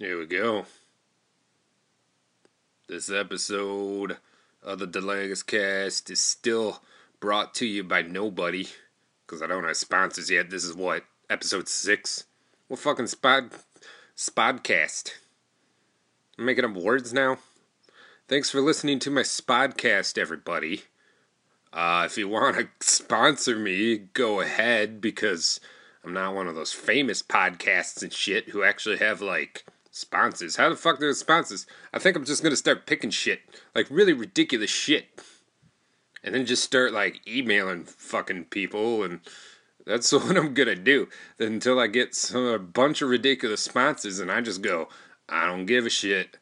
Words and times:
Here 0.00 0.18
we 0.18 0.26
go. 0.26 0.66
This 2.88 3.08
episode 3.08 4.16
of 4.60 4.80
the 4.80 4.88
Delagus 4.88 5.46
Cast 5.46 6.10
is 6.10 6.20
still 6.20 6.82
brought 7.20 7.54
to 7.54 7.66
you 7.66 7.84
by 7.84 8.02
nobody 8.02 8.66
because 9.24 9.40
I 9.40 9.46
don't 9.46 9.62
have 9.62 9.76
sponsors 9.76 10.32
yet. 10.32 10.50
This 10.50 10.64
is 10.64 10.74
what 10.74 11.04
episode 11.30 11.68
six. 11.68 12.24
What 12.66 12.80
fucking 12.80 13.04
spod 13.04 13.52
spodcast? 14.16 15.12
I'm 16.40 16.46
making 16.46 16.64
up 16.64 16.74
words 16.74 17.12
now. 17.12 17.38
Thanks 18.26 18.50
for 18.50 18.60
listening 18.60 18.98
to 18.98 19.12
my 19.12 19.22
spodcast, 19.22 20.18
everybody. 20.18 20.82
Uh, 21.72 22.02
if 22.04 22.18
you 22.18 22.28
want 22.28 22.56
to 22.56 22.68
sponsor 22.80 23.56
me, 23.56 23.98
go 23.98 24.40
ahead 24.40 25.00
because 25.00 25.60
I'm 26.04 26.12
not 26.12 26.34
one 26.34 26.48
of 26.48 26.56
those 26.56 26.72
famous 26.72 27.22
podcasts 27.22 28.02
and 28.02 28.12
shit 28.12 28.48
who 28.48 28.64
actually 28.64 28.96
have 28.96 29.22
like 29.22 29.64
sponsors. 29.94 30.56
How 30.56 30.68
the 30.68 30.76
fuck 30.76 30.98
do 30.98 31.12
sponsors? 31.14 31.66
I 31.92 31.98
think 32.00 32.16
I'm 32.16 32.24
just 32.24 32.42
gonna 32.42 32.56
start 32.56 32.86
picking 32.86 33.10
shit, 33.10 33.40
like 33.74 33.86
really 33.90 34.12
ridiculous 34.12 34.70
shit, 34.70 35.06
and 36.22 36.34
then 36.34 36.46
just 36.46 36.64
start 36.64 36.92
like 36.92 37.26
emailing 37.26 37.84
fucking 37.84 38.46
people, 38.46 39.04
and 39.04 39.20
that's 39.86 40.12
what 40.12 40.36
I'm 40.36 40.52
gonna 40.52 40.74
do 40.74 41.08
until 41.38 41.78
I 41.78 41.86
get 41.86 42.14
some, 42.14 42.44
a 42.44 42.58
bunch 42.58 43.02
of 43.02 43.08
ridiculous 43.08 43.62
sponsors, 43.62 44.18
and 44.18 44.32
I 44.32 44.40
just 44.40 44.62
go, 44.62 44.88
I 45.28 45.46
don't 45.46 45.66
give 45.66 45.86
a 45.86 45.90
shit. 45.90 46.38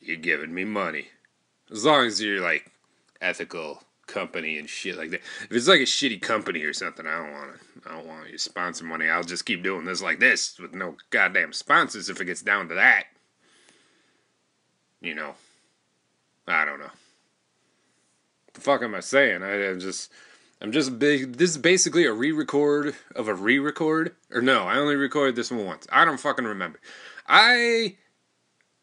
You're 0.00 0.16
giving 0.16 0.54
me 0.54 0.64
money, 0.64 1.08
as 1.70 1.84
long 1.84 2.06
as 2.06 2.22
you're 2.22 2.40
like 2.40 2.72
ethical 3.20 3.82
company 4.08 4.58
and 4.58 4.68
shit 4.68 4.96
like 4.96 5.10
that. 5.10 5.20
If 5.44 5.52
it's 5.52 5.68
like 5.68 5.80
a 5.80 5.84
shitty 5.84 6.20
company 6.20 6.62
or 6.62 6.72
something, 6.72 7.06
I 7.06 7.18
don't 7.18 7.32
want 7.32 7.52
to. 7.52 7.88
I 7.88 7.94
don't 7.94 8.06
want 8.08 8.28
your 8.28 8.38
sponsor 8.38 8.84
money. 8.84 9.08
I'll 9.08 9.22
just 9.22 9.46
keep 9.46 9.62
doing 9.62 9.84
this 9.84 10.02
like 10.02 10.18
this 10.18 10.58
with 10.58 10.74
no 10.74 10.96
goddamn 11.10 11.52
sponsors 11.52 12.10
if 12.10 12.20
it 12.20 12.24
gets 12.24 12.42
down 12.42 12.68
to 12.68 12.74
that. 12.74 13.04
You 15.00 15.14
know, 15.14 15.34
I 16.48 16.64
don't 16.64 16.80
know. 16.80 16.90
the 18.52 18.60
fuck 18.60 18.82
am 18.82 18.96
I 18.96 19.00
saying? 19.00 19.42
I, 19.42 19.66
am 19.66 19.80
just. 19.80 20.10
I'm 20.60 20.72
just 20.72 20.98
big. 20.98 21.36
This 21.36 21.50
is 21.50 21.58
basically 21.58 22.04
a 22.04 22.12
re-record 22.12 22.96
of 23.14 23.28
a 23.28 23.34
re-record, 23.34 24.16
or 24.32 24.42
no? 24.42 24.64
I 24.64 24.78
only 24.78 24.96
recorded 24.96 25.36
this 25.36 25.52
one 25.52 25.64
once. 25.64 25.86
I 25.92 26.04
don't 26.04 26.18
fucking 26.18 26.46
remember. 26.46 26.80
I 27.28 27.96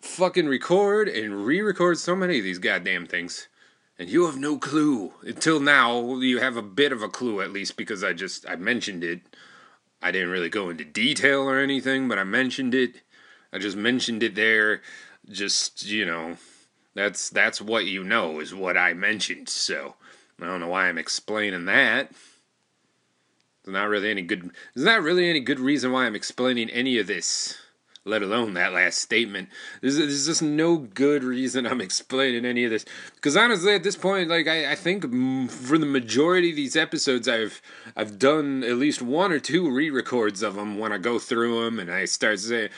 fucking 0.01 0.47
record 0.47 1.09
and 1.09 1.45
re-record 1.45 1.97
so 1.97 2.15
many 2.15 2.37
of 2.37 2.45
these 2.45 2.59
goddamn 2.59 3.07
things 3.07 3.49
and 3.97 4.09
you 4.09 4.25
have 4.25 4.38
no 4.38 4.57
clue. 4.57 5.13
Until 5.21 5.59
now 5.59 6.17
you 6.17 6.39
have 6.39 6.57
a 6.57 6.61
bit 6.61 6.91
of 6.91 7.01
a 7.01 7.09
clue 7.09 7.41
at 7.41 7.51
least 7.51 7.77
because 7.77 8.03
i 8.03 8.13
just 8.13 8.47
i 8.47 8.55
mentioned 8.55 9.03
it. 9.03 9.21
I 10.01 10.11
didn't 10.11 10.29
really 10.29 10.49
go 10.49 10.69
into 10.69 10.85
detail 10.85 11.41
or 11.41 11.59
anything 11.59 12.07
but 12.07 12.19
i 12.19 12.23
mentioned 12.23 12.75
it. 12.75 13.01
I 13.53 13.59
just 13.59 13.77
mentioned 13.77 14.23
it 14.23 14.35
there. 14.35 14.81
Just 15.29 15.85
you 15.85 16.05
know 16.05 16.38
that's 16.93 17.29
that's 17.29 17.61
what 17.61 17.85
you 17.85 18.03
know 18.03 18.39
is 18.39 18.53
what 18.53 18.77
i 18.77 18.93
mentioned. 18.93 19.49
So 19.49 19.95
i 20.41 20.45
don't 20.45 20.59
know 20.59 20.69
why 20.69 20.88
i'm 20.88 20.97
explaining 20.97 21.66
that. 21.66 22.11
There's 23.63 23.73
not 23.73 23.89
really 23.89 24.11
any 24.11 24.21
good 24.21 24.51
there's 24.73 24.85
not 24.85 25.01
really 25.01 25.29
any 25.29 25.39
good 25.39 25.59
reason 25.59 25.91
why 25.91 26.05
i'm 26.05 26.16
explaining 26.16 26.69
any 26.69 26.99
of 26.99 27.07
this 27.07 27.57
let 28.05 28.21
alone 28.21 28.53
that 28.53 28.71
last 28.71 28.99
statement. 28.99 29.49
There's, 29.81 29.97
there's 29.97 30.27
just 30.27 30.43
no 30.43 30.77
good 30.77 31.23
reason 31.23 31.65
I'm 31.65 31.81
explaining 31.81 32.45
any 32.45 32.63
of 32.63 32.69
this. 32.69 32.85
Because 33.15 33.35
honestly, 33.35 33.73
at 33.73 33.81
this 33.81 33.95
point, 33.95 34.29
like 34.29 34.47
I, 34.47 34.71
I 34.71 34.75
think 34.75 35.03
for 35.49 35.79
the 35.79 35.87
majority 35.87 36.51
of 36.51 36.55
these 36.55 36.75
episodes, 36.75 37.27
I've 37.27 37.61
I've 37.95 38.19
done 38.19 38.63
at 38.63 38.75
least 38.75 39.01
one 39.01 39.31
or 39.31 39.39
two 39.39 39.71
re-records 39.71 40.43
of 40.43 40.53
them 40.53 40.77
when 40.77 40.91
I 40.91 40.99
go 40.99 41.17
through 41.17 41.65
them 41.65 41.79
and 41.79 41.91
I 41.91 42.05
start 42.05 42.39
saying, 42.39 42.69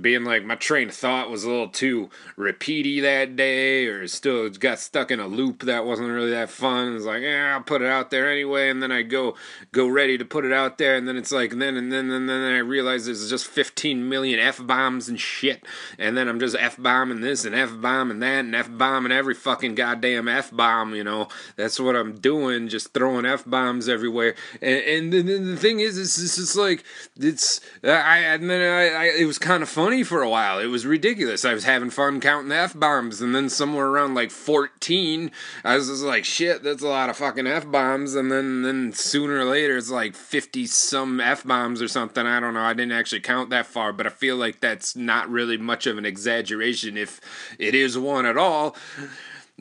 being 0.00 0.24
like 0.24 0.44
my 0.44 0.56
train 0.56 0.88
of 0.88 0.94
thought 0.96 1.30
was 1.30 1.44
a 1.44 1.48
little 1.48 1.68
too 1.68 2.10
repeaty 2.36 3.00
that 3.02 3.36
day, 3.36 3.86
or 3.86 4.08
still 4.08 4.50
got 4.50 4.80
stuck 4.80 5.12
in 5.12 5.20
a 5.20 5.28
loop 5.28 5.62
that 5.62 5.84
wasn't 5.84 6.08
really 6.08 6.30
that 6.30 6.50
fun. 6.50 6.96
It's 6.96 7.04
like, 7.04 7.22
yeah, 7.22 7.54
I'll 7.54 7.62
put 7.62 7.82
it 7.82 7.88
out 7.88 8.10
there 8.10 8.28
anyway, 8.28 8.68
and 8.68 8.82
then 8.82 8.90
I 8.90 9.02
go 9.02 9.36
go 9.70 9.86
ready 9.86 10.18
to 10.18 10.24
put 10.24 10.44
it 10.44 10.52
out 10.52 10.78
there, 10.78 10.96
and 10.96 11.06
then 11.06 11.16
it's 11.16 11.30
like, 11.30 11.50
then 11.50 11.76
and 11.76 11.92
then 11.92 12.10
and 12.10 12.28
then 12.28 12.52
I 12.52 12.58
realize 12.58 13.06
there's 13.06 13.30
just 13.30 13.46
15 13.46 14.08
million 14.08 14.40
f 14.40 14.58
bombs 14.72 15.06
and 15.06 15.20
shit. 15.20 15.66
And 15.98 16.16
then 16.16 16.28
I'm 16.28 16.40
just 16.40 16.56
F 16.58 16.78
bombing 16.78 17.20
this 17.20 17.44
and 17.44 17.54
F 17.54 17.70
bombing 17.78 18.20
that 18.20 18.40
and 18.40 18.54
F 18.54 18.70
bombing 18.70 19.12
every 19.12 19.34
fucking 19.34 19.74
goddamn 19.74 20.28
F 20.28 20.50
bomb, 20.50 20.94
you 20.94 21.04
know. 21.04 21.28
That's 21.56 21.78
what 21.78 21.94
I'm 21.94 22.14
doing, 22.14 22.68
just 22.68 22.94
throwing 22.94 23.26
F 23.26 23.44
bombs 23.44 23.86
everywhere. 23.86 24.34
And, 24.62 25.12
and 25.12 25.12
the, 25.12 25.20
the 25.20 25.56
thing 25.58 25.80
is, 25.80 25.98
it's, 25.98 26.18
it's 26.18 26.36
just 26.36 26.56
like, 26.56 26.84
it's, 27.20 27.60
I, 27.84 28.20
and 28.20 28.48
then 28.48 28.62
I, 28.62 28.96
I, 28.96 29.04
it 29.18 29.26
was 29.26 29.38
kind 29.38 29.62
of 29.62 29.68
funny 29.68 30.04
for 30.04 30.22
a 30.22 30.30
while. 30.30 30.58
It 30.58 30.68
was 30.68 30.86
ridiculous. 30.86 31.44
I 31.44 31.52
was 31.52 31.64
having 31.64 31.90
fun 31.90 32.20
counting 32.20 32.48
the 32.48 32.56
F 32.56 32.72
bombs. 32.78 33.20
And 33.20 33.34
then 33.34 33.50
somewhere 33.50 33.88
around 33.88 34.14
like 34.14 34.30
14, 34.30 35.30
I 35.64 35.76
was 35.76 35.88
just 35.88 36.02
like, 36.02 36.24
shit, 36.24 36.62
that's 36.62 36.82
a 36.82 36.88
lot 36.88 37.10
of 37.10 37.18
fucking 37.18 37.46
F 37.46 37.70
bombs. 37.70 38.14
And 38.14 38.32
then, 38.32 38.62
then 38.62 38.94
sooner 38.94 39.40
or 39.40 39.44
later, 39.44 39.76
it's 39.76 39.90
like 39.90 40.16
50 40.16 40.64
some 40.64 41.20
F 41.20 41.44
bombs 41.44 41.82
or 41.82 41.88
something. 41.88 42.26
I 42.26 42.40
don't 42.40 42.54
know. 42.54 42.62
I 42.62 42.72
didn't 42.72 42.92
actually 42.92 43.20
count 43.20 43.50
that 43.50 43.66
far, 43.66 43.92
but 43.92 44.06
I 44.06 44.10
feel 44.10 44.36
like 44.36 44.61
that's 44.62 44.96
not 44.96 45.28
really 45.28 45.58
much 45.58 45.86
of 45.86 45.98
an 45.98 46.06
exaggeration 46.06 46.96
if 46.96 47.20
it 47.58 47.74
is 47.74 47.98
one 47.98 48.24
at 48.24 48.38
all 48.38 48.74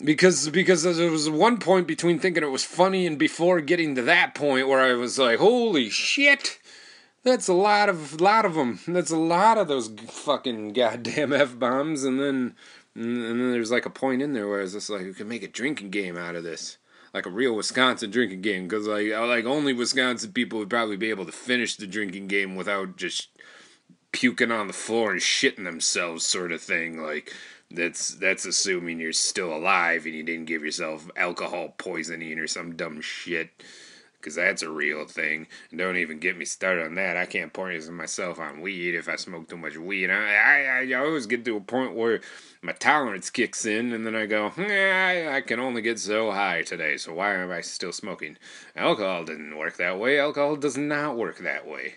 because 0.03 0.49
because 0.49 0.83
there 0.83 1.11
was 1.11 1.29
one 1.29 1.57
point 1.57 1.87
between 1.87 2.19
thinking 2.19 2.43
it 2.43 2.47
was 2.47 2.63
funny 2.63 3.05
and 3.05 3.17
before 3.17 3.61
getting 3.61 3.95
to 3.95 4.01
that 4.03 4.35
point 4.35 4.67
where 4.67 4.79
I 4.79 4.93
was 4.93 5.19
like, 5.19 5.39
holy 5.39 5.89
shit. 5.89 6.59
That's 7.23 7.47
a 7.47 7.53
lot 7.53 7.87
of 7.87 8.19
lot 8.19 8.45
of 8.45 8.55
them. 8.55 8.79
That's 8.87 9.11
a 9.11 9.17
lot 9.17 9.59
of 9.59 9.67
those 9.67 9.89
fucking 10.07 10.73
goddamn 10.73 11.33
f 11.33 11.57
bombs, 11.59 12.03
and 12.03 12.19
then 12.19 12.55
and 12.95 13.21
then 13.21 13.51
there's 13.51 13.69
like 13.71 13.85
a 13.85 13.91
point 13.91 14.23
in 14.23 14.33
there 14.33 14.47
where 14.47 14.61
it's 14.61 14.73
just 14.73 14.89
like 14.89 15.03
we 15.03 15.13
can 15.13 15.27
make 15.27 15.43
a 15.43 15.47
drinking 15.47 15.91
game 15.91 16.17
out 16.17 16.35
of 16.35 16.43
this, 16.43 16.77
like 17.13 17.27
a 17.27 17.29
real 17.29 17.55
Wisconsin 17.55 18.09
drinking 18.09 18.41
game, 18.41 18.63
because 18.63 18.87
like 18.87 19.11
like 19.11 19.45
only 19.45 19.71
Wisconsin 19.71 20.31
people 20.31 20.57
would 20.57 20.69
probably 20.69 20.97
be 20.97 21.11
able 21.11 21.27
to 21.27 21.31
finish 21.31 21.75
the 21.75 21.85
drinking 21.85 22.25
game 22.25 22.55
without 22.55 22.97
just 22.97 23.29
puking 24.11 24.51
on 24.51 24.67
the 24.67 24.73
floor 24.73 25.11
and 25.11 25.21
shitting 25.21 25.63
themselves 25.63 26.25
sort 26.25 26.51
of 26.51 26.61
thing 26.61 27.01
like 27.01 27.33
that's 27.69 28.15
that's 28.15 28.45
assuming 28.45 28.99
you're 28.99 29.13
still 29.13 29.55
alive 29.55 30.05
and 30.05 30.13
you 30.13 30.23
didn't 30.23 30.45
give 30.45 30.63
yourself 30.63 31.09
alcohol 31.15 31.73
poisoning 31.77 32.37
or 32.37 32.47
some 32.47 32.75
dumb 32.75 32.99
shit 33.01 33.49
because 34.21 34.35
that's 34.35 34.61
a 34.61 34.69
real 34.69 35.05
thing. 35.05 35.47
And 35.71 35.79
don't 35.79 35.97
even 35.97 36.19
get 36.19 36.37
me 36.37 36.45
started 36.45 36.85
on 36.85 36.95
that. 36.95 37.17
I 37.17 37.25
can't 37.25 37.51
poison 37.51 37.95
myself 37.95 38.39
on 38.39 38.61
weed 38.61 38.93
if 38.93 39.09
i 39.09 39.15
smoke 39.15 39.49
too 39.49 39.57
much 39.57 39.77
weed. 39.77 40.09
I 40.09 40.35
i, 40.35 40.91
I 40.91 40.93
always 40.93 41.25
get 41.25 41.43
to 41.45 41.57
a 41.57 41.61
point 41.61 41.95
where 41.95 42.21
my 42.61 42.73
tolerance 42.73 43.29
kicks 43.29 43.65
in 43.65 43.91
and 43.91 44.05
then 44.05 44.15
i 44.15 44.27
go 44.27 44.51
yeah 44.57 45.29
I, 45.31 45.37
I 45.37 45.41
can 45.41 45.59
only 45.59 45.81
get 45.81 45.99
so 45.99 46.31
high 46.31 46.61
today 46.61 46.97
so 46.97 47.13
why 47.15 47.33
am 47.35 47.51
i 47.51 47.61
still 47.61 47.91
smoking? 47.91 48.37
Alcohol 48.75 49.25
didn't 49.25 49.57
work 49.57 49.77
that 49.77 49.99
way. 49.99 50.19
Alcohol 50.19 50.55
does 50.55 50.77
not 50.77 51.17
work 51.17 51.39
that 51.39 51.67
way 51.67 51.95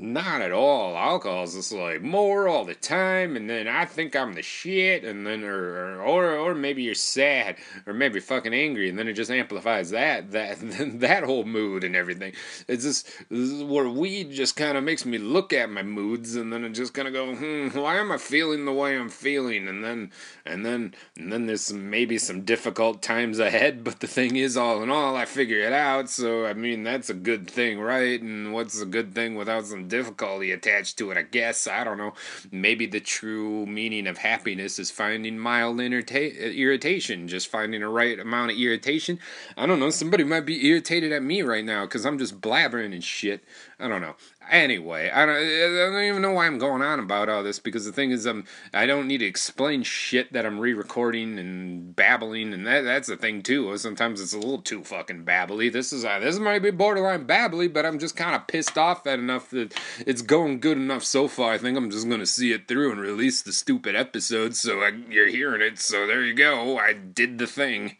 not 0.00 0.40
at 0.40 0.52
all. 0.52 0.96
Alcohol 0.96 1.44
is 1.44 1.54
just 1.54 1.72
like 1.72 2.00
more 2.00 2.48
all 2.48 2.64
the 2.64 2.74
time, 2.74 3.36
and 3.36 3.48
then 3.48 3.68
I 3.68 3.84
think 3.84 4.16
I'm 4.16 4.32
the 4.32 4.42
shit, 4.42 5.04
and 5.04 5.26
then 5.26 5.44
or 5.44 6.00
or 6.00 6.36
or 6.36 6.54
maybe 6.54 6.82
you're 6.82 6.94
sad, 6.94 7.56
or 7.86 7.92
maybe 7.92 8.18
fucking 8.18 8.54
angry, 8.54 8.88
and 8.88 8.98
then 8.98 9.08
it 9.08 9.12
just 9.12 9.30
amplifies 9.30 9.90
that 9.90 10.30
that 10.32 10.56
that 11.00 11.24
whole 11.24 11.44
mood 11.44 11.84
and 11.84 11.94
everything. 11.94 12.32
It's 12.66 12.84
just 12.84 13.08
where 13.30 13.88
weed 13.88 14.32
just 14.32 14.56
kind 14.56 14.78
of 14.78 14.84
makes 14.84 15.04
me 15.04 15.18
look 15.18 15.52
at 15.52 15.70
my 15.70 15.82
moods, 15.82 16.34
and 16.34 16.52
then 16.52 16.64
it 16.64 16.70
just 16.70 16.94
kind 16.94 17.06
of 17.06 17.14
go, 17.14 17.34
hmm, 17.34 17.78
why 17.78 17.96
am 17.96 18.10
I 18.10 18.16
feeling 18.16 18.64
the 18.64 18.72
way 18.72 18.96
I'm 18.96 19.10
feeling? 19.10 19.68
And 19.68 19.84
then 19.84 20.10
and 20.46 20.64
then 20.64 20.94
and 21.16 21.30
then 21.30 21.46
there's 21.46 21.62
some, 21.62 21.90
maybe 21.90 22.16
some 22.16 22.42
difficult 22.42 23.02
times 23.02 23.38
ahead, 23.38 23.84
but 23.84 24.00
the 24.00 24.06
thing 24.06 24.36
is, 24.36 24.56
all 24.56 24.82
in 24.82 24.90
all, 24.90 25.14
I 25.14 25.26
figure 25.26 25.60
it 25.60 25.74
out. 25.74 26.08
So 26.08 26.46
I 26.46 26.54
mean, 26.54 26.84
that's 26.84 27.10
a 27.10 27.14
good 27.14 27.50
thing, 27.50 27.78
right? 27.78 28.20
And 28.20 28.54
what's 28.54 28.80
a 28.80 28.86
good 28.86 29.14
thing 29.14 29.34
without 29.34 29.66
some 29.66 29.89
difficulty 29.90 30.50
attached 30.50 30.96
to 30.98 31.10
it, 31.10 31.18
I 31.18 31.22
guess. 31.22 31.66
I 31.66 31.84
don't 31.84 31.98
know. 31.98 32.14
Maybe 32.50 32.86
the 32.86 33.00
true 33.00 33.66
meaning 33.66 34.06
of 34.06 34.18
happiness 34.18 34.78
is 34.78 34.90
finding 34.90 35.38
mild 35.38 35.76
irrita- 35.78 36.56
irritation, 36.56 37.28
just 37.28 37.48
finding 37.48 37.82
a 37.82 37.88
right 37.88 38.18
amount 38.18 38.52
of 38.52 38.56
irritation. 38.56 39.18
I 39.56 39.66
don't 39.66 39.80
know. 39.80 39.90
Somebody 39.90 40.24
might 40.24 40.46
be 40.46 40.66
irritated 40.66 41.12
at 41.12 41.22
me 41.22 41.42
right 41.42 41.64
now 41.64 41.84
because 41.84 42.06
I'm 42.06 42.18
just 42.18 42.40
blabbering 42.40 42.94
and 42.94 43.04
shit. 43.04 43.44
I 43.78 43.88
don't 43.88 44.00
know. 44.00 44.14
Anyway, 44.50 45.08
I 45.08 45.24
don't, 45.24 45.36
I 45.36 45.92
don't 45.92 46.02
even 46.02 46.22
know 46.22 46.32
why 46.32 46.46
I'm 46.46 46.58
going 46.58 46.82
on 46.82 46.98
about 46.98 47.28
all 47.28 47.44
this 47.44 47.60
because 47.60 47.84
the 47.84 47.92
thing 47.92 48.10
is, 48.10 48.26
um, 48.26 48.44
I 48.74 48.84
don't 48.84 49.06
need 49.06 49.18
to 49.18 49.24
explain 49.24 49.84
shit 49.84 50.32
that 50.32 50.44
I'm 50.44 50.58
re-recording 50.58 51.38
and 51.38 51.94
babbling, 51.94 52.52
and 52.52 52.66
that 52.66 52.80
that's 52.80 53.06
the 53.06 53.16
thing 53.16 53.42
too. 53.42 53.76
Sometimes 53.78 54.20
it's 54.20 54.32
a 54.32 54.38
little 54.38 54.60
too 54.60 54.82
fucking 54.82 55.24
babbly. 55.24 55.72
This 55.72 55.92
is 55.92 56.04
uh, 56.04 56.18
this 56.18 56.40
might 56.40 56.64
be 56.64 56.72
borderline 56.72 57.28
babbly, 57.28 57.72
but 57.72 57.86
I'm 57.86 58.00
just 58.00 58.16
kind 58.16 58.34
of 58.34 58.48
pissed 58.48 58.76
off 58.76 59.06
at 59.06 59.20
enough 59.20 59.50
that 59.50 59.72
it's 60.04 60.22
going 60.22 60.58
good 60.58 60.78
enough 60.78 61.04
so 61.04 61.28
far. 61.28 61.52
I 61.52 61.58
think 61.58 61.78
I'm 61.78 61.90
just 61.90 62.08
gonna 62.08 62.26
see 62.26 62.52
it 62.52 62.66
through 62.66 62.90
and 62.90 63.00
release 63.00 63.42
the 63.42 63.52
stupid 63.52 63.94
episode, 63.94 64.56
so 64.56 64.80
I, 64.80 64.90
you're 65.08 65.28
hearing 65.28 65.62
it. 65.62 65.78
So 65.78 66.08
there 66.08 66.24
you 66.24 66.34
go. 66.34 66.76
I 66.76 66.92
did 66.92 67.38
the 67.38 67.46
thing. 67.46 67.98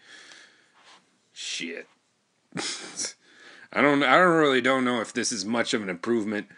Shit. 1.33 1.87
I 3.73 3.81
don't 3.83 4.03
I 4.03 4.17
don't 4.17 4.37
really 4.39 4.61
don't 4.61 4.85
know 4.85 5.01
if 5.01 5.13
this 5.13 5.33
is 5.33 5.45
much 5.45 5.75
of 5.75 5.83
an 5.83 5.89
improvement 5.89 6.49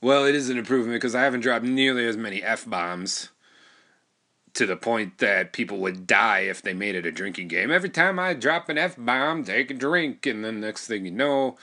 Well, 0.00 0.24
it 0.24 0.34
is 0.34 0.50
an 0.50 0.58
improvement 0.58 0.96
because 0.96 1.14
I 1.14 1.22
haven't 1.22 1.40
dropped 1.40 1.64
nearly 1.64 2.06
as 2.06 2.16
many 2.16 2.42
f 2.42 2.68
bombs 2.68 3.30
to 4.54 4.66
the 4.66 4.76
point 4.76 5.18
that 5.18 5.52
people 5.52 5.78
would 5.78 6.06
die 6.06 6.40
if 6.40 6.62
they 6.62 6.72
made 6.74 6.94
it 6.94 7.06
a 7.06 7.10
drinking 7.12 7.48
game. 7.48 7.70
Every 7.70 7.88
time 7.90 8.18
I 8.18 8.34
drop 8.34 8.68
an 8.68 8.78
f 8.78 8.94
bomb, 8.96 9.44
take 9.44 9.70
a 9.70 9.74
drink, 9.74 10.26
and 10.26 10.44
then 10.44 10.60
next 10.60 10.86
thing 10.86 11.04
you 11.04 11.10
know, 11.10 11.56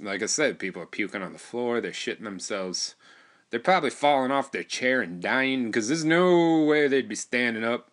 like 0.00 0.22
I 0.22 0.26
said, 0.26 0.58
people 0.58 0.80
are 0.82 0.86
puking 0.86 1.22
on 1.22 1.32
the 1.32 1.38
floor, 1.38 1.80
they're 1.80 1.90
shitting 1.90 2.24
themselves. 2.24 2.94
They're 3.50 3.60
probably 3.60 3.90
falling 3.90 4.30
off 4.32 4.52
their 4.52 4.64
chair 4.64 5.00
and 5.00 5.22
dying 5.22 5.66
because 5.66 5.88
there's 5.88 6.04
no 6.04 6.64
way 6.64 6.88
they'd 6.88 7.08
be 7.08 7.14
standing 7.14 7.64
up. 7.64 7.90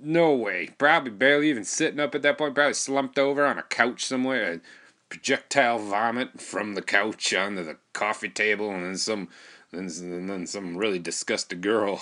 No 0.00 0.34
way. 0.34 0.70
Probably 0.78 1.10
barely 1.10 1.50
even 1.50 1.64
sitting 1.64 2.00
up 2.00 2.14
at 2.14 2.22
that 2.22 2.38
point. 2.38 2.54
Probably 2.54 2.74
slumped 2.74 3.18
over 3.18 3.44
on 3.44 3.58
a 3.58 3.62
couch 3.62 4.04
somewhere. 4.04 4.60
projectile 5.08 5.78
vomit 5.78 6.40
from 6.40 6.74
the 6.74 6.82
couch 6.82 7.32
onto 7.34 7.64
the 7.64 7.76
coffee 7.92 8.28
table, 8.28 8.70
and 8.70 8.84
then 8.84 8.96
some 8.96 9.28
and 9.70 9.90
then 10.30 10.46
some 10.46 10.78
really 10.78 10.98
disgusted 10.98 11.60
girl 11.60 12.00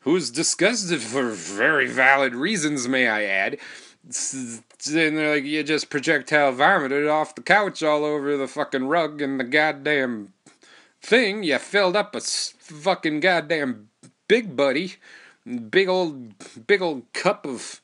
who's 0.00 0.30
disgusted 0.30 1.00
for 1.00 1.30
very 1.30 1.86
valid 1.86 2.34
reasons, 2.34 2.86
may 2.86 3.08
I 3.08 3.24
add. 3.24 3.58
And 4.04 4.62
they're 5.16 5.36
like, 5.36 5.44
you 5.44 5.62
just 5.62 5.88
projectile 5.88 6.52
vomited 6.52 7.08
off 7.08 7.34
the 7.34 7.40
couch 7.40 7.82
all 7.82 8.04
over 8.04 8.36
the 8.36 8.46
fucking 8.46 8.86
rug 8.86 9.22
and 9.22 9.40
the 9.40 9.44
goddamn 9.44 10.34
thing. 11.00 11.42
You 11.42 11.58
filled 11.58 11.96
up 11.96 12.14
a 12.14 12.20
fucking 12.20 13.20
goddamn 13.20 13.88
big 14.28 14.54
buddy, 14.54 14.96
big 15.70 15.88
old, 15.88 16.66
big 16.66 16.82
old 16.82 17.12
cup 17.12 17.46
of, 17.46 17.80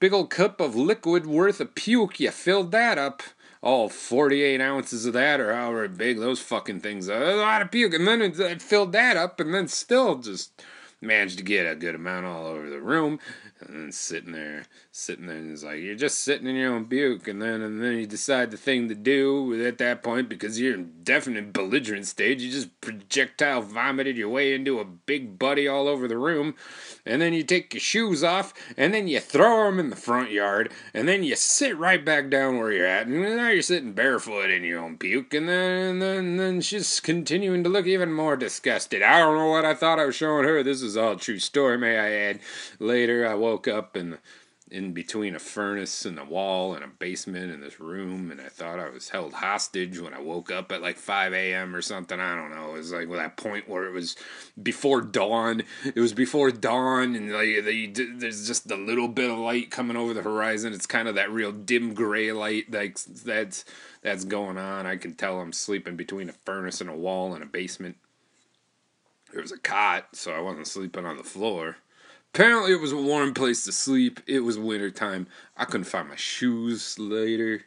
big 0.00 0.12
old 0.12 0.30
cup 0.30 0.60
of 0.60 0.74
liquid 0.74 1.26
worth 1.26 1.60
of 1.60 1.74
puke. 1.74 2.20
You 2.20 2.30
filled 2.30 2.72
that 2.72 2.98
up 2.98 3.22
all 3.60 3.88
48 3.88 4.60
ounces 4.60 5.06
of 5.06 5.14
that 5.14 5.40
or 5.40 5.54
however 5.54 5.88
big 5.88 6.18
those 6.18 6.40
fucking 6.40 6.80
things 6.80 7.08
are. 7.08 7.22
A 7.22 7.36
lot 7.36 7.62
of 7.62 7.70
puke. 7.70 7.94
And 7.94 8.06
then 8.06 8.22
it, 8.22 8.38
it 8.38 8.62
filled 8.62 8.92
that 8.92 9.16
up 9.16 9.40
and 9.40 9.52
then 9.52 9.68
still 9.68 10.16
just 10.16 10.62
managed 11.00 11.38
to 11.38 11.44
get 11.44 11.70
a 11.70 11.74
good 11.74 11.94
amount 11.94 12.26
all 12.26 12.46
over 12.46 12.68
the 12.68 12.80
room 12.80 13.18
and 13.60 13.74
then 13.74 13.92
sitting 13.92 14.32
there 14.32 14.64
sitting 14.92 15.26
there 15.26 15.36
and 15.36 15.52
it's 15.52 15.64
like 15.64 15.80
you're 15.80 15.94
just 15.94 16.20
sitting 16.20 16.46
in 16.46 16.56
your 16.56 16.74
own 16.74 16.84
puke 16.84 17.28
and 17.28 17.40
then 17.42 17.60
and 17.60 17.82
then 17.82 17.96
you 17.98 18.06
decide 18.06 18.50
the 18.50 18.56
thing 18.56 18.88
to 18.88 18.94
do 18.94 19.64
at 19.66 19.78
that 19.78 20.02
point 20.02 20.28
because 20.28 20.60
you're 20.60 20.74
in 20.74 20.92
definite 21.02 21.52
belligerent 21.52 22.06
stage 22.06 22.42
you 22.42 22.50
just 22.50 22.80
projectile 22.80 23.62
vomited 23.62 24.16
your 24.16 24.28
way 24.28 24.54
into 24.54 24.78
a 24.78 24.84
big 24.84 25.38
buddy 25.38 25.66
all 25.66 25.88
over 25.88 26.06
the 26.06 26.18
room 26.18 26.54
and 27.08 27.22
then 27.22 27.32
you 27.32 27.42
take 27.42 27.72
your 27.72 27.80
shoes 27.80 28.22
off, 28.22 28.52
and 28.76 28.92
then 28.92 29.08
you 29.08 29.18
throw 29.18 29.64
them 29.64 29.80
in 29.80 29.90
the 29.90 29.96
front 29.96 30.30
yard, 30.30 30.70
and 30.92 31.08
then 31.08 31.24
you 31.24 31.34
sit 31.34 31.76
right 31.76 32.04
back 32.04 32.28
down 32.28 32.58
where 32.58 32.70
you're 32.70 32.86
at, 32.86 33.06
and 33.06 33.20
now 33.20 33.48
you're 33.48 33.62
sitting 33.62 33.94
barefoot 33.94 34.50
in 34.50 34.62
your 34.62 34.80
own 34.80 34.98
puke, 34.98 35.32
and 35.32 35.48
then 35.48 35.88
and 35.88 36.02
then, 36.02 36.16
and 36.18 36.40
then 36.40 36.60
she's 36.60 37.00
continuing 37.00 37.64
to 37.64 37.70
look 37.70 37.86
even 37.86 38.12
more 38.12 38.36
disgusted. 38.36 39.02
I 39.02 39.20
don't 39.20 39.38
know 39.38 39.48
what 39.48 39.64
I 39.64 39.74
thought 39.74 39.98
I 39.98 40.04
was 40.04 40.16
showing 40.16 40.44
her. 40.44 40.62
This 40.62 40.82
is 40.82 40.96
all 40.96 41.16
true 41.16 41.38
story, 41.38 41.78
may 41.78 41.98
I 41.98 42.10
add. 42.28 42.40
Later, 42.78 43.26
I 43.26 43.34
woke 43.48 43.66
up 43.66 43.96
and 43.96 44.18
in 44.70 44.92
between 44.92 45.34
a 45.34 45.38
furnace 45.38 46.04
and 46.04 46.18
a 46.18 46.24
wall 46.24 46.74
and 46.74 46.84
a 46.84 46.88
basement 46.88 47.50
in 47.50 47.60
this 47.60 47.80
room, 47.80 48.30
and 48.30 48.40
I 48.40 48.48
thought 48.48 48.78
I 48.78 48.90
was 48.90 49.08
held 49.08 49.32
hostage 49.32 49.98
when 49.98 50.12
I 50.12 50.20
woke 50.20 50.50
up 50.50 50.70
at 50.70 50.82
like 50.82 50.96
5 50.96 51.32
a.m. 51.32 51.74
or 51.74 51.80
something. 51.80 52.20
I 52.20 52.36
don't 52.36 52.54
know. 52.54 52.74
It 52.74 52.78
was 52.78 52.92
like 52.92 53.10
that 53.10 53.36
point 53.36 53.68
where 53.68 53.86
it 53.86 53.92
was 53.92 54.16
before 54.62 55.00
dawn. 55.00 55.62
It 55.84 55.98
was 55.98 56.12
before 56.12 56.50
dawn, 56.50 57.14
and 57.14 57.32
like 57.32 57.64
the, 57.64 57.86
there's 58.16 58.46
just 58.46 58.70
a 58.70 58.76
little 58.76 59.08
bit 59.08 59.30
of 59.30 59.38
light 59.38 59.70
coming 59.70 59.96
over 59.96 60.12
the 60.12 60.22
horizon. 60.22 60.72
It's 60.72 60.86
kind 60.86 61.08
of 61.08 61.14
that 61.14 61.30
real 61.30 61.52
dim 61.52 61.94
gray 61.94 62.32
light 62.32 62.70
like 62.70 62.98
that's 63.04 63.64
that's 64.02 64.24
going 64.24 64.58
on. 64.58 64.86
I 64.86 64.96
can 64.96 65.14
tell 65.14 65.40
I'm 65.40 65.52
sleeping 65.52 65.96
between 65.96 66.28
a 66.28 66.34
furnace 66.44 66.80
and 66.80 66.90
a 66.90 66.96
wall 66.96 67.34
in 67.34 67.42
a 67.42 67.46
basement. 67.46 67.96
There 69.32 69.42
was 69.42 69.52
a 69.52 69.58
cot, 69.58 70.08
so 70.12 70.32
I 70.32 70.40
wasn't 70.40 70.66
sleeping 70.66 71.06
on 71.06 71.16
the 71.16 71.24
floor. 71.24 71.76
Apparently, 72.38 72.70
it 72.70 72.80
was 72.80 72.92
a 72.92 72.96
warm 72.96 73.34
place 73.34 73.64
to 73.64 73.72
sleep. 73.72 74.20
It 74.28 74.44
was 74.44 74.56
winter 74.56 74.92
time. 74.92 75.26
I 75.56 75.64
couldn't 75.64 75.86
find 75.86 76.08
my 76.08 76.14
shoes 76.14 76.96
later. 76.96 77.62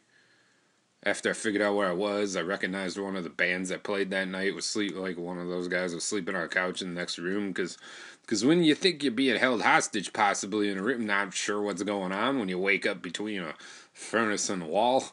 After 1.02 1.28
I 1.28 1.34
figured 1.34 1.60
out 1.60 1.76
where 1.76 1.90
I 1.90 1.92
was, 1.92 2.36
I 2.36 2.40
recognized 2.40 2.96
one 2.96 3.14
of 3.14 3.22
the 3.22 3.28
bands 3.28 3.68
that 3.68 3.82
played 3.82 4.08
that 4.12 4.28
night 4.28 4.54
was 4.54 4.64
sleep 4.64 4.96
like 4.96 5.18
one 5.18 5.36
of 5.36 5.48
those 5.48 5.68
guys 5.68 5.92
was 5.92 6.04
sleeping 6.04 6.34
on 6.34 6.44
a 6.44 6.48
couch 6.48 6.80
in 6.80 6.94
the 6.94 6.98
next 6.98 7.18
room 7.18 7.48
because 7.48 7.76
because 8.22 8.46
when 8.46 8.64
you 8.64 8.74
think 8.74 9.02
you're 9.02 9.12
being 9.12 9.38
held 9.38 9.60
hostage 9.60 10.14
possibly 10.14 10.70
in 10.70 10.78
a 10.78 10.82
room, 10.82 11.04
not 11.04 11.34
sure 11.34 11.60
what's 11.60 11.82
going 11.82 12.12
on 12.12 12.38
when 12.38 12.48
you 12.48 12.58
wake 12.58 12.86
up 12.86 13.02
between 13.02 13.42
a 13.42 13.52
furnace 13.92 14.48
and 14.48 14.62
a 14.62 14.66
wall, 14.66 15.04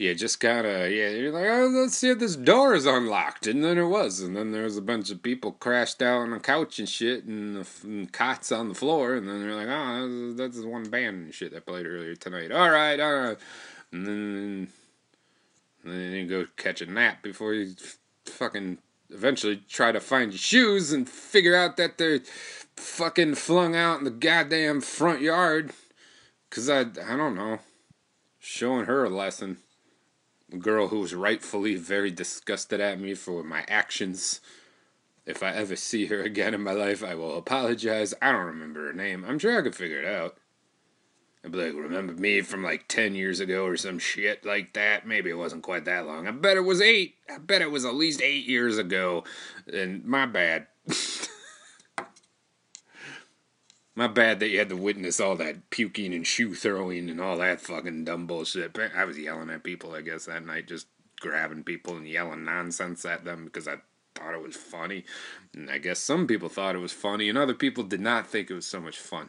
you 0.00 0.14
just 0.14 0.40
gotta 0.40 0.90
yeah 0.90 1.10
you're 1.10 1.30
like 1.30 1.44
oh 1.44 1.66
let's 1.66 1.94
see 1.94 2.08
if 2.08 2.18
this 2.18 2.34
door 2.34 2.74
is 2.74 2.86
unlocked. 2.86 3.46
And 3.46 3.62
then 3.62 3.76
it 3.76 3.84
was 3.84 4.20
and 4.20 4.34
then 4.34 4.50
there 4.50 4.64
was 4.64 4.78
a 4.78 4.82
bunch 4.82 5.10
of 5.10 5.22
people 5.22 5.52
crashed 5.52 6.00
out 6.00 6.22
on 6.22 6.30
the 6.30 6.40
couch 6.40 6.78
and 6.78 6.88
shit 6.88 7.24
and, 7.24 7.56
the, 7.56 7.66
and 7.84 8.10
cots 8.10 8.50
on 8.50 8.70
the 8.70 8.74
floor 8.74 9.14
and 9.14 9.28
then 9.28 9.40
they're 9.40 9.54
like 9.54 9.68
oh 9.68 10.34
that's, 10.38 10.56
that's 10.56 10.66
one 10.66 10.88
band 10.88 11.24
and 11.24 11.34
shit 11.34 11.52
that 11.52 11.66
played 11.66 11.84
earlier 11.84 12.14
tonight. 12.14 12.50
All 12.50 12.70
right 12.70 12.98
all 12.98 13.12
right. 13.12 13.36
And 13.92 14.06
then 14.06 14.68
and 15.84 15.92
then 15.92 16.12
you 16.12 16.26
go 16.26 16.46
catch 16.56 16.80
a 16.80 16.86
nap 16.86 17.22
before 17.22 17.52
you 17.52 17.74
fucking 18.24 18.78
eventually 19.10 19.62
try 19.68 19.92
to 19.92 20.00
find 20.00 20.32
your 20.32 20.38
shoes 20.38 20.92
and 20.92 21.06
figure 21.10 21.54
out 21.54 21.76
that 21.76 21.98
they're 21.98 22.20
fucking 22.74 23.34
flung 23.34 23.76
out 23.76 23.98
in 23.98 24.04
the 24.04 24.10
goddamn 24.10 24.80
front 24.80 25.20
yard. 25.20 25.72
Because 26.48 26.70
I 26.70 26.80
I 26.80 27.18
don't 27.18 27.34
know. 27.34 27.58
Showing 28.38 28.86
her 28.86 29.04
a 29.04 29.10
lesson 29.10 29.58
girl 30.58 30.88
who 30.88 31.00
was 31.00 31.14
rightfully 31.14 31.76
very 31.76 32.10
disgusted 32.10 32.80
at 32.80 33.00
me 33.00 33.14
for 33.14 33.42
my 33.42 33.64
actions. 33.68 34.40
If 35.26 35.42
I 35.42 35.52
ever 35.52 35.76
see 35.76 36.06
her 36.06 36.22
again 36.22 36.54
in 36.54 36.62
my 36.62 36.72
life, 36.72 37.04
I 37.04 37.14
will 37.14 37.36
apologize. 37.36 38.14
I 38.20 38.32
don't 38.32 38.46
remember 38.46 38.86
her 38.86 38.92
name. 38.92 39.24
I'm 39.26 39.38
sure 39.38 39.58
I 39.58 39.62
could 39.62 39.76
figure 39.76 40.00
it 40.00 40.06
out. 40.06 40.36
I'd 41.44 41.52
be 41.52 41.58
like, 41.58 41.74
remember 41.74 42.12
me 42.12 42.42
from 42.42 42.62
like 42.62 42.86
10 42.88 43.14
years 43.14 43.40
ago 43.40 43.64
or 43.64 43.76
some 43.76 43.98
shit 43.98 44.44
like 44.44 44.74
that? 44.74 45.06
Maybe 45.06 45.30
it 45.30 45.38
wasn't 45.38 45.62
quite 45.62 45.86
that 45.86 46.06
long. 46.06 46.26
I 46.26 46.32
bet 46.32 46.56
it 46.56 46.64
was 46.64 46.82
eight. 46.82 47.14
I 47.32 47.38
bet 47.38 47.62
it 47.62 47.70
was 47.70 47.84
at 47.84 47.94
least 47.94 48.20
eight 48.20 48.46
years 48.46 48.76
ago. 48.76 49.24
And 49.72 50.04
my 50.04 50.26
bad. 50.26 50.66
My 54.00 54.06
bad 54.06 54.40
that 54.40 54.48
you 54.48 54.58
had 54.58 54.70
to 54.70 54.78
witness 54.78 55.20
all 55.20 55.36
that 55.36 55.68
puking 55.68 56.14
and 56.14 56.26
shoe 56.26 56.54
throwing 56.54 57.10
and 57.10 57.20
all 57.20 57.36
that 57.36 57.60
fucking 57.60 58.06
dumb 58.06 58.26
bullshit. 58.26 58.78
I 58.96 59.04
was 59.04 59.18
yelling 59.18 59.50
at 59.50 59.62
people, 59.62 59.94
I 59.94 60.00
guess, 60.00 60.24
that 60.24 60.46
night, 60.46 60.68
just 60.68 60.86
grabbing 61.20 61.64
people 61.64 61.98
and 61.98 62.08
yelling 62.08 62.46
nonsense 62.46 63.04
at 63.04 63.26
them 63.26 63.44
because 63.44 63.68
I 63.68 63.74
thought 64.14 64.32
it 64.32 64.42
was 64.42 64.56
funny. 64.56 65.04
And 65.52 65.70
I 65.70 65.76
guess 65.76 65.98
some 65.98 66.26
people 66.26 66.48
thought 66.48 66.76
it 66.76 66.78
was 66.78 66.94
funny, 66.94 67.28
and 67.28 67.36
other 67.36 67.52
people 67.52 67.84
did 67.84 68.00
not 68.00 68.26
think 68.26 68.50
it 68.50 68.54
was 68.54 68.66
so 68.66 68.80
much 68.80 68.96
fun. 68.98 69.28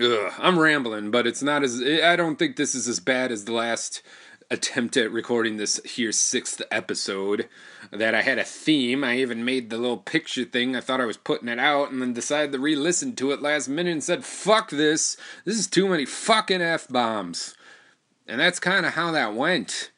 Ugh, 0.00 0.32
I'm 0.38 0.56
rambling, 0.56 1.10
but 1.10 1.26
it's 1.26 1.42
not 1.42 1.64
as. 1.64 1.82
I 1.82 2.14
don't 2.14 2.38
think 2.38 2.54
this 2.54 2.76
is 2.76 2.86
as 2.86 3.00
bad 3.00 3.32
as 3.32 3.46
the 3.46 3.54
last 3.54 4.02
attempt 4.50 4.96
at 4.96 5.10
recording 5.10 5.56
this 5.56 5.80
here 5.84 6.12
sixth 6.12 6.62
episode 6.70 7.48
that 7.90 8.14
I 8.14 8.22
had 8.22 8.38
a 8.38 8.44
theme. 8.44 9.02
I 9.02 9.16
even 9.18 9.44
made 9.44 9.70
the 9.70 9.78
little 9.78 9.96
picture 9.96 10.44
thing. 10.44 10.76
I 10.76 10.80
thought 10.80 11.00
I 11.00 11.06
was 11.06 11.16
putting 11.16 11.48
it 11.48 11.58
out 11.58 11.90
and 11.90 12.00
then 12.00 12.12
decided 12.12 12.52
to 12.52 12.58
re 12.58 12.76
listen 12.76 13.16
to 13.16 13.32
it 13.32 13.42
last 13.42 13.68
minute 13.68 13.92
and 13.92 14.04
said, 14.04 14.24
fuck 14.24 14.70
this. 14.70 15.16
This 15.44 15.58
is 15.58 15.66
too 15.66 15.88
many 15.88 16.04
fucking 16.04 16.62
F 16.62 16.88
bombs. 16.88 17.54
And 18.26 18.40
that's 18.40 18.60
kind 18.60 18.86
of 18.86 18.94
how 18.94 19.10
that 19.12 19.34
went. 19.34 19.90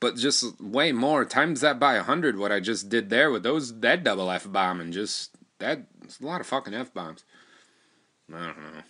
But 0.00 0.16
just 0.16 0.60
way 0.60 0.92
more. 0.92 1.24
Times 1.24 1.60
that 1.62 1.80
by 1.80 1.94
a 1.94 2.02
hundred 2.02 2.38
what 2.38 2.52
I 2.52 2.60
just 2.60 2.88
did 2.88 3.10
there 3.10 3.30
with 3.30 3.42
those 3.42 3.80
that 3.80 4.04
double 4.04 4.30
F 4.30 4.50
bomb 4.50 4.80
and 4.80 4.92
just 4.92 5.30
that 5.58 5.86
a 6.20 6.26
lot 6.26 6.40
of 6.40 6.46
fucking 6.46 6.74
F 6.74 6.92
bombs. 6.92 7.24
I 8.32 8.46
don't 8.46 8.58
know 8.58 8.82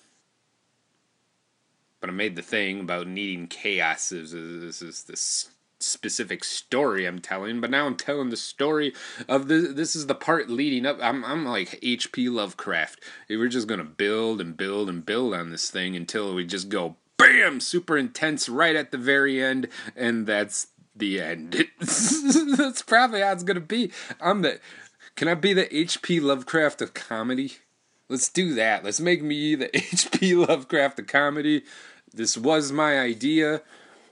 but 2.05 2.11
I 2.11 2.13
made 2.13 2.37
the 2.37 2.43
thing 2.43 2.81
about 2.81 3.07
needing 3.07 3.47
chaos. 3.47 4.11
This 4.11 4.35
is, 4.35 4.79
this 4.79 5.05
this 5.05 5.49
specific 5.81 6.45
story 6.45 7.07
I'm 7.07 7.19
telling, 7.19 7.63
but 7.63 7.71
now 7.71 7.87
I'm 7.87 7.97
telling 7.97 8.29
the 8.29 8.37
story 8.37 8.93
of 9.27 9.49
the. 9.49 9.73
This 9.75 9.97
is 9.97 10.07
the 10.07 10.15
part 10.15 10.51
leading 10.51 10.85
up. 10.85 10.99
I'm 11.01 11.25
I'm 11.25 11.47
like 11.47 11.79
H.P. 11.81 12.29
Lovecraft. 12.29 13.03
We're 13.31 13.49
just 13.49 13.69
gonna 13.69 13.85
build 13.85 14.43
and 14.43 14.55
build 14.55 14.91
and 14.91 15.07
build 15.07 15.33
on 15.33 15.51
this 15.51 15.71
thing 15.71 15.97
until 15.97 16.35
we 16.35 16.45
just 16.45 16.69
go 16.69 16.97
bam, 17.17 17.59
super 17.59 17.97
intense 17.97 18.51
right 18.51 18.77
at 18.77 18.91
the 18.91 18.99
very 18.99 19.43
end, 19.43 19.69
and 19.97 20.27
that's 20.27 20.67
the 20.95 21.23
end. 21.23 21.65
that's 21.79 22.83
probably 22.83 23.23
how 23.23 23.33
it's 23.33 23.45
gonna 23.45 23.61
be. 23.61 23.93
I'm 24.21 24.43
the. 24.43 24.61
Can 25.17 25.27
I 25.27 25.35
be 25.37 25.55
the 25.55 25.75
H.P. 25.75 26.21
Lovecraft 26.21 26.83
of 26.83 26.93
comedy? 26.93 27.55
Let's 28.11 28.29
do 28.29 28.53
that. 28.57 28.85
Let's 28.85 29.01
make 29.01 29.23
me 29.23 29.55
the 29.55 29.75
H.P. 29.77 30.35
Lovecraft 30.35 30.99
of 30.99 31.07
comedy. 31.07 31.65
This 32.15 32.39
was 32.39 32.71
my 32.71 33.01
idea. 33.01 33.63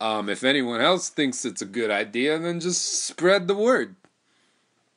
Um, 0.00 0.28
if 0.28 0.42
anyone 0.42 0.80
else 0.80 1.08
thinks 1.08 1.44
it's 1.44 1.62
a 1.62 1.66
good 1.66 1.90
idea, 1.90 2.36
then 2.36 2.58
just 2.58 3.04
spread 3.04 3.46
the 3.46 3.54
word. 3.54 3.94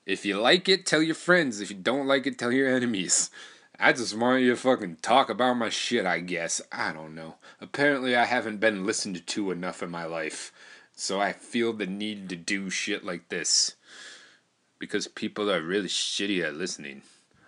If 0.07 0.25
you 0.25 0.39
like 0.39 0.67
it, 0.67 0.87
tell 0.87 1.03
your 1.03 1.15
friends. 1.15 1.61
If 1.61 1.69
you 1.69 1.75
don't 1.75 2.07
like 2.07 2.25
it, 2.25 2.39
tell 2.39 2.51
your 2.51 2.67
enemies. 2.67 3.29
I 3.79 3.93
just 3.93 4.17
want 4.17 4.41
you 4.41 4.49
to 4.51 4.55
fucking 4.55 4.97
talk 5.03 5.29
about 5.29 5.57
my 5.57 5.69
shit, 5.69 6.05
I 6.07 6.19
guess. 6.19 6.61
I 6.71 6.93
don't 6.93 7.13
know. 7.13 7.35
Apparently, 7.61 8.15
I 8.15 8.25
haven't 8.25 8.59
been 8.59 8.85
listened 8.85 9.25
to 9.27 9.51
enough 9.51 9.83
in 9.83 9.91
my 9.91 10.05
life. 10.05 10.51
So 10.95 11.19
I 11.19 11.33
feel 11.33 11.73
the 11.73 11.85
need 11.85 12.29
to 12.29 12.35
do 12.35 12.69
shit 12.69 13.03
like 13.03 13.29
this 13.29 13.75
because 14.79 15.07
people 15.07 15.51
are 15.51 15.61
really 15.61 15.89
shitty 15.89 16.43
at 16.43 16.55
listening. 16.55 17.03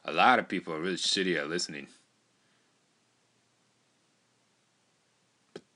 A 0.06 0.12
lot 0.12 0.38
of 0.38 0.48
people 0.48 0.74
are 0.74 0.82
really 0.82 0.98
shitty 0.98 1.38
at 1.38 1.50
listening. 1.50 1.88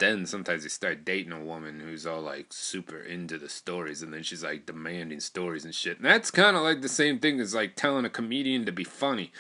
Then 0.01 0.25
sometimes 0.25 0.63
you 0.63 0.69
start 0.69 1.05
dating 1.05 1.31
a 1.31 1.39
woman 1.39 1.79
who's 1.79 2.05
all 2.05 2.21
like 2.21 2.47
super 2.49 2.99
into 2.99 3.37
the 3.37 3.47
stories 3.47 4.01
and 4.01 4.13
then 4.13 4.23
she's 4.23 4.43
like 4.43 4.65
demanding 4.65 5.19
stories 5.19 5.63
and 5.63 5.73
shit. 5.73 5.97
And 5.97 6.05
that's 6.05 6.31
kind 6.31 6.57
of 6.57 6.63
like 6.63 6.81
the 6.81 6.89
same 6.89 7.19
thing 7.19 7.39
as 7.39 7.53
like 7.53 7.75
telling 7.75 8.03
a 8.03 8.09
comedian 8.09 8.65
to 8.65 8.71
be 8.71 8.83
funny. 8.83 9.31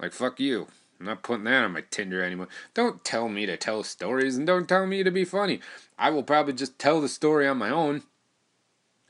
Like, 0.00 0.12
fuck 0.12 0.40
you. 0.40 0.68
I'm 0.98 1.06
not 1.06 1.22
putting 1.22 1.44
that 1.44 1.64
on 1.64 1.72
my 1.72 1.84
Tinder 1.90 2.22
anymore. 2.22 2.48
Don't 2.72 3.04
tell 3.04 3.28
me 3.28 3.44
to 3.44 3.56
tell 3.56 3.82
stories 3.82 4.36
and 4.36 4.46
don't 4.46 4.68
tell 4.68 4.86
me 4.86 5.02
to 5.02 5.10
be 5.10 5.24
funny. 5.24 5.60
I 5.98 6.10
will 6.10 6.22
probably 6.22 6.54
just 6.54 6.78
tell 6.78 7.00
the 7.00 7.08
story 7.08 7.46
on 7.46 7.58
my 7.58 7.70
own 7.70 8.02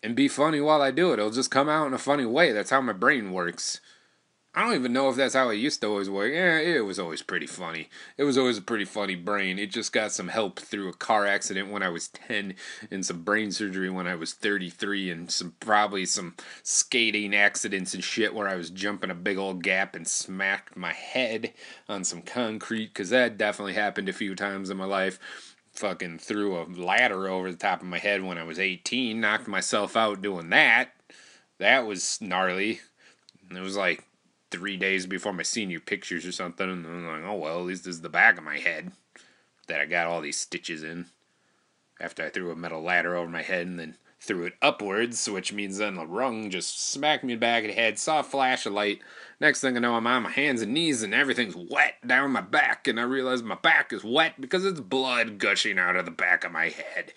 and 0.03 0.17
be 0.17 0.29
funny 0.29 0.61
while 0.61 0.83
I 0.83 0.91
do 0.91 1.13
it. 1.13 1.21
It'll 1.21 1.31
just 1.31 1.51
come 1.51 1.69
out 1.69 1.87
in 1.87 1.95
a 1.95 1.99
funny 1.99 2.27
way. 2.27 2.53
That's 2.53 2.71
how 2.71 2.81
my 2.81 2.93
brain 2.93 3.33
works. 3.33 3.81
I 4.57 4.63
don't 4.63 4.75
even 4.75 4.95
know 4.95 5.11
if 5.11 5.17
that's 5.17 5.35
how 5.35 5.51
it 5.51 5.57
used 5.57 5.83
to 5.83 5.89
always 5.89 6.09
work. 6.09 6.33
Yeah, 6.33 6.59
it 6.59 6.83
was 6.87 6.99
always 6.99 7.21
pretty 7.21 7.47
funny. 7.47 7.91
It 8.17 8.25
was 8.25 8.39
always 8.39 8.57
a 8.57 8.63
pretty 8.63 8.87
funny 8.87 9.15
brain. 9.15 9.59
It 9.59 9.71
just 9.71 9.93
got 9.93 10.13
some 10.13 10.29
help 10.29 10.59
through 10.59 10.89
a 10.89 10.95
car 10.95 11.27
accident 11.27 11.71
when 11.71 11.83
I 11.83 11.91
was 11.91 12.09
10 12.09 12.55
and 12.91 13.05
some 13.05 13.23
brain 13.23 13.53
surgery 13.53 13.91
when 13.91 14.07
I 14.07 14.15
was 14.15 14.33
33 14.33 15.11
and 15.11 15.31
some 15.31 15.55
probably 15.61 16.07
some 16.07 16.37
skating 16.63 17.35
accidents 17.35 17.93
and 17.93 18.03
shit 18.03 18.35
where 18.35 18.49
I 18.49 18.55
was 18.55 18.71
jumping 18.71 19.11
a 19.11 19.15
big 19.15 19.37
old 19.37 19.63
gap 19.63 19.95
and 19.95 20.09
smacked 20.09 20.75
my 20.75 20.95
head 20.95 21.53
on 21.87 22.03
some 22.03 22.23
concrete 22.23 22.95
cuz 22.95 23.11
that 23.11 23.37
definitely 23.37 23.75
happened 23.75 24.09
a 24.09 24.15
few 24.15 24.35
times 24.35 24.71
in 24.71 24.79
my 24.79 24.87
life. 24.87 25.19
Fucking 25.73 26.17
threw 26.17 26.57
a 26.57 26.65
ladder 26.65 27.29
over 27.29 27.51
the 27.51 27.59
top 27.59 27.83
of 27.83 27.89
my 27.89 27.99
head 27.99 28.23
when 28.23 28.39
I 28.39 28.45
was 28.45 28.59
18, 28.59 29.21
knocked 29.21 29.49
myself 29.49 29.99
out 29.99 30.23
doing 30.23 30.49
that. 30.49 30.95
That 31.59 31.87
was 31.87 32.19
gnarly. 32.23 32.81
It 33.51 33.61
was 33.61 33.77
like 33.77 34.06
three 34.51 34.77
days 34.77 35.07
before 35.07 35.33
my 35.33 35.43
senior 35.43 35.81
pictures 35.81 36.27
or 36.27 36.33
something, 36.33 36.69
and 36.69 36.87
I'm 36.87 37.07
like, 37.07 37.31
oh 37.31 37.37
well, 37.37 37.61
at 37.61 37.67
least 37.67 37.85
this 37.85 37.97
is 37.97 38.01
the 38.01 38.09
back 38.09 38.39
of 38.39 38.45
my 38.45 38.59
head 38.59 38.93
that 39.67 39.81
I 39.81 39.87
got 39.87 40.07
all 40.07 40.21
these 40.21 40.39
stitches 40.39 40.83
in. 40.83 41.07
After 41.99 42.25
I 42.25 42.29
threw 42.29 42.51
a 42.51 42.57
metal 42.57 42.83
ladder 42.83 43.17
over 43.17 43.29
my 43.29 43.43
head 43.43 43.67
and 43.67 43.79
then 43.79 43.97
threw 44.21 44.45
it 44.45 44.55
upwards, 44.61 45.29
which 45.29 45.53
means 45.53 45.79
then 45.79 45.95
the 45.95 46.07
rung 46.07 46.51
just 46.51 46.91
smacked 46.91 47.25
me 47.25 47.33
in 47.33 47.39
the 47.39 47.41
back 47.41 47.65
of 47.65 47.69
the 47.69 47.75
head, 47.75 47.99
saw 47.99 48.21
a 48.21 48.25
flash 48.25 48.67
of 48.67 48.73
light. 48.73 49.01
Next 49.41 49.61
thing 49.61 49.77
I 49.77 49.81
know, 49.81 49.95
I'm 49.95 50.07
on 50.07 50.25
my 50.25 50.31
hands 50.31 50.63
and 50.63 50.75
knees 50.75 51.03
and 51.03 51.15
everything's 51.15 51.57
wet 51.57 52.07
down 52.07 52.33
my 52.33 52.41
back, 52.41 52.87
and 52.87 53.01
I 53.01 53.05
realize 53.05 53.43
my 53.43 53.55
back 53.55 53.93
is 53.93 54.05
wet 54.05 54.41
because 54.41 54.65
it's 54.65 54.81
blood 54.81 55.39
gushing 55.39 55.79
out 55.79 55.97
of 55.97 56.05
the 56.05 56.11
back 56.11 56.45
of 56.45 56.53
my 56.53 56.69
head. 56.69 57.13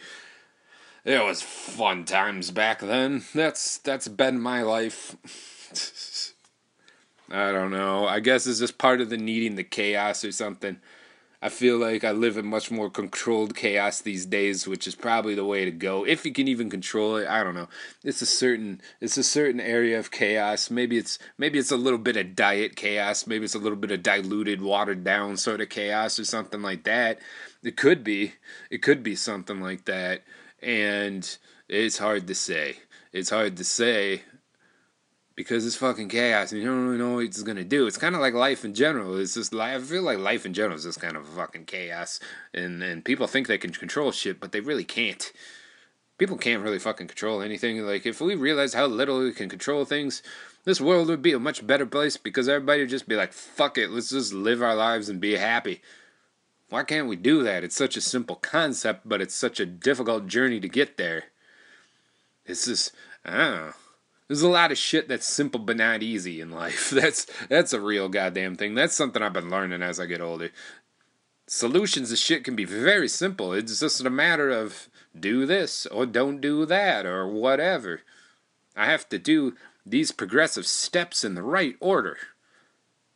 It 1.05 1.23
was 1.23 1.41
fun 1.41 2.05
times 2.05 2.51
back 2.51 2.79
then. 2.79 3.23
That's 3.33 3.77
that's 3.77 4.07
been 4.07 4.39
my 4.39 4.61
life. 4.63 5.15
I 7.31 7.51
don't 7.51 7.71
know. 7.71 8.07
I 8.07 8.19
guess 8.19 8.47
it's 8.47 8.59
just 8.59 8.77
part 8.77 9.01
of 9.01 9.09
the 9.09 9.17
needing 9.17 9.55
the 9.55 9.63
chaos 9.63 10.23
or 10.23 10.31
something. 10.31 10.79
I 11.41 11.47
feel 11.47 11.77
like 11.77 12.03
I 12.03 12.11
live 12.11 12.37
in 12.37 12.47
much 12.47 12.69
more 12.69 12.89
controlled 12.89 13.55
chaos 13.55 14.01
these 14.01 14.25
days, 14.25 14.67
which 14.67 14.85
is 14.85 14.95
probably 14.95 15.35
the 15.35 15.45
way 15.45 15.63
to 15.63 15.71
go. 15.71 16.05
If 16.05 16.25
you 16.25 16.33
can 16.33 16.49
even 16.49 16.69
control 16.69 17.15
it, 17.15 17.29
I 17.29 17.43
don't 17.45 17.55
know. 17.55 17.69
It's 18.03 18.21
a 18.21 18.25
certain 18.25 18.81
it's 18.99 19.15
a 19.15 19.23
certain 19.23 19.61
area 19.61 19.97
of 19.97 20.11
chaos. 20.11 20.69
Maybe 20.69 20.97
it's 20.97 21.17
maybe 21.37 21.57
it's 21.57 21.71
a 21.71 21.77
little 21.77 21.99
bit 21.99 22.17
of 22.17 22.35
diet 22.35 22.75
chaos, 22.75 23.25
maybe 23.25 23.45
it's 23.45 23.55
a 23.55 23.59
little 23.59 23.77
bit 23.77 23.91
of 23.91 24.03
diluted, 24.03 24.61
watered 24.61 25.05
down 25.05 25.37
sort 25.37 25.61
of 25.61 25.69
chaos 25.69 26.19
or 26.19 26.25
something 26.25 26.61
like 26.61 26.83
that. 26.83 27.19
It 27.63 27.77
could 27.77 28.03
be. 28.03 28.33
It 28.69 28.81
could 28.81 29.01
be 29.01 29.15
something 29.15 29.61
like 29.61 29.85
that. 29.85 30.23
And 30.61 31.37
it's 31.69 31.99
hard 31.99 32.27
to 32.27 32.35
say. 32.35 32.79
It's 33.13 33.29
hard 33.29 33.55
to 33.57 33.63
say 33.63 34.23
because 35.39 35.65
it's 35.65 35.77
fucking 35.77 36.09
chaos 36.09 36.51
and 36.51 36.61
you 36.61 36.67
don't 36.67 36.85
really 36.85 36.97
know 36.97 37.13
what 37.13 37.23
it's 37.23 37.43
gonna 37.43 37.63
do. 37.63 37.87
It's 37.87 37.97
kind 37.97 38.13
of 38.13 38.19
like 38.19 38.33
life 38.33 38.65
in 38.65 38.73
general. 38.73 39.17
It's 39.17 39.35
just. 39.35 39.55
I 39.55 39.79
feel 39.79 40.03
like 40.03 40.17
life 40.17 40.45
in 40.45 40.53
general 40.53 40.75
is 40.75 40.83
just 40.83 40.99
kind 40.99 41.15
of 41.15 41.25
fucking 41.29 41.63
chaos, 41.63 42.19
and 42.53 42.83
and 42.83 43.05
people 43.05 43.25
think 43.25 43.47
they 43.47 43.57
can 43.57 43.71
control 43.71 44.11
shit, 44.11 44.41
but 44.41 44.51
they 44.51 44.59
really 44.59 44.83
can't. 44.83 45.31
People 46.17 46.35
can't 46.35 46.61
really 46.61 46.77
fucking 46.77 47.07
control 47.07 47.41
anything. 47.41 47.79
Like 47.79 48.05
if 48.05 48.19
we 48.19 48.35
realized 48.35 48.75
how 48.75 48.87
little 48.87 49.21
we 49.21 49.31
can 49.31 49.47
control 49.47 49.85
things, 49.85 50.21
this 50.65 50.81
world 50.81 51.07
would 51.07 51.21
be 51.21 51.31
a 51.31 51.39
much 51.39 51.65
better 51.65 51.85
place 51.85 52.17
because 52.17 52.49
everybody 52.49 52.81
would 52.81 52.89
just 52.89 53.07
be 53.07 53.15
like, 53.15 53.31
"Fuck 53.31 53.77
it, 53.77 53.91
let's 53.91 54.09
just 54.09 54.33
live 54.33 54.61
our 54.61 54.75
lives 54.75 55.07
and 55.07 55.21
be 55.21 55.37
happy." 55.37 55.81
Why 56.67 56.83
can't 56.83 57.07
we 57.07 57.15
do 57.15 57.43
that? 57.43 57.63
It's 57.63 57.77
such 57.77 57.95
a 57.95 58.01
simple 58.01 58.35
concept, 58.35 59.07
but 59.07 59.21
it's 59.21 59.35
such 59.35 59.61
a 59.61 59.65
difficult 59.65 60.27
journey 60.27 60.59
to 60.59 60.67
get 60.67 60.97
there. 60.97 61.27
It's 62.45 62.65
just 62.65 62.91
I 63.23 63.37
don't 63.37 63.55
know. 63.55 63.73
There's 64.29 64.43
a 64.43 64.47
lot 64.47 64.71
of 64.71 64.77
shit 64.77 65.07
that's 65.07 65.27
simple 65.27 65.59
but 65.59 65.75
not 65.75 66.03
easy 66.03 66.39
in 66.39 66.51
life. 66.51 66.89
That's 66.93 67.25
that's 67.49 67.73
a 67.73 67.81
real 67.81 68.07
goddamn 68.09 68.55
thing. 68.55 68.75
That's 68.75 68.95
something 68.95 69.23
I've 69.23 69.33
been 69.33 69.49
learning 69.49 69.81
as 69.81 69.99
I 69.99 70.05
get 70.05 70.21
older. 70.21 70.51
Solutions 71.47 72.11
to 72.11 72.15
shit 72.15 72.43
can 72.43 72.55
be 72.55 72.63
very 72.63 73.07
simple. 73.07 73.53
It's 73.53 73.79
just 73.79 74.05
a 74.05 74.09
matter 74.11 74.51
of 74.51 74.87
do 75.19 75.47
this 75.47 75.87
or 75.87 76.05
don't 76.05 76.41
do 76.41 76.67
that 76.67 77.07
or 77.07 77.27
whatever. 77.27 78.01
I 78.75 78.85
have 78.85 79.09
to 79.09 79.17
do 79.17 79.55
these 79.83 80.11
progressive 80.11 80.67
steps 80.67 81.23
in 81.23 81.33
the 81.33 81.41
right 81.41 81.75
order, 81.79 82.17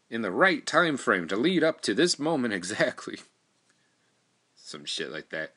in 0.09 0.23
the 0.23 0.31
right 0.31 0.65
time 0.65 0.97
frame 0.97 1.27
to 1.27 1.35
lead 1.35 1.63
up 1.63 1.81
to 1.81 1.93
this 1.93 2.17
moment 2.17 2.53
exactly. 2.55 3.19
Some 4.55 4.83
shit 4.83 5.11
like 5.11 5.29
that 5.29 5.53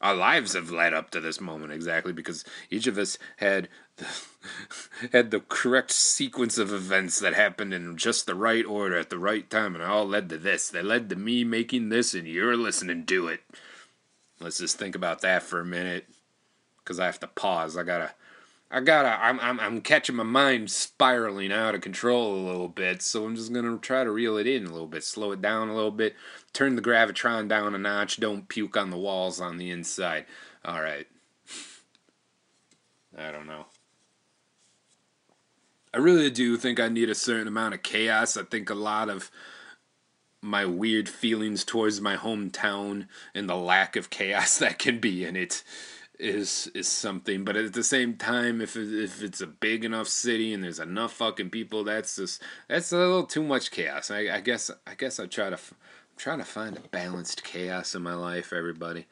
our 0.00 0.14
lives 0.14 0.52
have 0.52 0.70
led 0.70 0.92
up 0.92 1.10
to 1.10 1.20
this 1.20 1.40
moment 1.40 1.72
exactly 1.72 2.12
because 2.12 2.44
each 2.70 2.86
of 2.86 2.98
us 2.98 3.18
had 3.38 3.68
had 5.12 5.30
the 5.30 5.40
correct 5.40 5.90
sequence 5.90 6.58
of 6.58 6.72
events 6.72 7.18
that 7.20 7.34
happened 7.34 7.72
in 7.72 7.96
just 7.96 8.26
the 8.26 8.34
right 8.34 8.64
order 8.64 8.98
at 8.98 9.10
the 9.10 9.18
right 9.18 9.48
time 9.50 9.74
and 9.74 9.82
all 9.82 10.06
led 10.06 10.28
to 10.28 10.36
this 10.36 10.68
they 10.68 10.82
led 10.82 11.08
to 11.08 11.16
me 11.16 11.44
making 11.44 11.88
this 11.88 12.14
and 12.14 12.26
you're 12.26 12.56
listening 12.56 13.06
to 13.06 13.28
it 13.28 13.40
let's 14.40 14.58
just 14.58 14.78
think 14.78 14.94
about 14.94 15.22
that 15.22 15.42
for 15.42 15.60
a 15.60 15.64
minute 15.64 16.06
because 16.78 17.00
i 17.00 17.06
have 17.06 17.20
to 17.20 17.26
pause 17.26 17.76
i 17.76 17.82
gotta 17.82 18.12
I 18.70 18.80
gotta. 18.80 19.08
I'm. 19.08 19.38
I'm. 19.40 19.60
I'm 19.60 19.80
catching 19.80 20.16
my 20.16 20.24
mind 20.24 20.70
spiraling 20.70 21.52
out 21.52 21.76
of 21.76 21.82
control 21.82 22.34
a 22.34 22.46
little 22.46 22.68
bit. 22.68 23.00
So 23.00 23.24
I'm 23.24 23.36
just 23.36 23.52
gonna 23.52 23.78
try 23.78 24.02
to 24.02 24.10
reel 24.10 24.36
it 24.36 24.46
in 24.46 24.66
a 24.66 24.72
little 24.72 24.88
bit, 24.88 25.04
slow 25.04 25.30
it 25.32 25.40
down 25.40 25.68
a 25.68 25.74
little 25.74 25.92
bit, 25.92 26.16
turn 26.52 26.74
the 26.74 26.82
gravitron 26.82 27.48
down 27.48 27.74
a 27.74 27.78
notch. 27.78 28.18
Don't 28.18 28.48
puke 28.48 28.76
on 28.76 28.90
the 28.90 28.98
walls 28.98 29.40
on 29.40 29.56
the 29.58 29.70
inside. 29.70 30.26
All 30.64 30.82
right. 30.82 31.06
I 33.16 33.30
don't 33.30 33.46
know. 33.46 33.66
I 35.96 35.98
really 35.98 36.28
do 36.28 36.58
think 36.58 36.78
I 36.78 36.90
need 36.90 37.08
a 37.08 37.14
certain 37.14 37.48
amount 37.48 37.72
of 37.72 37.82
chaos. 37.82 38.36
I 38.36 38.42
think 38.42 38.68
a 38.68 38.74
lot 38.74 39.08
of 39.08 39.30
my 40.42 40.66
weird 40.66 41.08
feelings 41.08 41.64
towards 41.64 42.02
my 42.02 42.16
hometown 42.16 43.08
and 43.34 43.48
the 43.48 43.56
lack 43.56 43.96
of 43.96 44.10
chaos 44.10 44.58
that 44.60 44.78
can 44.78 45.00
be 45.00 45.24
in 45.24 45.36
it 45.36 45.64
is 46.18 46.70
is 46.74 46.86
something. 46.86 47.46
But 47.46 47.56
at 47.56 47.72
the 47.72 47.82
same 47.82 48.16
time, 48.16 48.60
if 48.60 48.76
it, 48.76 48.92
if 48.92 49.22
it's 49.22 49.40
a 49.40 49.46
big 49.46 49.86
enough 49.86 50.08
city 50.08 50.52
and 50.52 50.62
there's 50.62 50.80
enough 50.80 51.14
fucking 51.14 51.48
people, 51.48 51.82
that's 51.82 52.16
just 52.16 52.42
that's 52.68 52.92
a 52.92 52.98
little 52.98 53.24
too 53.24 53.42
much 53.42 53.70
chaos. 53.70 54.10
I, 54.10 54.28
I 54.36 54.40
guess 54.40 54.70
I 54.86 54.96
guess 54.96 55.18
I 55.18 55.24
try 55.24 55.48
to 55.48 55.56
I'm 55.56 56.18
trying 56.18 56.40
to 56.40 56.44
find 56.44 56.76
a 56.76 56.80
balanced 56.80 57.42
chaos 57.42 57.94
in 57.94 58.02
my 58.02 58.14
life. 58.14 58.52
Everybody, 58.52 59.06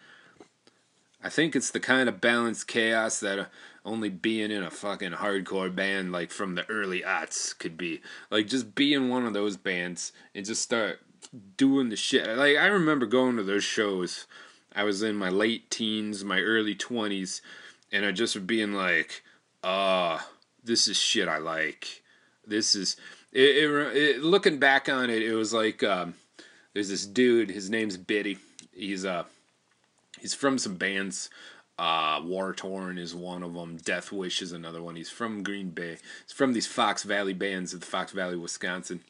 I 1.24 1.30
think 1.30 1.56
it's 1.56 1.70
the 1.70 1.80
kind 1.80 2.06
of 2.06 2.20
balanced 2.20 2.68
chaos 2.68 3.18
that 3.20 3.48
only 3.82 4.10
being 4.10 4.50
in 4.50 4.62
a 4.62 4.70
fucking 4.70 5.12
hardcore 5.12 5.74
band 5.74 6.12
like 6.12 6.30
from 6.30 6.54
the 6.54 6.68
early 6.68 7.00
aughts 7.00 7.58
could 7.58 7.78
be. 7.78 8.02
Like 8.30 8.46
just 8.46 8.74
being 8.74 9.08
one 9.08 9.24
of 9.24 9.32
those 9.32 9.56
bands 9.56 10.12
and 10.34 10.44
just 10.44 10.60
start 10.60 11.00
doing 11.56 11.88
the 11.88 11.96
shit. 11.96 12.28
Like 12.28 12.58
I 12.58 12.66
remember 12.66 13.06
going 13.06 13.36
to 13.36 13.42
those 13.42 13.64
shows 13.64 14.26
I 14.74 14.84
was 14.84 15.02
in 15.02 15.16
my 15.16 15.30
late 15.30 15.70
teens, 15.70 16.24
my 16.24 16.40
early 16.40 16.74
20s, 16.74 17.40
and 17.90 18.04
I 18.04 18.12
just 18.12 18.34
were 18.34 18.42
being 18.42 18.74
like, 18.74 19.22
ah, 19.62 20.28
this 20.62 20.88
is 20.88 20.98
shit 20.98 21.26
I 21.26 21.38
like. 21.38 22.02
This 22.46 22.74
is 22.74 22.96
it, 23.32 23.40
it, 23.40 23.96
it, 23.96 24.22
looking 24.22 24.58
back 24.58 24.90
on 24.90 25.08
it, 25.08 25.22
it 25.22 25.34
was 25.34 25.54
like 25.54 25.82
um, 25.82 26.14
there's 26.74 26.90
this 26.90 27.06
dude. 27.06 27.50
His 27.50 27.70
name's 27.70 27.96
Biddy. 27.96 28.36
He's 28.74 29.06
uh 29.06 29.24
he's 30.24 30.34
from 30.34 30.56
some 30.58 30.76
bands. 30.76 31.28
Uh, 31.78 32.20
War 32.24 32.54
Torn 32.54 32.98
is 32.98 33.14
one 33.14 33.42
of 33.42 33.54
them. 33.54 33.76
Death 33.76 34.12
Wish 34.12 34.40
is 34.40 34.52
another 34.52 34.80
one. 34.80 34.96
He's 34.96 35.10
from 35.10 35.42
Green 35.42 35.70
Bay. 35.70 35.98
He's 36.24 36.32
from 36.32 36.52
these 36.52 36.66
Fox 36.66 37.02
Valley 37.02 37.34
bands 37.34 37.74
of 37.74 37.80
the 37.80 37.86
Fox 37.86 38.12
Valley, 38.12 38.36
Wisconsin. 38.36 39.02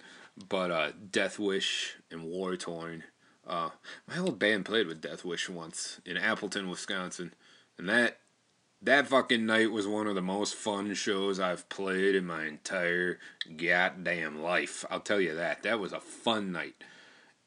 But 0.48 0.70
uh, 0.70 0.92
Death 1.10 1.38
Wish 1.38 1.96
and 2.10 2.24
War 2.24 2.56
Torn 2.56 3.04
uh, 3.46 3.70
my 4.08 4.18
old 4.18 4.38
band 4.38 4.64
played 4.64 4.86
with 4.86 5.00
Death 5.00 5.24
Wish 5.24 5.48
once 5.48 6.00
in 6.04 6.16
Appleton, 6.16 6.70
Wisconsin, 6.70 7.34
and 7.78 7.88
that 7.88 8.18
that 8.80 9.06
fucking 9.06 9.46
night 9.46 9.70
was 9.70 9.86
one 9.86 10.06
of 10.06 10.14
the 10.14 10.22
most 10.22 10.54
fun 10.54 10.92
shows 10.94 11.40
I've 11.40 11.68
played 11.70 12.14
in 12.14 12.26
my 12.26 12.44
entire 12.46 13.18
goddamn 13.56 14.42
life. 14.42 14.84
I'll 14.90 15.00
tell 15.00 15.20
you 15.20 15.34
that. 15.34 15.62
That 15.62 15.80
was 15.80 15.92
a 15.92 16.00
fun 16.00 16.52
night, 16.52 16.76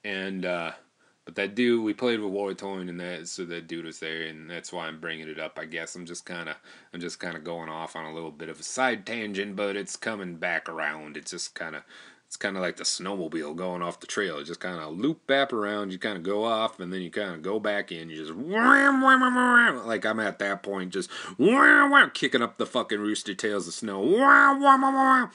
and 0.03 0.45
uh, 0.45 0.71
But 1.27 1.35
that 1.35 1.55
dude, 1.55 1.83
we 1.83 1.93
played 1.93 2.21
with 2.21 2.31
Wartorn, 2.31 2.87
and 2.87 3.01
that 3.01 3.27
so 3.27 3.43
that 3.43 3.67
dude 3.67 3.83
was 3.83 3.99
there, 3.99 4.21
and 4.21 4.49
that's 4.49 4.71
why 4.71 4.87
I'm 4.87 5.01
bringing 5.01 5.27
it 5.27 5.37
up. 5.37 5.59
I 5.59 5.65
guess 5.65 5.93
I'm 5.93 6.05
just 6.05 6.25
kind 6.25 6.47
of 6.47 6.55
I'm 6.93 7.01
just 7.01 7.19
kind 7.19 7.35
of 7.35 7.43
going 7.43 7.67
off 7.67 7.97
on 7.97 8.05
a 8.05 8.13
little 8.13 8.31
bit 8.31 8.47
of 8.47 8.61
a 8.61 8.63
side 8.63 9.05
tangent, 9.05 9.57
but 9.57 9.75
it's 9.75 9.97
coming 9.97 10.37
back 10.37 10.69
around. 10.69 11.17
It's 11.17 11.31
just 11.31 11.53
kind 11.53 11.75
of 11.75 11.83
it's 12.27 12.37
kind 12.37 12.55
of 12.55 12.61
like 12.61 12.77
the 12.77 12.85
snowmobile 12.85 13.57
going 13.57 13.81
off 13.81 13.99
the 13.99 14.07
trail. 14.07 14.37
It 14.37 14.45
just 14.45 14.61
kind 14.61 14.79
of 14.79 14.97
loop 14.97 15.27
back 15.27 15.51
around. 15.51 15.91
You 15.91 15.99
kind 15.99 16.15
of 16.15 16.23
go 16.23 16.45
off, 16.45 16.79
and 16.79 16.93
then 16.93 17.01
you 17.01 17.11
kind 17.11 17.33
of 17.33 17.41
go 17.41 17.59
back 17.59 17.91
in. 17.91 18.09
You 18.09 18.15
just 18.15 18.33
wham, 18.33 19.01
wham, 19.01 19.19
wham, 19.19 19.35
wham, 19.35 19.85
like 19.85 20.05
I'm 20.05 20.21
at 20.21 20.39
that 20.39 20.63
point, 20.63 20.93
just 20.93 21.11
wham, 21.37 21.91
wham, 21.91 22.09
kicking 22.13 22.41
up 22.41 22.57
the 22.57 22.65
fucking 22.65 23.01
rooster 23.01 23.35
tails 23.35 23.67
of 23.67 23.73
snow. 23.73 23.99
Wham, 23.99 24.61
wham, 24.61 24.81
wham, 24.81 24.93
wham. 24.93 25.31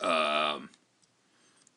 Um, 0.00 0.70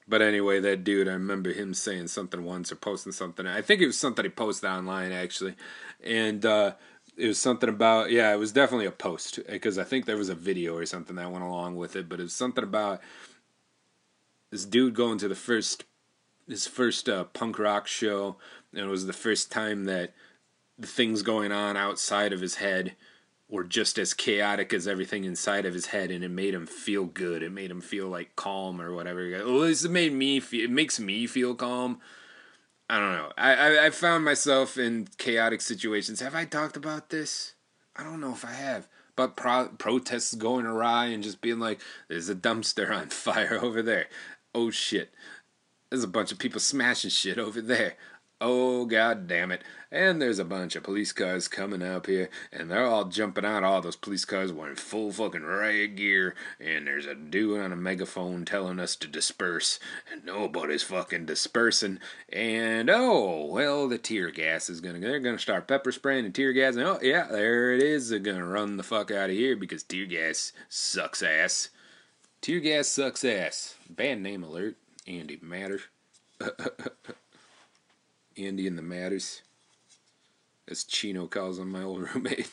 but 0.09 0.21
anyway, 0.23 0.59
that 0.59 0.83
dude, 0.83 1.07
I 1.07 1.13
remember 1.13 1.53
him 1.53 1.73
saying 1.73 2.07
something 2.07 2.43
once 2.43 2.71
or 2.71 2.75
posting 2.75 3.11
something. 3.11 3.45
I 3.45 3.61
think 3.61 3.81
it 3.81 3.85
was 3.87 3.97
something 3.97 4.25
he 4.25 4.29
posted 4.29 4.69
online 4.69 5.11
actually, 5.11 5.55
and 6.03 6.43
uh, 6.45 6.73
it 7.15 7.27
was 7.27 7.39
something 7.39 7.69
about 7.69 8.09
yeah, 8.09 8.33
it 8.33 8.37
was 8.37 8.51
definitely 8.51 8.87
a 8.87 8.91
post 8.91 9.39
because 9.47 9.77
I 9.77 9.83
think 9.83 10.05
there 10.05 10.17
was 10.17 10.29
a 10.29 10.35
video 10.35 10.75
or 10.75 10.85
something 10.85 11.15
that 11.17 11.31
went 11.31 11.43
along 11.43 11.75
with 11.75 11.95
it. 11.95 12.09
But 12.09 12.19
it 12.19 12.23
was 12.23 12.33
something 12.33 12.63
about 12.63 13.01
this 14.49 14.65
dude 14.65 14.95
going 14.95 15.19
to 15.19 15.27
the 15.27 15.35
first 15.35 15.85
his 16.47 16.65
first 16.65 17.07
uh, 17.07 17.25
punk 17.25 17.59
rock 17.59 17.85
show, 17.85 18.37
and 18.73 18.85
it 18.85 18.89
was 18.89 19.05
the 19.05 19.13
first 19.13 19.51
time 19.51 19.85
that 19.85 20.13
the 20.77 20.87
things 20.87 21.21
going 21.21 21.51
on 21.51 21.77
outside 21.77 22.33
of 22.33 22.41
his 22.41 22.55
head 22.55 22.95
were 23.49 23.63
just 23.63 23.97
as 23.97 24.13
chaotic 24.13 24.73
as 24.73 24.87
everything 24.87 25.23
inside 25.23 25.65
of 25.65 25.73
his 25.73 25.87
head, 25.87 26.11
and 26.11 26.23
it 26.23 26.29
made 26.29 26.53
him 26.53 26.67
feel 26.67 27.05
good. 27.05 27.41
It 27.41 27.51
made 27.51 27.71
him 27.71 27.81
feel 27.81 28.07
like 28.07 28.35
calm 28.35 28.79
or 28.79 28.93
whatever. 28.93 29.33
At 29.33 29.47
least 29.47 29.85
it 29.85 29.91
made 29.91 30.13
me 30.13 30.39
feel. 30.39 30.63
It 30.63 30.71
makes 30.71 30.99
me 30.99 31.25
feel 31.25 31.55
calm. 31.55 31.99
I 32.89 32.99
don't 32.99 33.13
know. 33.13 33.31
I, 33.37 33.53
I 33.53 33.85
I 33.87 33.89
found 33.89 34.23
myself 34.23 34.77
in 34.77 35.07
chaotic 35.17 35.61
situations. 35.61 36.21
Have 36.21 36.35
I 36.35 36.45
talked 36.45 36.77
about 36.77 37.09
this? 37.09 37.53
I 37.95 38.03
don't 38.03 38.21
know 38.21 38.31
if 38.31 38.45
I 38.45 38.51
have. 38.53 38.87
But 39.15 39.35
pro- 39.35 39.67
protests 39.67 40.33
going 40.33 40.65
awry 40.65 41.07
and 41.07 41.23
just 41.23 41.41
being 41.41 41.59
like, 41.59 41.81
"There's 42.07 42.29
a 42.29 42.35
dumpster 42.35 42.95
on 42.95 43.09
fire 43.09 43.59
over 43.61 43.81
there." 43.81 44.07
Oh 44.53 44.69
shit. 44.69 45.11
There's 45.89 46.03
a 46.03 46.07
bunch 46.07 46.31
of 46.31 46.37
people 46.37 46.59
smashing 46.59 47.09
shit 47.09 47.39
over 47.39 47.61
there. 47.61 47.95
Oh 48.41 48.85
god 48.85 49.27
damn 49.27 49.51
it. 49.51 49.63
And 49.91 50.21
there's 50.21 50.39
a 50.39 50.45
bunch 50.45 50.77
of 50.77 50.83
police 50.83 51.11
cars 51.11 51.49
coming 51.49 51.81
up 51.81 52.05
here, 52.05 52.29
and 52.53 52.71
they're 52.71 52.85
all 52.85 53.05
jumping 53.05 53.43
out. 53.43 53.65
All 53.65 53.81
those 53.81 53.97
police 53.97 54.23
cars 54.23 54.53
wearing 54.53 54.75
full 54.75 55.11
fucking 55.11 55.41
riot 55.41 55.97
gear, 55.97 56.35
and 56.57 56.87
there's 56.87 57.05
a 57.05 57.15
dude 57.15 57.59
on 57.59 57.73
a 57.73 57.75
megaphone 57.75 58.45
telling 58.45 58.79
us 58.79 58.95
to 58.97 59.07
disperse, 59.07 59.77
and 60.09 60.23
nobody's 60.23 60.83
fucking 60.83 61.25
dispersing. 61.25 61.99
And 62.31 62.89
oh, 62.89 63.45
well, 63.45 63.89
the 63.89 63.97
tear 63.97 64.31
gas 64.31 64.69
is 64.69 64.79
gonna, 64.79 64.99
they're 64.99 65.19
gonna 65.19 65.39
start 65.39 65.67
pepper 65.67 65.91
spraying 65.91 66.23
and 66.23 66.33
tear 66.33 66.53
gas, 66.53 66.75
and 66.75 66.85
oh, 66.85 66.99
yeah, 67.01 67.27
there 67.29 67.73
it 67.73 67.81
is. 67.81 68.09
They're 68.09 68.19
gonna 68.19 68.45
run 68.45 68.77
the 68.77 68.83
fuck 68.83 69.11
out 69.11 69.29
of 69.29 69.35
here 69.35 69.57
because 69.57 69.83
tear 69.83 70.05
gas 70.05 70.53
sucks 70.69 71.21
ass. 71.21 71.69
Tear 72.41 72.61
gas 72.61 72.87
sucks 72.87 73.25
ass. 73.25 73.75
Band 73.89 74.23
name 74.23 74.43
alert. 74.43 74.77
Andy 75.05 75.39
Matter. 75.41 75.81
Andy 78.39 78.67
and 78.67 78.77
the 78.77 78.81
Matters 78.81 79.41
as 80.69 80.83
Chino 80.83 81.27
calls 81.27 81.59
him, 81.59 81.71
my 81.71 81.83
old 81.83 82.07
roommate. 82.15 82.49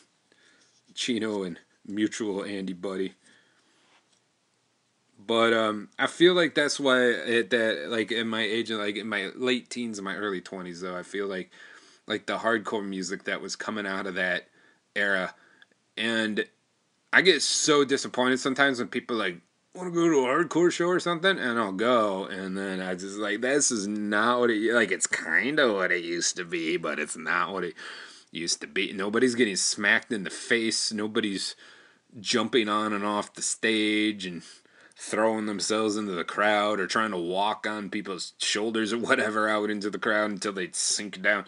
Chino 0.94 1.42
and 1.42 1.58
mutual 1.86 2.42
Andy 2.44 2.72
buddy. 2.72 3.12
But 5.18 5.52
um, 5.52 5.88
I 5.98 6.06
feel 6.06 6.34
like 6.34 6.54
that's 6.54 6.80
why 6.80 7.10
at 7.10 7.50
that 7.50 7.86
like 7.88 8.12
in 8.12 8.28
my 8.28 8.42
age, 8.42 8.70
like 8.70 8.96
in 8.96 9.08
my 9.08 9.30
late 9.34 9.68
teens 9.68 9.98
and 9.98 10.04
my 10.04 10.14
early 10.14 10.40
twenties, 10.40 10.80
though 10.80 10.96
I 10.96 11.02
feel 11.02 11.26
like 11.26 11.50
like 12.06 12.26
the 12.26 12.38
hardcore 12.38 12.86
music 12.86 13.24
that 13.24 13.40
was 13.40 13.56
coming 13.56 13.86
out 13.86 14.06
of 14.06 14.14
that 14.14 14.48
era, 14.94 15.34
and 15.96 16.46
I 17.12 17.22
get 17.22 17.42
so 17.42 17.84
disappointed 17.84 18.40
sometimes 18.40 18.78
when 18.78 18.88
people 18.88 19.16
like 19.16 19.40
want 19.76 19.92
to 19.92 19.94
go 19.94 20.08
to 20.08 20.26
a 20.26 20.44
hardcore 20.44 20.72
show 20.72 20.86
or 20.86 21.00
something, 21.00 21.38
and 21.38 21.58
I'll 21.58 21.72
go, 21.72 22.24
and 22.24 22.56
then 22.56 22.80
I 22.80 22.94
just 22.94 23.18
like 23.18 23.40
this 23.40 23.70
is 23.70 23.86
not 23.86 24.40
what 24.40 24.50
it 24.50 24.72
like. 24.72 24.90
It's 24.90 25.06
kind 25.06 25.58
of 25.58 25.74
what 25.74 25.92
it 25.92 26.04
used 26.04 26.36
to 26.36 26.44
be, 26.44 26.76
but 26.76 26.98
it's 26.98 27.16
not 27.16 27.52
what 27.52 27.64
it 27.64 27.74
used 28.30 28.60
to 28.62 28.66
be. 28.66 28.92
Nobody's 28.92 29.34
getting 29.34 29.56
smacked 29.56 30.12
in 30.12 30.24
the 30.24 30.30
face. 30.30 30.92
Nobody's 30.92 31.54
jumping 32.18 32.68
on 32.68 32.92
and 32.92 33.04
off 33.04 33.34
the 33.34 33.42
stage 33.42 34.24
and 34.24 34.42
throwing 34.98 35.44
themselves 35.44 35.96
into 35.96 36.12
the 36.12 36.24
crowd 36.24 36.80
or 36.80 36.86
trying 36.86 37.10
to 37.10 37.18
walk 37.18 37.66
on 37.66 37.90
people's 37.90 38.32
shoulders 38.38 38.92
or 38.92 38.98
whatever 38.98 39.48
out 39.48 39.70
into 39.70 39.90
the 39.90 39.98
crowd 39.98 40.30
until 40.30 40.52
they 40.52 40.70
sink 40.72 41.20
down. 41.20 41.44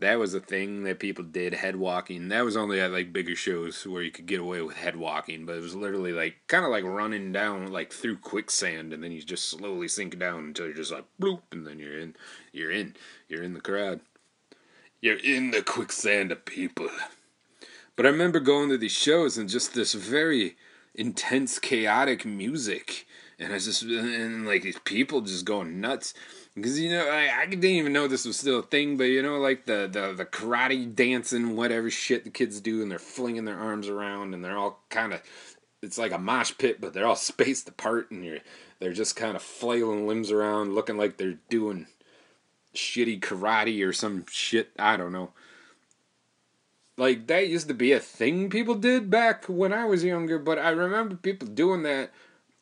That 0.00 0.18
was 0.18 0.32
a 0.32 0.40
thing 0.40 0.84
that 0.84 0.98
people 0.98 1.24
did, 1.24 1.52
head 1.52 1.76
walking. 1.76 2.28
That 2.28 2.44
was 2.44 2.56
only 2.56 2.80
at 2.80 2.90
like 2.90 3.12
bigger 3.12 3.36
shows 3.36 3.86
where 3.86 4.02
you 4.02 4.10
could 4.10 4.24
get 4.24 4.40
away 4.40 4.62
with 4.62 4.76
head 4.76 4.96
walking, 4.96 5.44
but 5.44 5.56
it 5.56 5.62
was 5.62 5.74
literally 5.74 6.12
like 6.12 6.36
kind 6.46 6.64
of 6.64 6.70
like 6.70 6.84
running 6.84 7.32
down 7.32 7.70
like 7.70 7.92
through 7.92 8.16
quicksand 8.16 8.94
and 8.94 9.04
then 9.04 9.12
you 9.12 9.20
just 9.20 9.50
slowly 9.50 9.88
sink 9.88 10.18
down 10.18 10.44
until 10.44 10.66
you're 10.66 10.74
just 10.74 10.90
like 10.90 11.04
bloop 11.20 11.42
and 11.52 11.66
then 11.66 11.78
you're 11.78 11.98
in 11.98 12.16
you're 12.50 12.70
in 12.70 12.96
you're 13.28 13.42
in 13.42 13.52
the 13.52 13.60
crowd. 13.60 14.00
You're 15.02 15.18
in 15.18 15.50
the 15.50 15.62
quicksand 15.62 16.32
of 16.32 16.46
people. 16.46 16.88
But 17.94 18.06
I 18.06 18.08
remember 18.08 18.40
going 18.40 18.70
to 18.70 18.78
these 18.78 18.92
shows 18.92 19.36
and 19.36 19.50
just 19.50 19.74
this 19.74 19.92
very 19.92 20.56
intense, 20.94 21.58
chaotic 21.58 22.24
music, 22.24 23.06
and 23.38 23.52
I 23.52 23.58
just 23.58 23.82
and 23.82 24.46
like 24.46 24.62
these 24.62 24.78
people 24.78 25.20
just 25.20 25.44
going 25.44 25.80
nuts. 25.80 26.14
Because 26.54 26.78
you 26.80 26.90
know, 26.90 27.08
I, 27.08 27.42
I 27.42 27.46
didn't 27.46 27.64
even 27.64 27.92
know 27.92 28.08
this 28.08 28.26
was 28.26 28.36
still 28.38 28.58
a 28.58 28.62
thing, 28.62 28.96
but 28.96 29.04
you 29.04 29.22
know, 29.22 29.38
like 29.38 29.66
the, 29.66 29.88
the 29.90 30.12
the 30.12 30.24
karate 30.24 30.94
dancing, 30.94 31.56
whatever 31.56 31.90
shit 31.90 32.24
the 32.24 32.30
kids 32.30 32.60
do, 32.60 32.82
and 32.82 32.90
they're 32.90 32.98
flinging 32.98 33.44
their 33.44 33.58
arms 33.58 33.88
around, 33.88 34.34
and 34.34 34.44
they're 34.44 34.58
all 34.58 34.82
kind 34.90 35.12
of, 35.12 35.22
it's 35.82 35.98
like 35.98 36.12
a 36.12 36.18
mosh 36.18 36.52
pit, 36.58 36.80
but 36.80 36.92
they're 36.92 37.06
all 37.06 37.16
spaced 37.16 37.68
apart, 37.68 38.10
and 38.10 38.24
you're 38.24 38.38
they're 38.80 38.92
just 38.92 39.14
kind 39.16 39.36
of 39.36 39.42
flailing 39.42 40.06
limbs 40.06 40.30
around, 40.30 40.74
looking 40.74 40.96
like 40.96 41.16
they're 41.16 41.38
doing 41.48 41.86
shitty 42.74 43.20
karate 43.20 43.86
or 43.86 43.92
some 43.92 44.24
shit. 44.28 44.70
I 44.78 44.96
don't 44.96 45.12
know. 45.12 45.32
Like 46.96 47.28
that 47.28 47.48
used 47.48 47.68
to 47.68 47.74
be 47.74 47.92
a 47.92 48.00
thing 48.00 48.50
people 48.50 48.74
did 48.74 49.08
back 49.08 49.46
when 49.46 49.72
I 49.72 49.84
was 49.84 50.04
younger, 50.04 50.38
but 50.38 50.58
I 50.58 50.70
remember 50.70 51.14
people 51.14 51.48
doing 51.48 51.82
that. 51.84 52.10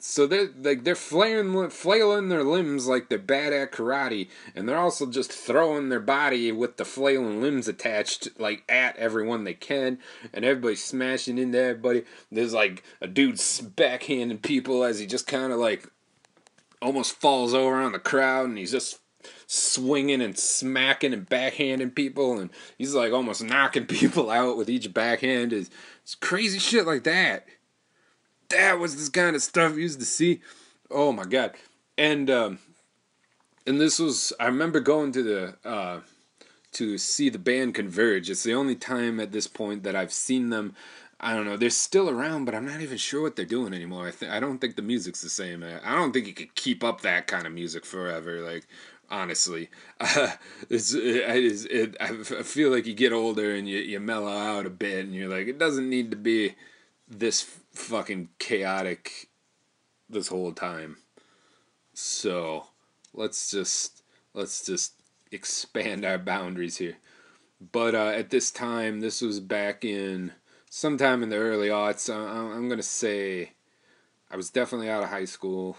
So 0.00 0.28
they're 0.28 0.50
like 0.56 0.84
they're 0.84 0.94
flailing, 0.94 1.70
flailing 1.70 2.28
their 2.28 2.44
limbs 2.44 2.86
like 2.86 3.08
they're 3.08 3.18
bad 3.18 3.52
at 3.52 3.72
karate, 3.72 4.28
and 4.54 4.68
they're 4.68 4.78
also 4.78 5.06
just 5.06 5.32
throwing 5.32 5.88
their 5.88 5.98
body 5.98 6.52
with 6.52 6.76
the 6.76 6.84
flailing 6.84 7.42
limbs 7.42 7.66
attached 7.66 8.28
like 8.38 8.62
at 8.68 8.96
everyone 8.96 9.42
they 9.42 9.54
can, 9.54 9.98
and 10.32 10.44
everybody's 10.44 10.84
smashing 10.84 11.36
into 11.36 11.58
everybody. 11.58 12.04
There's 12.30 12.54
like 12.54 12.84
a 13.00 13.08
dude 13.08 13.36
backhanding 13.36 14.42
people 14.42 14.84
as 14.84 15.00
he 15.00 15.06
just 15.06 15.26
kind 15.26 15.52
of 15.52 15.58
like 15.58 15.88
almost 16.80 17.16
falls 17.16 17.52
over 17.52 17.74
on 17.74 17.90
the 17.90 17.98
crowd, 17.98 18.48
and 18.48 18.58
he's 18.58 18.70
just 18.70 19.00
swinging 19.48 20.22
and 20.22 20.38
smacking 20.38 21.12
and 21.12 21.28
backhanding 21.28 21.92
people, 21.92 22.38
and 22.38 22.50
he's 22.78 22.94
like 22.94 23.12
almost 23.12 23.42
knocking 23.42 23.86
people 23.88 24.30
out 24.30 24.56
with 24.56 24.70
each 24.70 24.94
backhand. 24.94 25.52
It's 25.52 25.70
crazy 26.20 26.60
shit 26.60 26.86
like 26.86 27.02
that. 27.02 27.48
That 28.50 28.78
was 28.78 28.96
this 28.96 29.08
kind 29.08 29.36
of 29.36 29.42
stuff 29.42 29.74
you 29.74 29.82
used 29.82 30.00
to 30.00 30.06
see. 30.06 30.40
Oh 30.90 31.12
my 31.12 31.24
god! 31.24 31.52
And 31.96 32.30
um, 32.30 32.58
and 33.66 33.80
this 33.80 33.98
was 33.98 34.32
I 34.40 34.46
remember 34.46 34.80
going 34.80 35.12
to 35.12 35.22
the 35.22 35.68
uh, 35.68 36.00
to 36.72 36.98
see 36.98 37.28
the 37.28 37.38
band 37.38 37.74
Converge. 37.74 38.30
It's 38.30 38.42
the 38.42 38.54
only 38.54 38.74
time 38.74 39.20
at 39.20 39.32
this 39.32 39.46
point 39.46 39.82
that 39.82 39.96
I've 39.96 40.12
seen 40.12 40.50
them. 40.50 40.74
I 41.20 41.34
don't 41.34 41.46
know. 41.46 41.56
They're 41.56 41.70
still 41.70 42.08
around, 42.08 42.44
but 42.44 42.54
I'm 42.54 42.64
not 42.64 42.80
even 42.80 42.96
sure 42.96 43.22
what 43.22 43.34
they're 43.34 43.44
doing 43.44 43.74
anymore. 43.74 44.06
I 44.06 44.12
th- 44.12 44.30
I 44.30 44.38
don't 44.38 44.60
think 44.60 44.76
the 44.76 44.82
music's 44.82 45.20
the 45.20 45.28
same. 45.28 45.64
I 45.64 45.94
don't 45.96 46.12
think 46.12 46.26
you 46.26 46.32
could 46.32 46.54
keep 46.54 46.84
up 46.84 47.00
that 47.00 47.26
kind 47.26 47.46
of 47.46 47.52
music 47.52 47.84
forever. 47.84 48.40
Like 48.40 48.66
honestly. 49.10 49.68
Uh, 50.00 50.32
it's, 50.70 50.94
it, 50.94 51.66
it, 51.70 51.96
I 52.00 52.22
feel 52.22 52.70
like 52.70 52.86
you 52.86 52.94
get 52.94 53.12
older 53.12 53.54
and 53.54 53.68
you, 53.68 53.78
you 53.78 54.00
mellow 54.00 54.32
out 54.32 54.66
a 54.66 54.70
bit 54.70 55.04
and 55.04 55.14
you're 55.14 55.28
like, 55.28 55.48
it 55.48 55.58
doesn't 55.58 55.88
need 55.88 56.10
to 56.10 56.16
be 56.16 56.54
this 57.08 57.42
fucking 57.72 58.28
chaotic 58.38 59.28
this 60.08 60.28
whole 60.28 60.52
time. 60.52 60.98
So 61.94 62.66
let's 63.14 63.50
just 63.50 64.02
let's 64.34 64.64
just 64.64 64.94
expand 65.32 66.04
our 66.04 66.18
boundaries 66.18 66.76
here. 66.76 66.96
But 67.72 67.94
uh, 67.94 68.12
at 68.14 68.30
this 68.30 68.50
time, 68.50 69.00
this 69.00 69.20
was 69.20 69.40
back 69.40 69.84
in 69.84 70.32
sometime 70.70 71.22
in 71.22 71.28
the 71.28 71.36
early 71.36 71.68
aughts. 71.68 72.08
Uh, 72.08 72.54
I'm 72.54 72.68
gonna 72.68 72.82
say 72.82 73.52
I 74.30 74.36
was 74.36 74.50
definitely 74.50 74.90
out 74.90 75.02
of 75.02 75.08
high 75.08 75.24
school. 75.24 75.76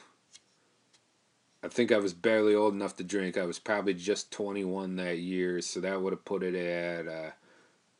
I 1.63 1.67
think 1.67 1.91
I 1.91 1.97
was 1.97 2.13
barely 2.13 2.55
old 2.55 2.73
enough 2.73 2.95
to 2.97 3.03
drink. 3.03 3.37
I 3.37 3.45
was 3.45 3.59
probably 3.59 3.93
just 3.93 4.31
21 4.31 4.95
that 4.95 5.19
year, 5.19 5.59
so 5.61 5.81
that 5.81 6.01
would 6.01 6.13
have 6.13 6.23
put 6.23 6.41
it 6.41 6.55
at 6.55 7.07
uh, 7.07 7.31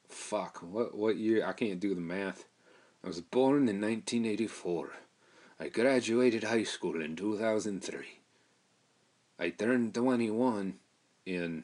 fuck. 0.07 0.57
What 0.57 0.95
what 0.95 1.17
year? 1.17 1.45
I 1.45 1.53
can't 1.53 1.79
do 1.79 1.95
the 1.95 2.01
math. 2.01 2.48
I 3.03 3.07
was 3.07 3.21
born 3.21 3.69
in 3.69 3.81
1984. 3.81 4.91
I 5.59 5.69
graduated 5.69 6.43
high 6.43 6.63
school 6.63 7.01
in 7.01 7.15
2003. 7.15 8.19
I 9.39 9.49
turned 9.51 9.93
21 9.93 10.75
in 11.25 11.63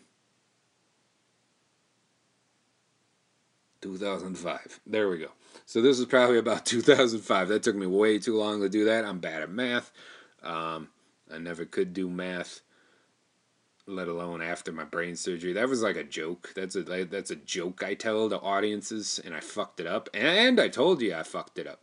2005. 3.82 4.80
There 4.88 5.10
we 5.10 5.18
go. 5.20 5.32
So 5.66 5.82
this 5.82 6.00
is 6.00 6.06
probably 6.06 6.38
about 6.38 6.66
2005. 6.66 7.50
That 7.50 7.64
took 7.64 7.76
me 7.76 7.86
way 7.88 8.18
too 8.20 8.38
long 8.38 8.62
to 8.62 8.70
do 8.70 8.86
that. 8.86 9.06
I'm 9.06 9.20
bad 9.20 9.42
at 9.42 9.52
math. 9.52 9.92
Um, 10.42 10.90
I 11.32 11.38
never 11.38 11.66
could 11.66 11.94
do 11.94 12.10
math, 12.10 12.62
let 13.88 14.08
alone 14.08 14.42
after 14.42 14.72
my 14.72 14.84
brain 14.84 15.16
surgery. 15.16 15.54
That 15.54 15.70
was 15.70 15.82
like 15.82 15.96
a 15.96 16.04
joke. 16.04 16.52
That's 16.56 16.76
a 16.76 16.84
that's 17.06 17.32
a 17.32 17.36
joke 17.36 17.84
I 17.84 17.94
tell 17.94 18.30
the 18.30 18.40
audiences, 18.40 19.20
and 19.24 19.34
I 19.36 19.40
fucked 19.40 19.80
it 19.80 19.88
up. 19.88 20.10
And 20.14 20.60
I 20.60 20.70
told 20.70 21.02
you 21.02 21.14
I 21.16 21.24
fucked 21.24 21.60
it 21.60 21.68
up. 21.68 21.82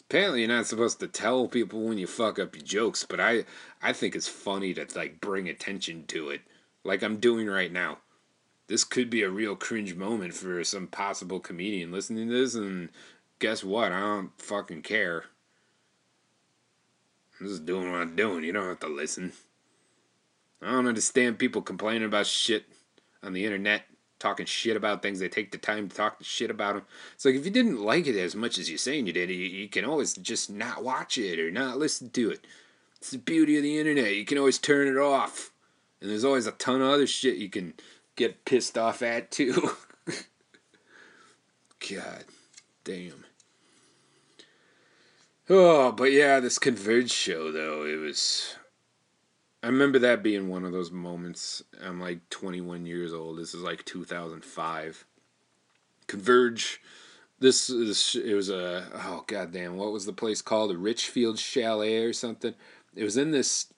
Apparently, 0.00 0.40
you're 0.40 0.48
not 0.48 0.66
supposed 0.66 1.00
to 1.00 1.08
tell 1.08 1.48
people 1.48 1.82
when 1.82 1.98
you 1.98 2.06
fuck 2.06 2.38
up 2.38 2.54
your 2.54 2.64
jokes, 2.64 3.04
but 3.04 3.20
I 3.20 3.44
I 3.82 3.92
think 3.92 4.14
it's 4.14 4.28
funny 4.28 4.74
to 4.74 4.86
like 4.94 5.20
bring 5.20 5.48
attention 5.48 6.04
to 6.08 6.30
it, 6.30 6.42
like 6.84 7.02
I'm 7.02 7.18
doing 7.18 7.48
right 7.48 7.72
now 7.72 7.98
this 8.68 8.84
could 8.84 9.10
be 9.10 9.22
a 9.22 9.30
real 9.30 9.56
cringe 9.56 9.94
moment 9.94 10.34
for 10.34 10.62
some 10.62 10.86
possible 10.86 11.40
comedian 11.40 11.90
listening 11.90 12.28
to 12.28 12.34
this, 12.34 12.54
and 12.54 12.90
guess 13.38 13.64
what? 13.64 13.92
I 13.92 14.00
don't 14.00 14.30
fucking 14.40 14.82
care. 14.82 15.24
I'm 17.40 17.48
just 17.48 17.64
doing 17.64 17.90
what 17.90 18.00
I'm 18.00 18.14
doing. 18.14 18.44
You 18.44 18.52
don't 18.52 18.68
have 18.68 18.80
to 18.80 18.88
listen. 18.88 19.32
I 20.62 20.70
don't 20.72 20.86
understand 20.86 21.38
people 21.38 21.62
complaining 21.62 22.04
about 22.04 22.26
shit 22.26 22.64
on 23.22 23.32
the 23.32 23.44
internet, 23.44 23.82
talking 24.18 24.46
shit 24.46 24.76
about 24.76 25.02
things. 25.02 25.20
They 25.20 25.28
take 25.28 25.52
the 25.52 25.58
time 25.58 25.88
to 25.88 25.96
talk 25.96 26.16
shit 26.22 26.50
about 26.50 26.74
them. 26.74 26.84
It's 27.14 27.24
like 27.24 27.36
if 27.36 27.44
you 27.44 27.50
didn't 27.50 27.80
like 27.80 28.06
it 28.06 28.16
as 28.16 28.34
much 28.34 28.58
as 28.58 28.68
you're 28.68 28.78
saying 28.78 29.06
you 29.06 29.12
did, 29.12 29.30
you, 29.30 29.36
you 29.36 29.68
can 29.68 29.84
always 29.84 30.14
just 30.14 30.50
not 30.50 30.82
watch 30.82 31.16
it 31.18 31.38
or 31.38 31.50
not 31.50 31.78
listen 31.78 32.10
to 32.10 32.30
it. 32.30 32.44
It's 32.96 33.10
the 33.10 33.18
beauty 33.18 33.56
of 33.56 33.62
the 33.62 33.78
internet. 33.78 34.16
You 34.16 34.24
can 34.24 34.38
always 34.38 34.58
turn 34.58 34.88
it 34.88 34.98
off. 34.98 35.52
And 36.00 36.10
there's 36.10 36.24
always 36.24 36.46
a 36.46 36.52
ton 36.52 36.80
of 36.80 36.88
other 36.90 37.06
shit 37.06 37.36
you 37.36 37.48
can 37.48 37.74
get 38.16 38.44
pissed 38.44 38.76
off 38.76 39.02
at 39.02 39.30
too. 39.30 39.70
God 41.90 42.24
damn. 42.84 43.24
Oh, 45.48 45.92
but 45.92 46.12
yeah, 46.12 46.40
this 46.40 46.58
Converge 46.58 47.10
show 47.10 47.50
though, 47.52 47.84
it 47.84 47.96
was 47.96 48.56
remember 49.68 49.98
that 50.00 50.22
being 50.22 50.48
one 50.48 50.64
of 50.64 50.72
those 50.72 50.90
moments. 50.90 51.62
I'm 51.82 52.00
like 52.00 52.28
21 52.30 52.86
years 52.86 53.12
old. 53.12 53.38
This 53.38 53.54
is 53.54 53.62
like 53.62 53.84
2005. 53.84 55.04
Converge 56.06 56.80
this 57.40 57.70
is 57.70 58.16
it 58.16 58.34
was 58.34 58.50
a 58.50 58.88
oh 58.94 59.24
goddamn 59.26 59.76
what 59.76 59.92
was 59.92 60.06
the 60.06 60.12
place 60.12 60.42
called 60.42 60.72
a 60.72 60.76
Richfield 60.76 61.38
Chalet 61.38 61.98
or 61.98 62.12
something. 62.12 62.54
It 62.96 63.04
was 63.04 63.16
in 63.16 63.30
this 63.30 63.72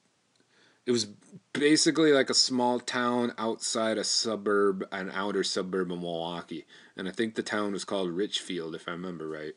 it 0.87 0.93
was 0.93 1.09
basically 1.53 2.13
like 2.13 2.31
a 2.31 2.35
small 2.35 2.81
town 2.81 3.33
outside 3.39 3.99
a 3.99 4.05
suburb, 4.05 4.85
an 4.91 5.11
outer 5.15 5.45
suburb 5.45 5.93
of 5.93 6.01
Milwaukee. 6.01 6.67
And 6.97 7.07
I 7.07 7.13
think 7.13 7.35
the 7.35 7.43
town 7.43 7.73
was 7.73 7.85
called 7.85 8.11
Richfield, 8.11 8.75
if 8.75 8.89
I 8.89 8.93
remember 8.93 9.29
right. 9.29 9.55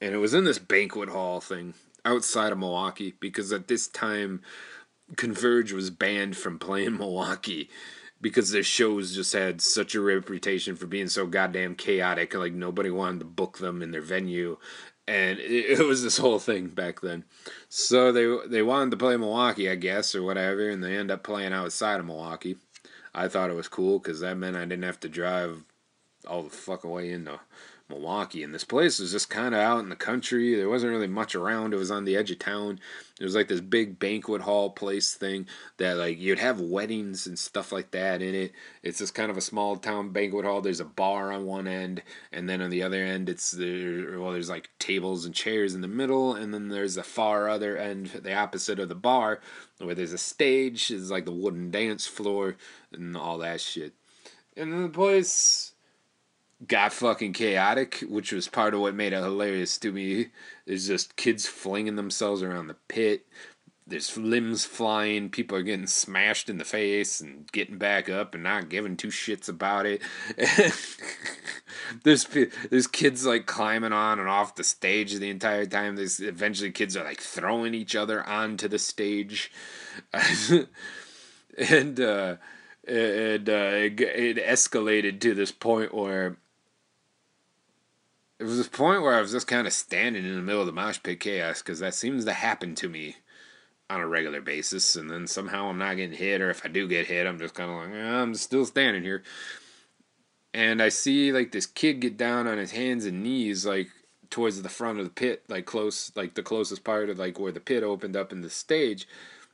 And 0.00 0.14
it 0.14 0.18
was 0.18 0.34
in 0.34 0.44
this 0.44 0.58
banquet 0.58 1.08
hall 1.08 1.40
thing 1.40 1.74
outside 2.04 2.52
of 2.52 2.58
Milwaukee 2.58 3.14
because 3.18 3.52
at 3.52 3.68
this 3.68 3.88
time, 3.88 4.42
Converge 5.14 5.72
was 5.72 5.90
banned 5.90 6.36
from 6.36 6.58
playing 6.58 6.96
Milwaukee 6.98 7.70
because 8.20 8.50
their 8.50 8.62
shows 8.62 9.14
just 9.14 9.32
had 9.32 9.60
such 9.60 9.94
a 9.94 10.00
reputation 10.00 10.74
for 10.74 10.86
being 10.86 11.08
so 11.08 11.26
goddamn 11.26 11.74
chaotic. 11.74 12.34
Like 12.34 12.52
nobody 12.52 12.90
wanted 12.90 13.20
to 13.20 13.26
book 13.26 13.58
them 13.58 13.82
in 13.82 13.92
their 13.92 14.02
venue, 14.02 14.56
and 15.06 15.38
it, 15.40 15.86
was 15.86 16.02
this 16.02 16.18
whole 16.18 16.38
thing 16.38 16.68
back 16.68 17.00
then. 17.00 17.24
So 17.68 18.12
they 18.12 18.48
they 18.48 18.62
wanted 18.62 18.90
to 18.92 18.96
play 18.96 19.16
Milwaukee, 19.16 19.70
I 19.70 19.76
guess, 19.76 20.14
or 20.14 20.22
whatever, 20.22 20.68
and 20.68 20.82
they 20.82 20.96
end 20.96 21.10
up 21.10 21.22
playing 21.22 21.52
outside 21.52 22.00
of 22.00 22.06
Milwaukee. 22.06 22.56
I 23.14 23.28
thought 23.28 23.50
it 23.50 23.56
was 23.56 23.68
cool 23.68 23.98
because 23.98 24.20
that 24.20 24.36
meant 24.36 24.56
I 24.56 24.64
didn't 24.64 24.84
have 24.84 25.00
to 25.00 25.08
drive 25.08 25.64
all 26.26 26.42
the 26.42 26.50
fucking 26.50 26.90
way 26.90 27.12
into 27.12 27.40
Milwaukee. 27.88 28.42
And 28.42 28.52
this 28.52 28.64
place 28.64 28.98
was 28.98 29.12
just 29.12 29.30
kind 29.30 29.54
of 29.54 29.60
out 29.60 29.80
in 29.80 29.88
the 29.88 29.96
country. 29.96 30.54
There 30.54 30.68
wasn't 30.68 30.92
really 30.92 31.06
much 31.06 31.34
around. 31.34 31.72
It 31.72 31.78
was 31.78 31.90
on 31.90 32.04
the 32.04 32.16
edge 32.16 32.30
of 32.30 32.38
town. 32.38 32.80
It 33.20 33.24
was 33.24 33.34
like 33.34 33.48
this 33.48 33.60
big 33.60 33.98
banquet 33.98 34.42
hall 34.42 34.70
place 34.70 35.14
thing 35.14 35.46
that 35.78 35.96
like 35.96 36.18
you'd 36.18 36.38
have 36.38 36.60
weddings 36.60 37.26
and 37.26 37.38
stuff 37.38 37.72
like 37.72 37.92
that 37.92 38.20
in 38.20 38.34
it. 38.34 38.52
It's 38.82 38.98
just 38.98 39.14
kind 39.14 39.30
of 39.30 39.36
a 39.36 39.42
small 39.42 39.76
town 39.76 40.10
banquet 40.10 40.44
hall. 40.44 40.60
There's 40.60 40.80
a 40.80 40.84
bar 40.84 41.32
on 41.32 41.46
one 41.46 41.66
end, 41.66 42.02
and 42.32 42.48
then 42.48 42.60
on 42.60 42.70
the 42.70 42.82
other 42.82 43.02
end, 43.02 43.28
it's 43.28 43.52
there. 43.52 44.20
Well, 44.20 44.32
there's 44.32 44.50
like 44.50 44.68
tables 44.78 45.24
and 45.24 45.34
chairs 45.34 45.74
in 45.74 45.80
the 45.80 45.88
middle, 45.88 46.34
and 46.34 46.52
then 46.52 46.68
there's 46.68 46.96
the 46.96 47.02
far 47.02 47.48
other 47.48 47.76
end, 47.76 48.08
the 48.08 48.34
opposite 48.34 48.78
of 48.78 48.88
the 48.88 48.94
bar, 48.94 49.40
where 49.78 49.94
there's 49.94 50.12
a 50.12 50.18
stage. 50.18 50.90
It's 50.90 51.10
like 51.10 51.24
the 51.24 51.32
wooden 51.32 51.70
dance 51.70 52.06
floor 52.06 52.56
and 52.92 53.16
all 53.16 53.38
that 53.38 53.60
shit. 53.60 53.94
And 54.56 54.72
then 54.72 54.82
the 54.82 54.88
place 54.88 55.65
got 56.66 56.92
fucking 56.92 57.32
chaotic, 57.32 58.02
which 58.08 58.32
was 58.32 58.48
part 58.48 58.74
of 58.74 58.80
what 58.80 58.94
made 58.94 59.12
it 59.12 59.22
hilarious 59.22 59.76
to 59.78 59.92
me. 59.92 60.28
There's 60.66 60.86
just 60.86 61.16
kids 61.16 61.46
flinging 61.46 61.96
themselves 61.96 62.42
around 62.42 62.68
the 62.68 62.76
pit. 62.88 63.26
There's 63.88 64.16
limbs 64.16 64.64
flying. 64.64 65.30
People 65.30 65.56
are 65.58 65.62
getting 65.62 65.86
smashed 65.86 66.48
in 66.48 66.58
the 66.58 66.64
face 66.64 67.20
and 67.20 67.50
getting 67.52 67.78
back 67.78 68.08
up 68.08 68.34
and 68.34 68.42
not 68.42 68.68
giving 68.68 68.96
two 68.96 69.08
shits 69.08 69.48
about 69.48 69.86
it. 69.86 70.02
there's 72.02 72.26
there's 72.68 72.88
kids 72.88 73.24
like 73.24 73.46
climbing 73.46 73.92
on 73.92 74.18
and 74.18 74.28
off 74.28 74.56
the 74.56 74.64
stage 74.64 75.14
the 75.14 75.30
entire 75.30 75.66
time. 75.66 75.94
There's 75.94 76.18
eventually 76.18 76.72
kids 76.72 76.96
are 76.96 77.04
like 77.04 77.20
throwing 77.20 77.74
each 77.74 77.94
other 77.94 78.24
onto 78.26 78.66
the 78.66 78.80
stage, 78.80 79.52
and 80.12 82.00
uh, 82.00 82.36
and 82.88 83.48
uh, 83.48 83.72
it, 83.76 84.00
it 84.00 84.36
escalated 84.38 85.20
to 85.20 85.32
this 85.32 85.52
point 85.52 85.94
where 85.94 86.38
it 88.38 88.44
was 88.44 88.58
this 88.58 88.68
point 88.68 89.02
where 89.02 89.14
I 89.14 89.20
was 89.20 89.32
just 89.32 89.46
kind 89.46 89.66
of 89.66 89.72
standing 89.72 90.24
in 90.24 90.34
the 90.34 90.42
middle 90.42 90.60
of 90.60 90.66
the 90.66 90.72
mosh 90.72 91.02
pit 91.02 91.20
chaos 91.20 91.62
because 91.62 91.78
that 91.78 91.94
seems 91.94 92.24
to 92.24 92.32
happen 92.32 92.74
to 92.76 92.88
me 92.88 93.16
on 93.88 94.00
a 94.00 94.06
regular 94.06 94.40
basis, 94.40 94.96
and 94.96 95.08
then 95.10 95.26
somehow 95.26 95.68
I'm 95.68 95.78
not 95.78 95.96
getting 95.96 96.16
hit, 96.16 96.40
or 96.40 96.50
if 96.50 96.64
I 96.64 96.68
do 96.68 96.88
get 96.88 97.06
hit, 97.06 97.26
I'm 97.26 97.38
just 97.38 97.54
kind 97.54 97.70
of 97.70 97.76
like, 97.76 97.90
eh, 97.94 98.20
I'm 98.20 98.34
still 98.34 98.66
standing 98.66 99.04
here. 99.04 99.22
And 100.52 100.82
I 100.82 100.88
see 100.88 101.32
like 101.32 101.52
this 101.52 101.66
kid 101.66 102.00
get 102.00 102.16
down 102.16 102.46
on 102.46 102.58
his 102.58 102.72
hands 102.72 103.06
and 103.06 103.22
knees, 103.22 103.64
like 103.64 103.88
towards 104.28 104.60
the 104.60 104.68
front 104.68 104.98
of 104.98 105.04
the 105.04 105.10
pit, 105.10 105.44
like 105.48 105.66
close, 105.66 106.10
like 106.16 106.34
the 106.34 106.42
closest 106.42 106.82
part 106.82 107.08
of 107.08 107.18
like 107.18 107.38
where 107.38 107.52
the 107.52 107.60
pit 107.60 107.84
opened 107.84 108.16
up 108.16 108.32
in 108.32 108.40
the 108.40 108.50
stage 108.50 109.06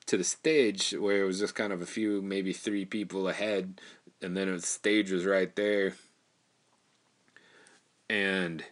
to 0.06 0.16
the 0.16 0.24
stage, 0.24 0.92
where 0.92 1.22
it 1.22 1.26
was 1.26 1.38
just 1.38 1.54
kind 1.54 1.72
of 1.72 1.82
a 1.82 1.86
few, 1.86 2.22
maybe 2.22 2.52
three 2.52 2.86
people 2.86 3.28
ahead, 3.28 3.80
and 4.22 4.36
then 4.36 4.50
the 4.50 4.62
stage 4.62 5.12
was 5.12 5.26
right 5.26 5.54
there 5.56 5.94
and 8.12 8.62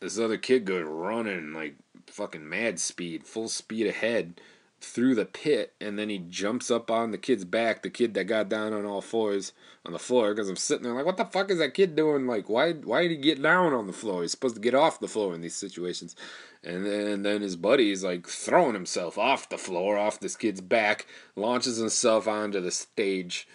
this 0.00 0.20
other 0.20 0.38
kid 0.38 0.64
goes 0.64 0.84
running 0.86 1.52
like 1.52 1.74
fucking 2.06 2.48
mad 2.48 2.78
speed, 2.78 3.26
full 3.26 3.48
speed 3.48 3.88
ahead 3.88 4.40
through 4.80 5.16
the 5.16 5.24
pit, 5.24 5.74
and 5.80 5.98
then 5.98 6.08
he 6.08 6.18
jumps 6.18 6.70
up 6.70 6.92
on 6.92 7.10
the 7.10 7.18
kid's 7.18 7.44
back, 7.44 7.82
the 7.82 7.90
kid 7.90 8.14
that 8.14 8.24
got 8.24 8.48
down 8.48 8.72
on 8.72 8.86
all 8.86 9.00
fours 9.00 9.52
on 9.84 9.92
the 9.92 9.98
floor, 9.98 10.32
because 10.32 10.48
I'm 10.48 10.54
sitting 10.54 10.84
there 10.84 10.92
like, 10.92 11.04
what 11.04 11.16
the 11.16 11.24
fuck 11.24 11.50
is 11.50 11.58
that 11.58 11.74
kid 11.74 11.96
doing? 11.96 12.28
Like, 12.28 12.48
why 12.48 12.74
why 12.74 13.02
did 13.02 13.10
he 13.10 13.16
get 13.16 13.42
down 13.42 13.72
on 13.72 13.88
the 13.88 13.92
floor? 13.92 14.22
He's 14.22 14.30
supposed 14.30 14.54
to 14.54 14.60
get 14.60 14.76
off 14.76 15.00
the 15.00 15.08
floor 15.08 15.34
in 15.34 15.40
these 15.40 15.56
situations. 15.56 16.14
And 16.62 16.86
then, 16.86 17.06
and 17.08 17.26
then 17.26 17.42
his 17.42 17.56
like 18.04 18.28
throwing 18.28 18.74
himself 18.74 19.18
off 19.18 19.48
the 19.48 19.58
floor, 19.58 19.98
off 19.98 20.20
this 20.20 20.36
kid's 20.36 20.60
back, 20.60 21.06
launches 21.34 21.78
himself 21.78 22.28
onto 22.28 22.60
the 22.60 22.70
stage 22.70 23.48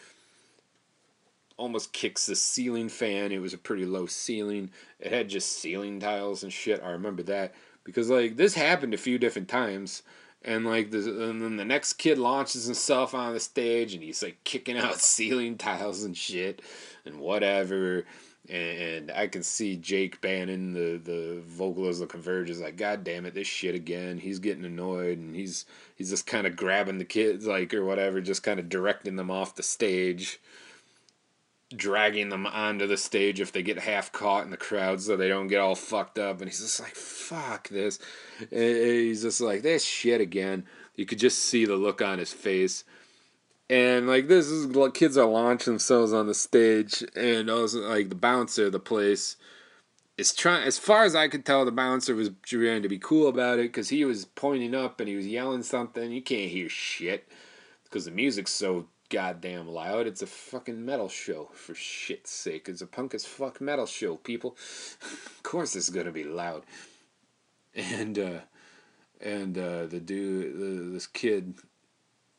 almost 1.64 1.94
kicks 1.94 2.26
the 2.26 2.36
ceiling 2.36 2.90
fan. 2.90 3.32
It 3.32 3.42
was 3.42 3.54
a 3.54 3.58
pretty 3.58 3.86
low 3.86 4.06
ceiling. 4.06 4.70
It 5.00 5.14
had 5.14 5.30
just 5.30 5.60
ceiling 5.60 5.98
tiles 6.02 6.44
and 6.44 6.52
shit. 6.52 6.84
I 6.84 6.90
remember 6.90 7.24
that 7.24 7.56
because 7.86 8.10
like 8.10 8.36
this 8.36 8.54
happened 8.54 8.94
a 8.94 8.98
few 8.98 9.18
different 9.18 9.48
times. 9.48 10.04
And 10.44 10.66
like 10.66 10.92
the 10.92 10.98
and 11.30 11.42
then 11.42 11.56
the 11.56 11.64
next 11.64 11.94
kid 11.94 12.18
launches 12.18 12.66
himself 12.66 13.16
on 13.16 13.34
the 13.34 13.40
stage 13.40 13.94
and 13.94 14.04
he's 14.04 14.22
like 14.22 14.44
kicking 14.44 14.78
out 14.84 15.00
ceiling 15.00 15.58
tiles 15.58 16.04
and 16.04 16.16
shit 16.18 16.62
and 17.06 17.20
whatever. 17.20 18.06
And, 18.50 19.10
I 19.10 19.28
can 19.28 19.42
see 19.42 19.78
Jake 19.78 20.20
Bannon, 20.20 20.74
the 20.74 21.00
the 21.02 21.42
vocalist 21.46 22.02
of 22.02 22.10
Converge, 22.10 22.52
like, 22.58 22.76
God 22.76 23.06
damn 23.06 23.26
it, 23.26 23.34
this 23.34 23.48
shit 23.48 23.74
again. 23.74 24.18
He's 24.18 24.40
getting 24.40 24.66
annoyed 24.66 25.18
and 25.18 25.34
he's 25.34 25.66
he's 25.96 26.10
just 26.10 26.28
kind 26.28 26.46
of 26.46 26.58
grabbing 26.58 26.98
the 26.98 27.06
kids 27.06 27.48
like 27.48 27.74
or 27.74 27.86
whatever, 27.86 28.20
just 28.20 28.44
kind 28.44 28.60
of 28.60 28.68
directing 28.68 29.16
them 29.16 29.32
off 29.32 29.56
the 29.56 29.64
stage 29.64 30.42
dragging 31.76 32.30
them 32.30 32.46
onto 32.46 32.88
the 32.88 32.98
stage 32.98 33.40
if 33.40 33.52
they 33.52 33.64
get 33.64 33.80
half 33.80 34.12
caught 34.12 34.46
in 34.46 34.52
the 34.52 34.58
crowd 34.58 35.02
so 35.02 35.16
they 35.16 35.28
don't 35.28 35.48
get 35.48 35.60
all 35.60 35.76
fucked 35.76 36.20
up. 36.20 36.40
And 36.40 36.50
he's 36.50 36.62
just 36.62 36.80
like, 36.80 36.96
fuck 36.96 37.70
this. 37.70 38.00
And 38.40 38.50
he's 38.52 39.22
just 39.24 39.42
like, 39.42 39.62
this 39.62 39.84
shit 39.84 40.22
again. 40.22 40.66
You 40.96 41.06
could 41.06 41.20
just 41.20 41.40
see 41.40 41.66
the 41.66 41.76
look 41.76 42.02
on 42.02 42.20
his 42.20 42.34
face. 42.34 42.84
And 43.70 44.08
like 44.08 44.28
this 44.28 44.48
is 44.48 44.76
like 44.76 44.94
kids 44.94 45.18
are 45.18 45.26
launching 45.26 45.74
themselves 45.74 46.14
on 46.14 46.28
the 46.28 46.34
stage, 46.34 47.04
and 47.16 47.50
also 47.50 47.80
like 47.80 48.10
the 48.10 48.16
bouncer 48.16 48.66
of 48.66 48.72
the 48.74 48.80
place 48.80 49.38
is 50.18 50.34
trying. 50.34 50.68
As 50.68 50.78
far 50.78 51.06
as 51.06 51.16
I 51.16 51.28
could 51.28 51.46
tell, 51.46 51.66
the 51.66 51.72
bouncer 51.72 52.14
was 52.14 52.30
trying 52.44 52.84
to 52.84 52.90
be 52.90 53.00
cool 53.00 53.28
about 53.28 53.60
it 53.60 53.72
because 53.72 53.90
he 53.90 54.06
was 54.06 54.26
pointing 54.26 54.76
up 54.76 55.00
and 55.00 55.08
he 55.08 55.16
was 55.16 55.26
yelling 55.26 55.64
something. 55.64 56.12
You 56.12 56.22
can't 56.22 56.52
hear 56.52 56.70
shit 56.70 57.28
because 57.86 58.06
the 58.06 58.12
music's 58.12 58.52
so 58.52 58.88
goddamn 59.14 59.68
loud. 59.68 60.08
It's 60.08 60.24
a 60.24 60.28
fucking 60.28 60.84
metal 60.84 61.08
show, 61.08 61.50
for 61.54 61.76
shit's 61.76 62.32
sake. 62.32 62.68
It's 62.68 62.82
a 62.82 62.88
punk 62.88 63.14
as 63.14 63.26
fuck 63.26 63.62
metal 63.62 63.86
show, 63.86 64.16
people. 64.16 64.58
of 65.02 65.44
course 65.44 65.76
it's 65.76 65.92
gonna 65.92 66.12
be 66.12 66.24
loud. 66.24 66.64
And, 67.76 68.18
uh, 68.18 68.40
and, 69.22 69.56
uh, 69.58 69.86
the 69.86 70.00
dude, 70.00 70.60
the, 70.60 70.92
this 70.92 71.06
kid 71.06 71.54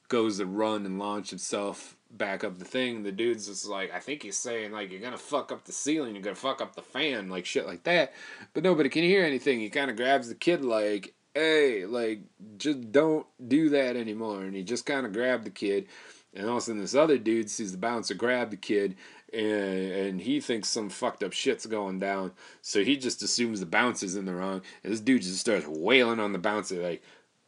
goes 0.08 0.38
to 0.38 0.46
run 0.46 0.84
and 0.84 0.98
launch 0.98 1.30
himself 1.30 1.96
back 2.10 2.42
up 2.42 2.58
the 2.58 2.64
thing. 2.64 3.04
The 3.04 3.12
dude's 3.12 3.46
just 3.46 3.66
like, 3.66 3.92
I 3.92 4.00
think 4.00 4.24
he's 4.24 4.37
saying, 4.37 4.72
like, 4.72 4.90
you're 4.90 5.00
gonna 5.00 5.16
fuck 5.16 5.52
up 5.52 5.64
the 5.64 5.72
ceiling, 5.72 6.14
you're 6.14 6.24
gonna 6.24 6.34
fuck 6.34 6.60
up 6.60 6.74
the 6.74 6.82
fan, 6.82 7.28
like 7.28 7.46
shit 7.46 7.66
like 7.66 7.84
that. 7.84 8.12
But 8.52 8.64
nobody 8.64 8.88
can 8.88 9.04
hear 9.04 9.24
anything. 9.24 9.60
He 9.60 9.70
kind 9.70 9.92
of 9.92 9.96
grabs 9.96 10.28
the 10.28 10.34
kid, 10.34 10.64
like, 10.64 11.14
hey, 11.34 11.87
like, 11.87 12.22
just 12.58 12.90
don't 12.90 13.26
do 13.46 13.68
that 13.70 13.96
anymore. 13.96 14.42
And 14.42 14.56
he 14.56 14.64
just 14.64 14.87
kind 14.87 15.06
of 15.06 15.12
grabbed 15.12 15.44
the 15.44 15.50
kid. 15.50 15.87
And 16.35 16.47
all 16.47 16.57
of 16.57 16.59
a 16.59 16.61
sudden, 16.62 16.81
this 16.81 16.94
other 16.94 17.16
dude 17.16 17.49
sees 17.49 17.73
the 17.73 17.79
bouncer 17.79 18.14
grab 18.14 18.51
the 18.51 18.57
kid, 18.57 18.97
and, 19.33 19.42
and 19.42 20.20
he 20.20 20.40
thinks 20.40 20.68
some 20.68 20.90
fucked 20.90 21.23
up 21.23 21.33
shit's 21.33 21.66
going 21.66 22.01
down. 22.01 22.33
So 22.61 22.83
he 22.83 22.97
just 22.97 23.23
assumes 23.23 23.61
the 23.61 23.66
bouncer's 23.66 24.16
in 24.16 24.25
the 24.25 24.35
wrong. 24.35 24.62
And 24.83 24.92
this 24.92 25.01
dude 25.01 25.23
just 25.23 25.38
starts 25.38 25.66
wailing 25.66 26.20
on 26.20 26.33
the 26.33 26.38
bouncer, 26.38 26.83
like, 26.83 27.03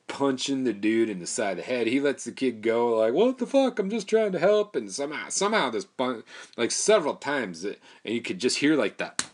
punching 0.09 0.63
the 0.63 0.73
dude 0.73 1.11
in 1.11 1.19
the 1.19 1.27
side 1.27 1.53
of 1.53 1.57
the 1.57 1.63
head. 1.65 1.89
He 1.89 2.01
lets 2.01 2.25
the 2.25 2.31
kid 2.31 2.63
go, 2.63 2.97
like, 2.99 3.13
"What 3.13 3.39
the 3.39 3.47
fuck? 3.47 3.79
I'm 3.79 3.91
just 3.91 4.09
trying 4.09 4.33
to 4.33 4.39
help." 4.39 4.77
And 4.77 4.91
somehow, 4.91 5.29
somehow, 5.31 5.71
this 5.71 5.85
bun- 5.85 6.23
like 6.57 6.71
several 6.71 7.17
times, 7.17 7.65
and 7.65 7.77
you 8.05 8.23
could 8.23 8.39
just 8.39 8.59
hear 8.59 8.77
like 8.77 8.99
that, 8.99 9.25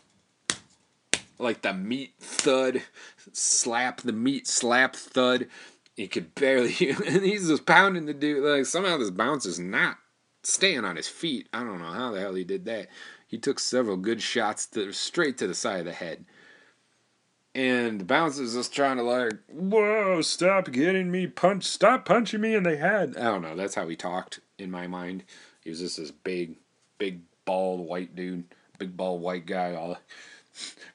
like 1.37 1.61
the 1.61 1.73
meat 1.73 2.13
thud, 2.19 2.81
slap 3.31 4.01
the 4.01 4.13
meat 4.13 4.47
slap 4.47 4.95
thud. 4.95 5.47
You 5.95 6.07
could 6.07 6.33
barely, 6.35 6.73
and 7.07 7.23
he's 7.23 7.47
just 7.47 7.65
pounding 7.65 8.05
the 8.05 8.13
dude. 8.13 8.43
Like 8.43 8.65
somehow, 8.65 8.97
this 8.97 9.11
bouncer's 9.11 9.59
not 9.59 9.97
staying 10.43 10.85
on 10.85 10.95
his 10.95 11.07
feet. 11.07 11.47
I 11.53 11.59
don't 11.63 11.79
know 11.79 11.91
how 11.91 12.11
the 12.11 12.19
hell 12.19 12.33
he 12.33 12.43
did 12.43 12.65
that. 12.65 12.87
He 13.27 13.37
took 13.37 13.59
several 13.59 13.97
good 13.97 14.21
shots 14.21 14.65
to, 14.67 14.91
straight 14.91 15.37
to 15.39 15.47
the 15.47 15.55
side 15.55 15.79
of 15.79 15.85
the 15.85 15.93
head 15.93 16.25
and 17.55 18.01
the 18.01 18.05
bouncer's 18.05 18.55
just 18.55 18.73
trying 18.73 18.97
to 18.97 19.03
like, 19.03 19.33
whoa, 19.47 20.21
stop 20.21 20.71
getting 20.71 21.11
me 21.11 21.27
punched, 21.27 21.67
stop 21.67 22.05
punching 22.05 22.41
me 22.41 22.55
in 22.55 22.63
the 22.63 22.77
head. 22.77 23.15
I 23.17 23.23
don't 23.23 23.41
know. 23.41 23.55
That's 23.55 23.75
how 23.75 23.87
he 23.87 23.95
talked 23.95 24.39
in 24.57 24.71
my 24.71 24.87
mind. 24.87 25.23
He 25.61 25.69
was 25.69 25.79
just 25.79 25.97
this 25.97 26.11
big, 26.11 26.55
big 26.97 27.21
bald 27.45 27.87
white 27.87 28.15
dude, 28.15 28.45
big 28.79 28.97
bald 28.97 29.21
white 29.21 29.45
guy. 29.45 29.75
All 29.75 29.97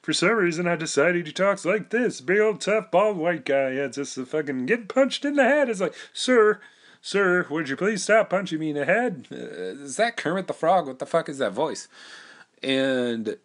for 0.01 0.13
some 0.13 0.31
reason, 0.31 0.67
I 0.67 0.75
decided 0.75 1.27
he 1.27 1.33
talks 1.33 1.65
like 1.65 1.89
this, 1.89 2.21
big 2.21 2.39
old 2.39 2.61
tough 2.61 2.91
bald 2.91 3.17
white 3.17 3.45
guy. 3.45 3.71
Yeah, 3.71 3.87
just 3.87 4.17
a 4.17 4.25
fucking 4.25 4.65
get 4.65 4.87
punched 4.87 5.25
in 5.25 5.35
the 5.35 5.43
head. 5.43 5.69
It's 5.69 5.81
like, 5.81 5.95
sir. 6.13 6.59
Sir, 7.01 7.47
would 7.49 7.69
you 7.69 7.77
please 7.77 8.03
stop 8.03 8.29
punching 8.29 8.59
me 8.59 8.71
in 8.71 8.75
the 8.75 8.85
head? 8.85 9.27
Uh, 9.31 9.35
is 9.35 9.95
that 9.95 10.17
Kermit 10.17 10.47
the 10.47 10.53
Frog? 10.53 10.85
What 10.87 10.99
the 10.99 11.05
fuck 11.05 11.29
is 11.29 11.37
that 11.37 11.53
voice? 11.53 11.87
And 12.61 13.37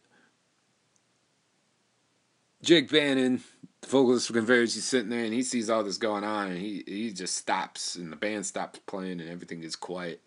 Jake 2.62 2.90
Bannon, 2.90 3.42
the 3.80 3.88
vocalist 3.88 4.26
for 4.26 4.32
Converge, 4.32 4.74
he's 4.74 4.84
sitting 4.84 5.10
there 5.10 5.24
and 5.24 5.32
he 5.32 5.42
sees 5.42 5.70
all 5.70 5.84
this 5.84 5.98
going 5.98 6.24
on 6.24 6.48
and 6.48 6.58
he, 6.58 6.82
he 6.86 7.12
just 7.12 7.36
stops 7.36 7.94
and 7.94 8.10
the 8.10 8.16
band 8.16 8.44
stops 8.44 8.80
playing 8.86 9.20
and 9.20 9.30
everything 9.30 9.62
is 9.62 9.76
quiet. 9.76 10.20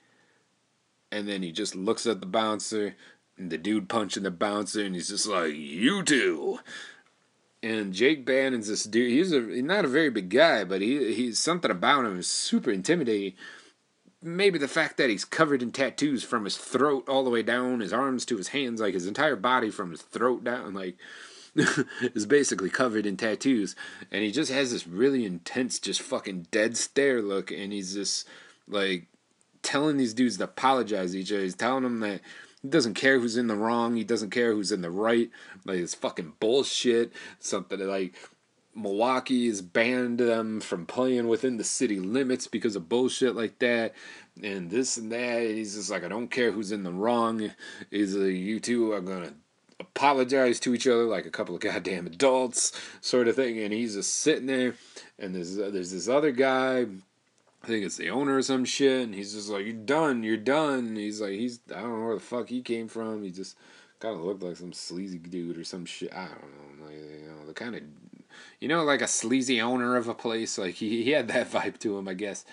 And 1.12 1.28
then 1.28 1.42
he 1.42 1.52
just 1.52 1.76
looks 1.76 2.06
at 2.06 2.22
the 2.22 2.28
bouncer 2.28 2.96
the 3.38 3.58
dude 3.58 3.90
punching 3.90 4.24
the 4.24 4.32
bouncer 4.32 4.84
and 4.84 4.96
he's 4.96 5.10
just 5.10 5.28
like, 5.28 5.54
You 5.56 6.04
two. 6.04 6.60
And 7.64 7.94
Jake 7.94 8.26
Bannon's 8.26 8.68
this 8.68 8.84
dude. 8.84 9.12
He's 9.12 9.34
a 9.34 9.42
he's 9.42 9.64
not 9.64 9.86
a 9.86 9.90
very 9.90 10.10
big 10.10 10.30
guy, 10.30 10.64
but 10.64 10.82
he 10.82 11.14
he's 11.14 11.40
something 11.40 11.72
about 11.72 12.06
him 12.06 12.20
is 12.20 12.28
super 12.28 12.72
intimidating. 12.72 13.34
Maybe 14.22 14.58
the 14.60 14.68
fact 14.68 14.98
that 14.98 15.10
he's 15.10 15.26
covered 15.26 15.62
in 15.62 15.72
tattoos 15.72 16.24
from 16.24 16.46
his 16.46 16.58
throat 16.58 17.08
all 17.08 17.24
the 17.24 17.30
way 17.30 17.44
down, 17.44 17.80
his 17.80 17.94
arms 17.94 18.26
to 18.26 18.38
his 18.38 18.50
hands, 18.50 18.82
like 18.82 18.94
his 18.94 19.08
entire 19.08 19.36
body 19.36 19.70
from 19.70 19.92
his 19.92 20.02
throat 20.02 20.44
down, 20.44 20.74
like 20.74 20.98
is 21.56 22.26
basically 22.26 22.70
covered 22.70 23.06
in 23.06 23.18
tattoos, 23.18 23.76
and 24.12 24.24
he 24.24 24.32
just 24.32 24.52
has 24.52 24.72
this 24.72 24.88
really 24.88 25.26
intense, 25.26 25.80
just 25.80 26.02
fucking 26.02 26.48
dead 26.52 26.78
stare 26.78 27.22
look, 27.22 27.52
and 27.52 27.74
he's 27.74 27.94
just 27.94 28.28
like 28.68 29.08
telling 29.64 29.98
these 29.98 30.14
dudes 30.14 30.38
to 30.38 30.44
apologize 30.44 31.12
to 31.12 31.20
each 31.20 31.32
other. 31.32 31.42
He's 31.42 31.56
telling 31.56 31.84
them 31.84 32.00
that 32.02 32.22
he 32.62 32.70
doesn't 32.70 32.96
care 32.96 33.20
who's 33.20 33.38
in 33.38 33.48
the 33.48 33.56
wrong, 33.56 33.96
he 33.96 34.04
doesn't 34.04 34.32
care 34.32 34.54
who's 34.54 34.72
in 34.72 34.82
the 34.82 34.92
right. 34.92 35.30
Like 35.66 35.80
it's 35.80 35.94
fucking 35.94 36.34
bullshit. 36.40 37.12
Something 37.40 37.80
like 37.80 38.16
Milwaukee 38.78 39.48
has 39.48 39.62
banned 39.62 40.20
them 40.20 40.62
from 40.62 40.86
playing 40.86 41.28
within 41.28 41.58
the 41.58 41.64
city 41.64 42.00
limits 42.00 42.48
because 42.48 42.76
of 42.76 42.90
bullshit 42.90 43.36
like 43.36 43.60
that, 43.60 43.94
and 44.42 44.70
this 44.70 44.98
and 44.98 45.12
that. 45.12 45.42
He's 45.42 45.76
just 45.76 45.90
like, 45.90 46.04
I 46.04 46.08
don't 46.08 46.30
care 46.30 46.52
who's 46.52 46.72
in 46.72 46.84
the 46.84 46.92
wrong. 46.92 47.52
Is 47.92 48.16
like, 48.16 48.34
you 48.34 48.60
two 48.60 48.92
are 48.92 49.02
gonna 49.02 49.34
apologize 49.80 50.60
to 50.60 50.74
each 50.74 50.88
other 50.88 51.06
like 51.06 51.26
a 51.26 51.32
couple 51.32 51.56
of 51.56 51.62
goddamn 51.62 52.08
adults, 52.08 52.72
sort 53.02 53.28
of 53.28 53.36
thing. 53.36 53.60
And 53.60 53.74
he's 53.74 53.96
just 53.96 54.16
sitting 54.16 54.46
there, 54.46 54.76
and 55.18 55.34
there's 55.34 55.58
uh, 55.60 55.70
there's 55.72 55.92
this 55.92 56.08
other 56.08 56.32
guy. 56.32 56.86
I 57.68 57.70
think 57.70 57.86
it's 57.86 57.98
the 57.98 58.12
owner 58.12 58.38
or 58.38 58.42
some 58.42 58.64
shit, 58.64 59.04
and 59.04 59.14
he's 59.14 59.34
just 59.34 59.50
like, 59.50 59.66
"You're 59.66 59.74
done, 59.74 60.24
you're 60.24 60.38
done." 60.38 60.96
He's 60.96 61.20
like, 61.20 61.34
he's 61.34 61.60
I 61.70 61.82
don't 61.82 62.00
know 62.00 62.06
where 62.06 62.16
the 62.16 62.22
fuck 62.22 62.48
he 62.48 62.62
came 62.62 62.88
from. 62.88 63.24
He 63.24 63.30
just 63.30 63.58
kind 64.00 64.16
of 64.16 64.24
looked 64.24 64.42
like 64.42 64.56
some 64.56 64.72
sleazy 64.72 65.18
dude 65.18 65.58
or 65.58 65.66
some 65.66 65.84
shit. 65.84 66.14
I 66.14 66.28
don't 66.28 66.80
know, 66.80 66.86
like 66.86 66.96
you 66.96 67.28
know 67.28 67.46
the 67.46 67.54
kind 67.54 67.76
of 67.76 67.82
you 68.62 68.70
know 68.70 68.86
like 68.86 69.02
a 69.02 69.08
sleazy 69.08 69.60
owner 69.60 69.98
of 69.98 70.08
a 70.08 70.14
place. 70.14 70.58
Like 70.58 70.76
he 70.76 71.04
he 71.04 71.12
had 71.12 71.28
that 71.28 71.52
vibe 71.52 71.78
to 71.80 71.98
him, 71.98 72.08
I 72.08 72.14
guess. 72.14 72.46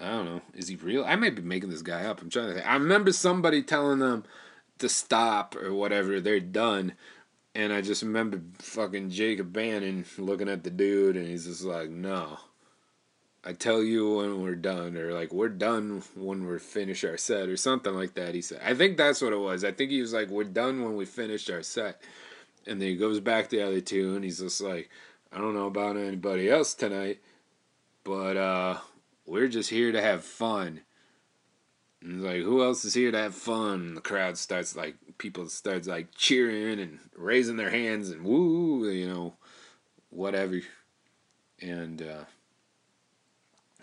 I 0.00 0.08
don't 0.08 0.24
know. 0.24 0.40
Is 0.54 0.68
he 0.68 0.76
real? 0.76 1.04
I 1.04 1.16
might 1.16 1.36
be 1.36 1.42
making 1.42 1.68
this 1.68 1.82
guy 1.82 2.06
up. 2.06 2.22
I'm 2.22 2.30
trying 2.30 2.48
to 2.48 2.54
think. 2.54 2.66
I 2.66 2.72
remember 2.72 3.12
somebody 3.12 3.62
telling 3.62 3.98
them 3.98 4.24
to 4.78 4.88
stop 4.88 5.54
or 5.56 5.74
whatever, 5.74 6.20
they're 6.20 6.40
done. 6.40 6.94
And 7.54 7.70
I 7.70 7.82
just 7.82 8.02
remember 8.02 8.40
fucking 8.60 9.10
Jacob 9.10 9.52
Bannon 9.52 10.06
looking 10.16 10.48
at 10.48 10.64
the 10.64 10.70
dude 10.70 11.16
and 11.16 11.28
he's 11.28 11.44
just 11.44 11.64
like, 11.64 11.90
no. 11.90 12.38
I 13.46 13.52
tell 13.52 13.82
you 13.82 14.16
when 14.16 14.42
we're 14.42 14.54
done, 14.54 14.96
or 14.96 15.12
like 15.12 15.32
we're 15.32 15.50
done 15.50 16.02
when 16.14 16.46
we 16.46 16.58
finish 16.58 17.04
our 17.04 17.18
set, 17.18 17.48
or 17.48 17.56
something 17.56 17.94
like 17.94 18.14
that. 18.14 18.34
He 18.34 18.40
said, 18.40 18.60
I 18.64 18.74
think 18.74 18.96
that's 18.96 19.20
what 19.20 19.34
it 19.34 19.38
was. 19.38 19.64
I 19.64 19.72
think 19.72 19.90
he 19.90 20.00
was 20.00 20.14
like, 20.14 20.30
we're 20.30 20.44
done 20.44 20.82
when 20.82 20.96
we 20.96 21.04
finish 21.04 21.50
our 21.50 21.62
set, 21.62 22.00
and 22.66 22.80
then 22.80 22.88
he 22.88 22.96
goes 22.96 23.20
back 23.20 23.48
to 23.48 23.56
the 23.56 23.66
other 23.66 23.80
two, 23.80 24.14
and 24.14 24.24
he's 24.24 24.40
just 24.40 24.60
like, 24.60 24.90
I 25.30 25.38
don't 25.38 25.54
know 25.54 25.66
about 25.66 25.96
anybody 25.96 26.48
else 26.48 26.74
tonight, 26.74 27.18
but 28.02 28.36
uh, 28.36 28.78
we're 29.26 29.48
just 29.48 29.68
here 29.68 29.92
to 29.92 30.00
have 30.00 30.24
fun. 30.24 30.80
And 32.00 32.12
he's 32.14 32.22
like, 32.22 32.42
who 32.42 32.62
else 32.62 32.84
is 32.84 32.94
here 32.94 33.10
to 33.10 33.18
have 33.18 33.34
fun? 33.34 33.80
And 33.80 33.96
the 33.96 34.00
crowd 34.00 34.38
starts 34.38 34.76
like, 34.76 34.96
people 35.18 35.48
starts 35.48 35.88
like 35.88 36.14
cheering 36.14 36.78
and 36.78 36.98
raising 37.16 37.56
their 37.56 37.70
hands 37.70 38.10
and 38.10 38.24
woo, 38.24 38.88
you 38.88 39.08
know, 39.08 39.34
whatever. 40.10 40.60
And 41.60 42.00
uh, 42.00 42.24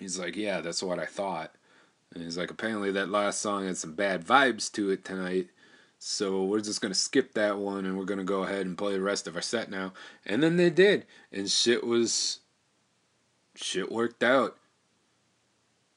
he's 0.01 0.19
like, 0.19 0.35
yeah, 0.35 0.61
that's 0.61 0.83
what 0.83 0.99
I 0.99 1.05
thought. 1.05 1.53
And 2.13 2.23
he's 2.23 2.37
like, 2.37 2.51
apparently 2.51 2.91
that 2.91 3.09
last 3.09 3.39
song 3.39 3.65
had 3.65 3.77
some 3.77 3.93
bad 3.93 4.25
vibes 4.25 4.71
to 4.73 4.89
it 4.89 5.05
tonight. 5.05 5.47
So 5.99 6.43
we're 6.43 6.61
just 6.61 6.81
gonna 6.81 6.93
skip 6.93 7.33
that 7.35 7.57
one 7.57 7.85
and 7.85 7.97
we're 7.97 8.05
gonna 8.05 8.23
go 8.23 8.43
ahead 8.43 8.65
and 8.65 8.77
play 8.77 8.93
the 8.93 9.01
rest 9.01 9.27
of 9.27 9.35
our 9.35 9.41
set 9.41 9.69
now. 9.69 9.93
And 10.25 10.41
then 10.43 10.57
they 10.57 10.69
did, 10.69 11.05
and 11.31 11.49
shit 11.49 11.85
was, 11.85 12.39
shit 13.55 13.91
worked 13.91 14.23
out 14.23 14.57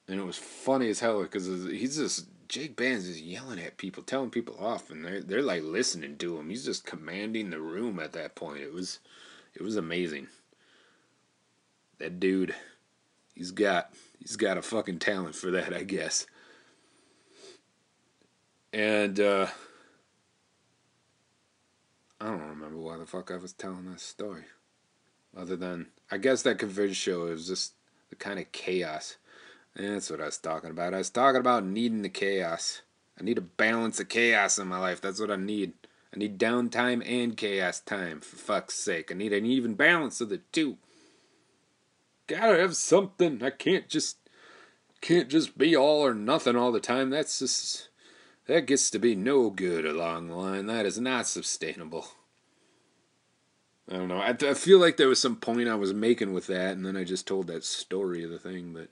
and 0.08 0.20
it 0.20 0.24
was 0.24 0.36
funny 0.36 0.90
as 0.90 1.00
hell 1.00 1.22
because 1.22 1.46
he's 1.46 1.96
just 1.96 2.26
Jake 2.48 2.76
Bannon's 2.76 3.08
is 3.08 3.22
yelling 3.22 3.58
at 3.58 3.78
people, 3.78 4.02
telling 4.02 4.30
people 4.30 4.56
off, 4.60 4.90
and 4.90 5.04
they're 5.04 5.20
they're 5.20 5.42
like 5.42 5.62
listening 5.62 6.16
to 6.18 6.38
him. 6.38 6.50
He's 6.50 6.64
just 6.64 6.84
commanding 6.84 7.50
the 7.50 7.60
room 7.60 7.98
at 7.98 8.12
that 8.12 8.34
point. 8.34 8.60
It 8.60 8.72
was 8.72 9.00
it 9.54 9.62
was 9.62 9.76
amazing. 9.76 10.28
That 11.98 12.20
dude, 12.20 12.54
he's 13.34 13.50
got 13.50 13.92
he's 14.18 14.36
got 14.36 14.58
a 14.58 14.62
fucking 14.62 14.98
talent 14.98 15.34
for 15.34 15.50
that, 15.50 15.72
I 15.72 15.82
guess. 15.82 16.26
And 18.72 19.18
uh 19.20 19.48
I 22.20 22.26
don't 22.26 22.48
remember 22.48 22.78
why 22.78 22.96
the 22.96 23.06
fuck 23.06 23.30
I 23.30 23.36
was 23.36 23.52
telling 23.52 23.90
that 23.90 24.00
story. 24.00 24.44
Other 25.36 25.56
than 25.56 25.88
I 26.10 26.18
guess 26.18 26.42
that 26.42 26.58
Converge 26.58 26.96
show 26.96 27.24
was 27.24 27.46
just 27.46 27.74
the 28.10 28.16
kind 28.16 28.38
of 28.38 28.52
chaos 28.52 29.16
that's 29.76 30.10
what 30.10 30.20
I 30.20 30.26
was 30.26 30.38
talking 30.38 30.70
about. 30.70 30.94
I 30.94 30.98
was 30.98 31.10
talking 31.10 31.40
about 31.40 31.64
needing 31.64 32.02
the 32.02 32.08
chaos. 32.08 32.82
I 33.20 33.24
need 33.24 33.38
a 33.38 33.42
balance 33.42 33.98
of 34.00 34.08
chaos 34.08 34.58
in 34.58 34.68
my 34.68 34.78
life. 34.78 35.00
That's 35.00 35.20
what 35.20 35.30
I 35.30 35.36
need. 35.36 35.72
I 36.14 36.18
need 36.18 36.38
downtime 36.38 37.02
and 37.04 37.36
chaos 37.36 37.80
time, 37.80 38.20
for 38.20 38.36
fuck's 38.36 38.74
sake. 38.74 39.10
I 39.10 39.14
need 39.14 39.32
an 39.32 39.46
even 39.46 39.74
balance 39.74 40.20
of 40.20 40.28
the 40.28 40.40
two. 40.52 40.78
Gotta 42.26 42.58
have 42.58 42.76
something. 42.76 43.42
I 43.42 43.50
can't 43.50 43.88
just 43.88 44.16
can't 45.00 45.28
just 45.28 45.58
be 45.58 45.76
all 45.76 46.04
or 46.04 46.14
nothing 46.14 46.56
all 46.56 46.72
the 46.72 46.80
time. 46.80 47.10
That's 47.10 47.38
just 47.38 47.88
that 48.46 48.66
gets 48.66 48.90
to 48.90 48.98
be 48.98 49.14
no 49.14 49.50
good 49.50 49.84
along 49.84 50.28
the 50.28 50.34
line. 50.34 50.66
That 50.66 50.86
is 50.86 50.98
not 50.98 51.26
sustainable. 51.26 52.08
I 53.90 53.94
don't 53.96 54.08
know. 54.08 54.18
I, 54.18 54.30
I 54.30 54.54
feel 54.54 54.78
like 54.78 54.96
there 54.96 55.08
was 55.08 55.20
some 55.20 55.36
point 55.36 55.68
I 55.68 55.74
was 55.74 55.92
making 55.92 56.32
with 56.32 56.46
that, 56.46 56.72
and 56.72 56.86
then 56.86 56.96
I 56.96 57.04
just 57.04 57.26
told 57.26 57.48
that 57.48 57.64
story 57.64 58.24
of 58.24 58.30
the 58.30 58.38
thing, 58.38 58.72
but 58.72 58.88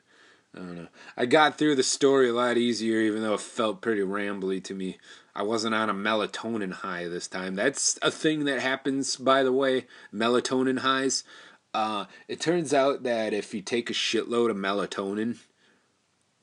I 0.54 0.58
don't 0.58 0.76
know. 0.76 0.88
I 1.16 1.24
got 1.24 1.56
through 1.56 1.76
the 1.76 1.82
story 1.82 2.28
a 2.28 2.34
lot 2.34 2.58
easier, 2.58 3.00
even 3.00 3.22
though 3.22 3.34
it 3.34 3.40
felt 3.40 3.80
pretty 3.80 4.02
rambly 4.02 4.62
to 4.64 4.74
me. 4.74 4.98
I 5.34 5.44
wasn't 5.44 5.74
on 5.74 5.88
a 5.88 5.94
melatonin 5.94 6.72
high 6.72 7.08
this 7.08 7.26
time. 7.26 7.54
That's 7.54 7.98
a 8.02 8.10
thing 8.10 8.44
that 8.44 8.60
happens, 8.60 9.16
by 9.16 9.42
the 9.42 9.52
way. 9.52 9.86
Melatonin 10.12 10.80
highs. 10.80 11.24
Uh, 11.74 12.04
it 12.28 12.40
turns 12.40 12.74
out 12.74 13.02
that 13.02 13.32
if 13.32 13.54
you 13.54 13.62
take 13.62 13.88
a 13.88 13.94
shitload 13.94 14.50
of 14.50 14.56
melatonin, 14.56 15.38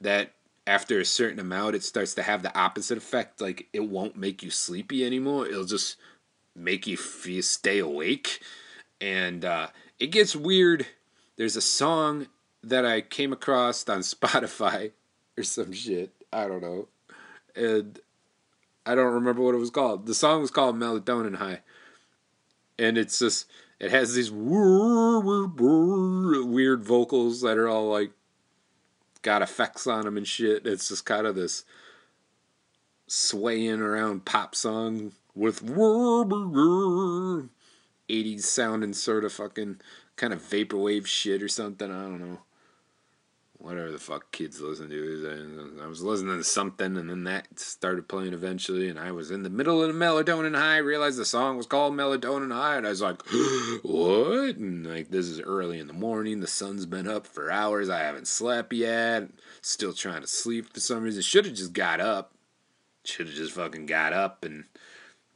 that 0.02 0.34
after 0.66 1.00
a 1.00 1.06
certain 1.06 1.40
amount, 1.40 1.76
it 1.76 1.84
starts 1.84 2.14
to 2.16 2.24
have 2.24 2.42
the 2.42 2.58
opposite 2.58 2.98
effect. 2.98 3.42
Like 3.42 3.68
it 3.74 3.82
won't 3.82 4.18
make 4.18 4.42
you 4.42 4.50
sleepy 4.50 5.06
anymore. 5.06 5.48
It'll 5.48 5.66
just 5.66 5.98
make 6.56 6.88
you 6.88 6.98
feel 6.98 7.44
stay 7.44 7.80
awake, 7.80 8.42
and 9.00 9.46
uh, 9.46 9.68
it 10.00 10.08
gets 10.08 10.36
weird. 10.36 10.88
There's 11.38 11.56
a 11.56 11.62
song 11.62 12.28
that 12.64 12.86
I 12.86 13.02
came 13.02 13.32
across 13.32 13.88
on 13.88 14.00
Spotify 14.02 14.92
or 15.38 15.44
some 15.44 15.72
shit. 15.72 16.12
I 16.32 16.48
don't 16.48 16.62
know. 16.62 16.88
And 17.56 18.00
I 18.86 18.96
don't 18.96 19.14
remember 19.14 19.42
what 19.42 19.56
it 19.56 19.60
was 19.60 19.70
called. 19.70 20.06
The 20.06 20.14
song 20.14 20.42
was 20.42 20.52
called 20.52 20.76
Melatonin 20.76 21.36
High. 21.36 21.62
And 22.78 22.98
it's 22.98 23.20
just 23.20 23.46
it 23.80 23.92
has 23.92 24.14
these 24.14 24.32
weird 24.32 25.24
vocals 26.84 27.42
that 27.42 27.58
are 27.58 27.68
all 27.68 27.90
like 27.90 28.12
got 29.22 29.42
effects 29.42 29.88
on 29.88 30.06
them 30.06 30.18
and 30.18 30.28
shit. 30.28 30.68
It's 30.68 30.90
just 30.90 31.06
kind 31.06 31.26
of 31.26 31.36
this 31.36 31.64
swaying 33.08 33.82
around 33.82 34.26
pop 34.26 34.54
song 34.56 35.14
with 35.34 35.66
80s 35.66 37.50
sounding 38.44 38.94
sort 38.94 39.24
of 39.24 39.34
fucking 39.34 39.80
kind 40.16 40.34
of 40.34 40.42
vaporwave 40.42 41.06
shit 41.06 41.42
or 41.42 41.48
something. 41.48 41.92
I 41.92 42.02
don't 42.02 42.20
know 42.20 42.40
whatever 43.60 43.92
the 43.92 44.00
fuck 44.00 44.32
kids 44.32 44.62
listen 44.62 44.90
to. 44.90 45.80
I 45.84 45.88
was 45.88 46.02
listening 46.02 46.38
to 46.38 46.44
something, 46.44 46.98
and 46.98 47.10
then 47.10 47.26
that 47.26 47.60
started 47.60 48.08
playing 48.08 48.34
eventually, 48.34 48.90
and 48.90 48.98
I 48.98 49.12
was 49.12 49.30
in 49.30 49.44
the 49.44 49.50
middle 49.50 49.84
of 49.84 49.94
the 49.94 50.00
melatonin 50.00 50.58
high. 50.58 50.78
Realized 50.78 51.20
the 51.20 51.26
song 51.26 51.58
was 51.58 51.66
called 51.66 51.94
Melatonin 51.94 52.54
High, 52.54 52.78
and 52.78 52.88
I 52.88 52.90
was 52.90 53.02
like, 53.02 53.22
"What?" 53.84 54.56
And 54.56 54.88
like, 54.88 55.10
this 55.10 55.28
is 55.28 55.42
early 55.42 55.80
in 55.80 55.88
the 55.88 55.94
morning. 55.94 56.40
The 56.40 56.48
sun's 56.48 56.86
been 56.86 57.08
up 57.08 57.28
for 57.28 57.52
hours. 57.52 57.90
I 57.90 58.00
haven't 58.00 58.28
slept 58.28 58.74
yet. 58.74 59.30
Still 59.62 59.94
trying 59.94 60.22
to 60.22 60.28
sleep 60.28 60.74
for 60.74 60.80
some 60.80 61.04
reason. 61.04 61.22
Should 61.22 61.46
have 61.46 61.56
just 61.56 61.74
got 61.74 62.00
up. 62.00 62.34
Should 63.04 63.28
have 63.28 63.36
just 63.36 63.54
fucking 63.54 63.86
got 63.86 64.14
up 64.14 64.44
and 64.44 64.66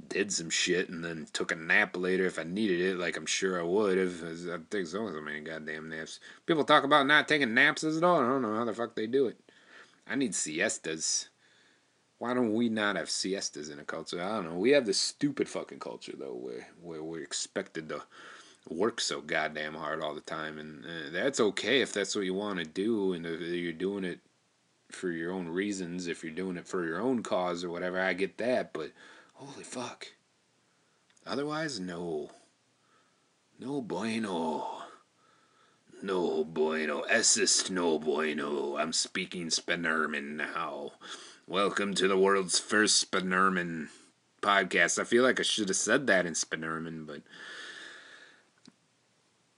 did 0.10 0.32
some 0.32 0.50
shit 0.50 0.90
and 0.90 1.04
then 1.04 1.28
took 1.34 1.52
a 1.52 1.56
nap 1.56 1.96
later 1.98 2.26
if 2.26 2.40
I 2.40 2.44
needed 2.44 2.82
it, 2.82 2.98
like 2.98 3.18
I'm 3.18 3.26
sure 3.26 3.60
I 3.60 3.64
would 3.64 3.98
if 3.98 4.24
I 4.24 4.58
take 4.70 4.88
so 4.88 5.04
many 5.04 5.42
goddamn 5.42 5.90
naps. 5.90 6.20
People 6.46 6.64
talk 6.64 6.84
about 6.84 7.08
not 7.08 7.28
taking 7.28 7.54
naps 7.54 7.84
at 7.84 8.04
all. 8.04 8.20
I 8.20 8.28
don't 8.28 8.42
know 8.42 8.56
how 8.56 8.66
the 8.66 8.74
fuck 8.74 8.96
they 8.96 9.08
do 9.08 9.28
it. 9.28 9.38
I 10.08 10.16
need 10.16 10.34
siestas. 10.34 11.30
Why 12.20 12.34
don't 12.34 12.54
we 12.54 12.70
not 12.70 12.96
have 12.96 13.10
siestas 13.10 13.70
in 13.70 13.80
a 13.80 13.84
culture? 13.84 14.22
I 14.22 14.30
don't 14.30 14.46
know. 14.46 14.58
We 14.58 14.72
have 14.72 14.86
this 14.86 15.00
stupid 15.00 15.50
fucking 15.50 15.80
culture 15.80 16.14
though, 16.18 16.36
where 16.36 16.68
where 16.82 17.04
we're 17.04 17.24
expected 17.24 17.90
to 17.90 18.04
work 18.70 19.02
so 19.02 19.22
goddamn 19.22 19.74
hard 19.74 20.02
all 20.02 20.16
the 20.16 20.22
time, 20.22 20.58
and 20.58 20.86
uh, 20.86 21.10
that's 21.12 21.40
okay 21.40 21.82
if 21.82 21.94
that's 21.94 22.16
what 22.16 22.26
you 22.26 22.34
want 22.34 22.60
to 22.60 22.66
do, 22.66 23.14
and 23.14 23.26
if 23.26 23.42
you're 23.42 23.74
doing 23.74 24.06
it 24.06 24.20
for 24.90 25.12
your 25.12 25.32
own 25.32 25.50
reasons, 25.50 26.08
if 26.08 26.24
you're 26.24 26.34
doing 26.34 26.56
it 26.56 26.68
for 26.68 26.86
your 26.86 27.02
own 27.02 27.24
cause 27.24 27.64
or 27.64 27.70
whatever. 27.70 28.00
I 28.00 28.14
get 28.14 28.38
that, 28.38 28.74
but 28.74 28.92
Holy 29.34 29.64
fuck. 29.64 30.08
Otherwise, 31.26 31.80
no. 31.80 32.32
No 33.60 33.82
bueno. 33.82 34.84
No 36.02 36.44
bueno. 36.44 37.02
Essist 37.10 37.70
no 37.70 38.00
bueno. 38.00 38.78
I'm 38.78 38.94
speaking 38.94 39.48
Spanerman 39.48 40.36
now. 40.36 40.92
Welcome 41.48 41.94
to 41.96 42.08
the 42.08 42.18
world's 42.18 42.60
first 42.60 43.10
Spanerman 43.10 43.90
podcast. 44.42 45.00
I 45.00 45.04
feel 45.04 45.24
like 45.24 45.40
I 45.40 45.44
should 45.44 45.70
have 45.70 45.78
said 45.78 46.08
that 46.08 46.26
in 46.26 46.34
Spanerman, 46.34 47.06
but 47.06 47.22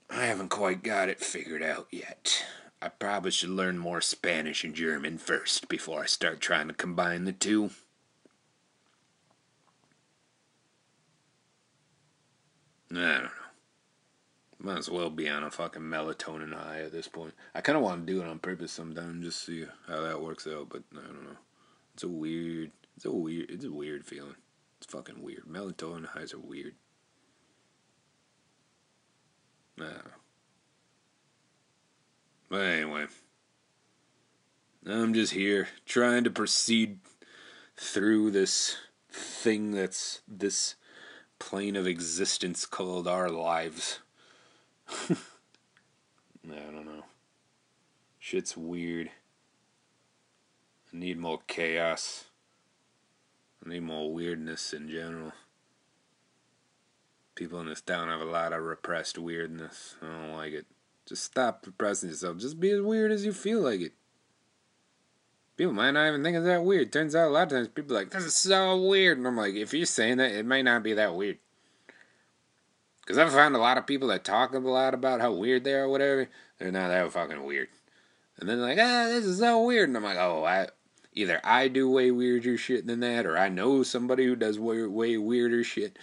I 0.08 0.24
haven't 0.26 0.48
quite 0.48 0.82
got 0.82 1.08
it 1.08 1.20
figured 1.20 1.62
out 1.62 1.88
yet. 1.90 2.44
I 2.80 2.88
probably 2.88 3.30
should 3.30 3.50
learn 3.50 3.78
more 3.78 4.00
Spanish 4.00 4.64
and 4.64 4.74
German 4.74 5.18
first 5.18 5.68
before 5.68 6.02
I 6.02 6.06
start 6.06 6.40
trying 6.40 6.68
to 6.68 6.74
combine 6.74 7.24
the 7.24 7.32
two. 7.32 7.70
I 12.90 12.94
don't 12.94 13.22
know. 13.24 13.28
Might 14.58 14.78
as 14.78 14.90
well 14.90 15.10
be 15.10 15.28
on 15.28 15.42
a 15.42 15.50
fucking 15.50 15.82
melatonin 15.82 16.54
high 16.54 16.80
at 16.80 16.92
this 16.92 17.08
point. 17.08 17.34
I 17.54 17.60
kind 17.60 17.76
of 17.76 17.84
want 17.84 18.06
to 18.06 18.12
do 18.12 18.22
it 18.22 18.28
on 18.28 18.38
purpose 18.38 18.72
sometime, 18.72 19.22
just 19.22 19.44
see 19.44 19.66
how 19.86 20.00
that 20.00 20.22
works 20.22 20.46
out. 20.46 20.68
But 20.70 20.82
I 20.94 21.06
don't 21.06 21.24
know. 21.24 21.36
It's 21.94 22.04
a 22.04 22.08
weird. 22.08 22.72
It's 22.96 23.04
a 23.04 23.12
weird. 23.12 23.50
It's 23.50 23.64
a 23.64 23.72
weird 23.72 24.06
feeling. 24.06 24.36
It's 24.78 24.86
fucking 24.86 25.22
weird. 25.22 25.44
Melatonin 25.44 26.06
highs 26.06 26.32
are 26.32 26.38
weird. 26.38 26.74
Know. 29.76 29.92
But 32.48 32.60
anyway, 32.62 33.06
I'm 34.86 35.12
just 35.12 35.32
here 35.32 35.68
trying 35.84 36.24
to 36.24 36.30
proceed 36.30 37.00
through 37.76 38.30
this 38.30 38.76
thing 39.10 39.72
that's 39.72 40.20
this 40.26 40.76
plane 41.38 41.76
of 41.76 41.86
existence 41.86 42.66
called 42.66 43.06
our 43.06 43.28
lives. 43.28 44.00
I 45.10 45.16
don't 46.44 46.84
know. 46.84 47.04
Shit's 48.18 48.56
weird. 48.56 49.10
I 50.92 50.96
need 50.96 51.18
more 51.18 51.40
chaos. 51.46 52.24
I 53.64 53.68
need 53.68 53.82
more 53.82 54.12
weirdness 54.12 54.72
in 54.72 54.88
general. 54.88 55.32
People 57.34 57.60
in 57.60 57.66
this 57.66 57.80
town 57.80 58.08
have 58.08 58.20
a 58.20 58.24
lot 58.24 58.52
of 58.52 58.62
repressed 58.62 59.18
weirdness. 59.18 59.96
I 60.00 60.06
don't 60.06 60.36
like 60.36 60.52
it. 60.52 60.66
Just 61.04 61.24
stop 61.24 61.64
repressing 61.66 62.08
yourself. 62.08 62.38
Just 62.38 62.58
be 62.58 62.70
as 62.70 62.80
weird 62.80 63.12
as 63.12 63.24
you 63.24 63.32
feel 63.32 63.60
like 63.60 63.80
it. 63.80 63.92
People 65.56 65.72
might 65.72 65.92
not 65.92 66.08
even 66.08 66.22
think 66.22 66.36
it's 66.36 66.46
that 66.46 66.64
weird. 66.64 66.92
Turns 66.92 67.14
out 67.14 67.28
a 67.28 67.30
lot 67.30 67.44
of 67.44 67.48
times 67.50 67.68
people 67.68 67.96
are 67.96 68.00
like, 68.00 68.10
this 68.10 68.24
is 68.24 68.34
so 68.34 68.76
weird. 68.82 69.16
And 69.16 69.26
I'm 69.26 69.36
like, 69.36 69.54
if 69.54 69.72
you're 69.72 69.86
saying 69.86 70.18
that, 70.18 70.32
it 70.32 70.44
might 70.44 70.62
not 70.62 70.82
be 70.82 70.92
that 70.94 71.14
weird. 71.14 71.38
Because 73.00 73.18
I've 73.18 73.32
found 73.32 73.54
a 73.54 73.60
lot 73.60 73.78
of 73.78 73.86
people 73.86 74.08
that 74.08 74.24
talk 74.24 74.52
a 74.52 74.58
lot 74.58 74.92
about 74.92 75.20
how 75.20 75.32
weird 75.32 75.64
they 75.64 75.72
are 75.72 75.84
or 75.84 75.88
whatever, 75.88 76.28
they're 76.58 76.72
not 76.72 76.88
that 76.88 77.10
fucking 77.12 77.44
weird. 77.44 77.68
And 78.38 78.48
then 78.48 78.60
like, 78.60 78.78
ah, 78.78 79.06
this 79.06 79.24
is 79.24 79.38
so 79.38 79.64
weird. 79.64 79.88
And 79.88 79.96
I'm 79.96 80.04
like, 80.04 80.18
oh, 80.18 80.44
I 80.44 80.68
either 81.12 81.40
I 81.42 81.68
do 81.68 81.88
way 81.90 82.10
weirder 82.10 82.58
shit 82.58 82.86
than 82.86 83.00
that, 83.00 83.24
or 83.24 83.38
I 83.38 83.48
know 83.48 83.82
somebody 83.82 84.26
who 84.26 84.36
does 84.36 84.58
way, 84.58 84.82
way 84.82 85.16
weirder 85.16 85.64
shit. 85.64 85.98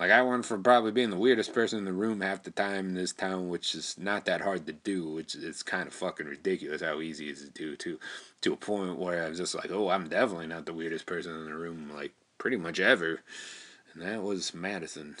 Like 0.00 0.12
I 0.12 0.22
went 0.22 0.46
from 0.46 0.62
probably 0.62 0.92
being 0.92 1.10
the 1.10 1.18
weirdest 1.18 1.52
person 1.52 1.78
in 1.78 1.84
the 1.84 1.92
room 1.92 2.22
half 2.22 2.42
the 2.42 2.50
time 2.50 2.86
in 2.86 2.94
this 2.94 3.12
town, 3.12 3.50
which 3.50 3.74
is 3.74 3.96
not 3.98 4.24
that 4.24 4.40
hard 4.40 4.66
to 4.66 4.72
do, 4.72 5.06
which 5.10 5.34
is 5.34 5.62
kind 5.62 5.86
of 5.86 5.92
fucking 5.92 6.26
ridiculous 6.26 6.80
how 6.80 7.02
easy 7.02 7.28
it 7.28 7.32
is 7.32 7.44
to 7.44 7.50
do 7.50 7.76
to 7.76 7.98
to 8.40 8.54
a 8.54 8.56
point 8.56 8.98
where 8.98 9.22
I 9.22 9.28
was 9.28 9.36
just 9.36 9.54
like, 9.54 9.70
oh, 9.70 9.90
I'm 9.90 10.08
definitely 10.08 10.46
not 10.46 10.64
the 10.64 10.72
weirdest 10.72 11.04
person 11.04 11.36
in 11.36 11.44
the 11.44 11.54
room, 11.54 11.92
like 11.94 12.14
pretty 12.38 12.56
much 12.56 12.80
ever. 12.80 13.20
And 13.92 14.02
that 14.02 14.22
was 14.22 14.54
Madison. 14.54 15.16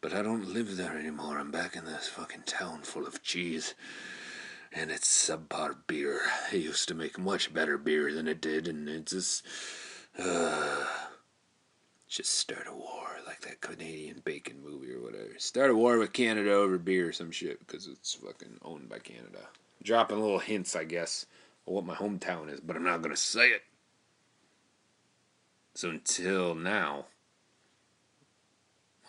But 0.00 0.14
I 0.14 0.22
don't 0.22 0.54
live 0.54 0.76
there 0.76 0.96
anymore. 0.96 1.36
I'm 1.36 1.50
back 1.50 1.74
in 1.74 1.84
this 1.84 2.06
fucking 2.06 2.44
town 2.46 2.82
full 2.82 3.08
of 3.08 3.24
cheese. 3.24 3.74
And 4.72 4.92
it's 4.92 5.28
subpar 5.28 5.74
beer. 5.88 6.20
It 6.52 6.58
used 6.58 6.86
to 6.88 6.94
make 6.94 7.18
much 7.18 7.52
better 7.52 7.76
beer 7.76 8.14
than 8.14 8.28
it 8.28 8.40
did, 8.40 8.68
and 8.68 8.88
it 8.88 9.06
just. 9.06 9.44
Uh, 10.16 10.86
just 12.10 12.34
start 12.34 12.66
a 12.66 12.74
war 12.74 13.06
like 13.24 13.40
that 13.42 13.60
Canadian 13.60 14.20
bacon 14.24 14.60
movie 14.60 14.92
or 14.92 15.00
whatever. 15.00 15.30
Start 15.38 15.70
a 15.70 15.76
war 15.76 15.96
with 15.96 16.12
Canada 16.12 16.50
over 16.50 16.76
beer 16.76 17.08
or 17.08 17.12
some 17.12 17.30
shit 17.30 17.60
because 17.60 17.86
it's 17.86 18.14
fucking 18.14 18.58
owned 18.62 18.88
by 18.88 18.98
Canada. 18.98 19.38
Dropping 19.80 20.20
little 20.20 20.40
hints, 20.40 20.74
I 20.74 20.84
guess, 20.84 21.26
of 21.68 21.72
what 21.72 21.86
my 21.86 21.94
hometown 21.94 22.52
is, 22.52 22.58
but 22.58 22.74
I'm 22.74 22.82
not 22.82 23.00
gonna 23.00 23.16
say 23.16 23.50
it. 23.50 23.62
So 25.74 25.88
until 25.88 26.56
now, 26.56 27.06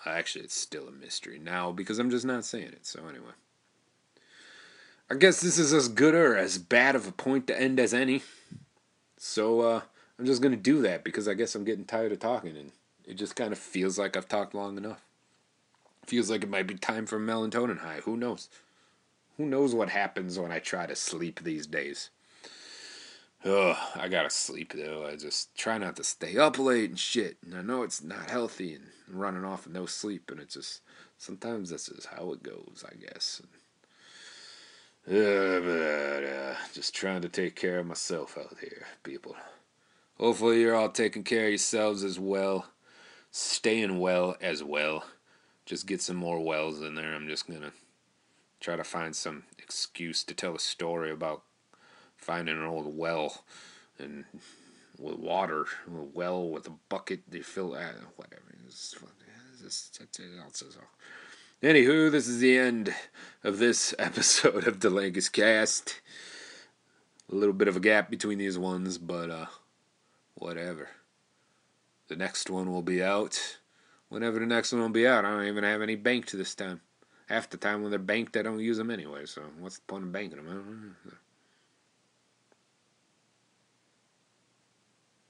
actually, 0.05 0.45
it's 0.45 0.55
still 0.55 0.87
a 0.87 0.91
mystery 0.91 1.39
now 1.39 1.71
because 1.71 1.97
I'm 1.97 2.11
just 2.11 2.25
not 2.25 2.45
saying 2.45 2.67
it. 2.67 2.85
So 2.85 3.01
anyway, 3.09 3.33
I 5.09 5.15
guess 5.15 5.41
this 5.41 5.57
is 5.57 5.73
as 5.73 5.87
good 5.87 6.13
or 6.13 6.37
as 6.37 6.59
bad 6.59 6.95
of 6.95 7.07
a 7.07 7.11
point 7.11 7.47
to 7.47 7.59
end 7.59 7.79
as 7.79 7.95
any. 7.95 8.21
So 9.17 9.61
uh, 9.61 9.81
I'm 10.19 10.25
just 10.27 10.43
gonna 10.43 10.55
do 10.55 10.83
that 10.83 11.03
because 11.03 11.27
I 11.27 11.33
guess 11.33 11.55
I'm 11.55 11.65
getting 11.65 11.85
tired 11.85 12.11
of 12.11 12.19
talking 12.19 12.55
and 12.55 12.71
it 13.05 13.15
just 13.15 13.35
kind 13.35 13.51
of 13.51 13.59
feels 13.59 13.97
like 13.97 14.15
I've 14.15 14.27
talked 14.27 14.53
long 14.53 14.77
enough. 14.77 15.03
Feels 16.05 16.29
like 16.29 16.43
it 16.43 16.49
might 16.49 16.67
be 16.67 16.75
time 16.75 17.05
for 17.05 17.19
melatonin 17.19 17.79
high. 17.79 18.01
Who 18.03 18.17
knows? 18.17 18.49
Who 19.37 19.45
knows 19.45 19.73
what 19.73 19.89
happens 19.89 20.37
when 20.37 20.51
I 20.51 20.59
try 20.59 20.85
to 20.85 20.95
sleep 20.95 21.41
these 21.43 21.67
days? 21.67 22.09
Ugh, 23.43 23.77
I 23.95 24.07
gotta 24.07 24.29
sleep 24.29 24.73
though. 24.75 25.07
I 25.07 25.15
just 25.15 25.55
try 25.55 25.77
not 25.77 25.95
to 25.95 26.03
stay 26.03 26.37
up 26.37 26.59
late 26.59 26.91
and 26.91 26.99
shit. 26.99 27.37
And 27.43 27.55
I 27.55 27.61
know 27.61 27.81
it's 27.81 28.03
not 28.03 28.29
healthy 28.29 28.75
and 28.75 28.85
running 29.07 29.45
off 29.45 29.65
with 29.65 29.73
no 29.73 29.85
sleep, 29.85 30.29
and 30.29 30.39
it's 30.39 30.53
just 30.53 30.81
sometimes 31.17 31.69
this 31.69 31.89
is 31.89 32.05
how 32.05 32.33
it 32.33 32.43
goes, 32.43 32.85
I 32.87 32.95
guess. 32.95 33.41
Uh, 35.07 35.59
but 35.59 36.23
uh, 36.23 36.55
just 36.73 36.93
trying 36.93 37.21
to 37.21 37.29
take 37.29 37.55
care 37.55 37.79
of 37.79 37.87
myself 37.87 38.37
out 38.37 38.57
here, 38.61 38.85
people. 39.03 39.35
Hopefully, 40.19 40.61
you're 40.61 40.75
all 40.75 40.89
taking 40.89 41.23
care 41.23 41.45
of 41.45 41.51
yourselves 41.51 42.03
as 42.03 42.19
well, 42.19 42.67
staying 43.31 43.99
well 43.99 44.35
as 44.41 44.63
well. 44.63 45.05
Just 45.65 45.87
get 45.87 46.01
some 46.01 46.17
more 46.17 46.39
wells 46.39 46.81
in 46.81 46.95
there. 46.95 47.13
I'm 47.13 47.27
just 47.27 47.47
gonna 47.47 47.71
try 48.59 48.75
to 48.75 48.83
find 48.83 49.15
some 49.15 49.43
excuse 49.57 50.23
to 50.25 50.33
tell 50.33 50.55
a 50.55 50.59
story 50.59 51.11
about 51.11 51.43
finding 52.15 52.57
an 52.57 52.65
old 52.65 52.95
well 52.95 53.43
and 53.97 54.25
with 54.97 55.17
water, 55.17 55.65
a 55.87 56.03
well 56.13 56.47
with 56.47 56.67
a 56.67 56.73
bucket. 56.89 57.21
They 57.27 57.41
fill 57.41 57.73
whatever. 58.15 58.43
It's, 58.67 58.95
it's, 59.65 59.99
it's, 59.99 60.77
Anywho, 61.63 62.11
this 62.11 62.27
is 62.27 62.39
the 62.39 62.57
end 62.57 62.93
of 63.43 63.59
this 63.59 63.93
episode 63.99 64.67
of 64.67 64.79
Delangus 64.79 65.31
Cast. 65.31 66.01
A 67.31 67.35
little 67.35 67.53
bit 67.53 67.67
of 67.67 67.77
a 67.77 67.79
gap 67.79 68.09
between 68.09 68.39
these 68.39 68.57
ones, 68.57 68.97
but 68.97 69.29
uh, 69.29 69.45
whatever. 70.35 70.89
The 72.11 72.17
next 72.17 72.49
one 72.49 72.69
will 72.69 72.81
be 72.81 73.01
out 73.01 73.39
whenever 74.09 74.37
the 74.37 74.45
next 74.45 74.73
one 74.73 74.81
will 74.81 74.89
be 74.89 75.07
out. 75.07 75.23
I 75.23 75.31
don't 75.31 75.47
even 75.47 75.63
have 75.63 75.81
any 75.81 75.95
banked 75.95 76.33
this 76.33 76.53
time. 76.53 76.81
Half 77.29 77.49
the 77.49 77.55
time 77.55 77.81
when 77.81 77.89
they're 77.89 77.99
banked, 77.99 78.35
I 78.35 78.41
don't 78.41 78.59
use 78.59 78.75
them 78.75 78.91
anyway. 78.91 79.25
So 79.25 79.43
what's 79.59 79.77
the 79.77 79.85
point 79.87 80.03
of 80.03 80.11
banking 80.11 80.43
them? 80.43 80.97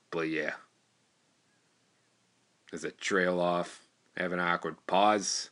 But 0.10 0.30
yeah, 0.30 0.54
as 2.74 2.84
a 2.84 2.90
trail 2.90 3.40
off, 3.40 3.86
have 4.18 4.32
an 4.32 4.40
awkward 4.40 4.78
pause. 4.88 5.52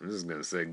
I'm 0.00 0.10
just 0.10 0.26
gonna 0.26 0.42
say, 0.42 0.70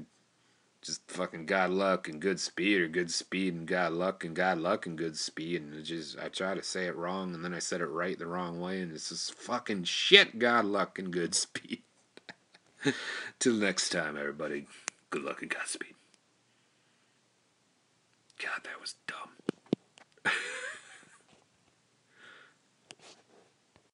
just 0.86 1.02
fucking 1.10 1.48
God 1.48 1.72
luck 1.72 2.08
and 2.08 2.22
good 2.22 2.40
speed, 2.40 2.80
or 2.82 2.88
good 2.88 3.10
speed 3.12 3.54
and 3.54 3.68
God 3.68 3.94
luck 3.94 4.24
and 4.24 4.36
God 4.36 4.60
luck 4.60 4.86
and 4.86 4.98
good 4.98 5.18
speed, 5.18 5.62
and 5.62 5.84
just 5.84 6.20
I 6.20 6.30
try 6.30 6.54
to 6.54 6.62
say 6.62 6.86
it 6.86 6.96
wrong 6.96 7.34
and 7.34 7.44
then 7.44 7.54
I 7.54 7.60
said 7.60 7.82
it 7.82 7.86
right 7.88 8.18
the 8.18 8.28
wrong 8.28 8.62
way, 8.62 8.82
and 8.82 8.92
it's 8.92 9.10
just 9.10 9.34
fucking 9.34 9.86
shit. 9.86 10.38
God 10.38 10.66
luck 10.66 11.00
and 11.00 11.12
good 11.12 11.34
speed. 11.36 11.82
Till 13.40 13.54
next 13.54 13.90
time, 13.90 14.18
everybody. 14.18 14.68
Good 15.10 15.24
luck 15.24 15.42
and 15.42 15.50
Godspeed. 15.50 15.96
God, 18.38 18.62
that 18.64 18.82
was 18.82 18.96
dumb. 19.08 20.34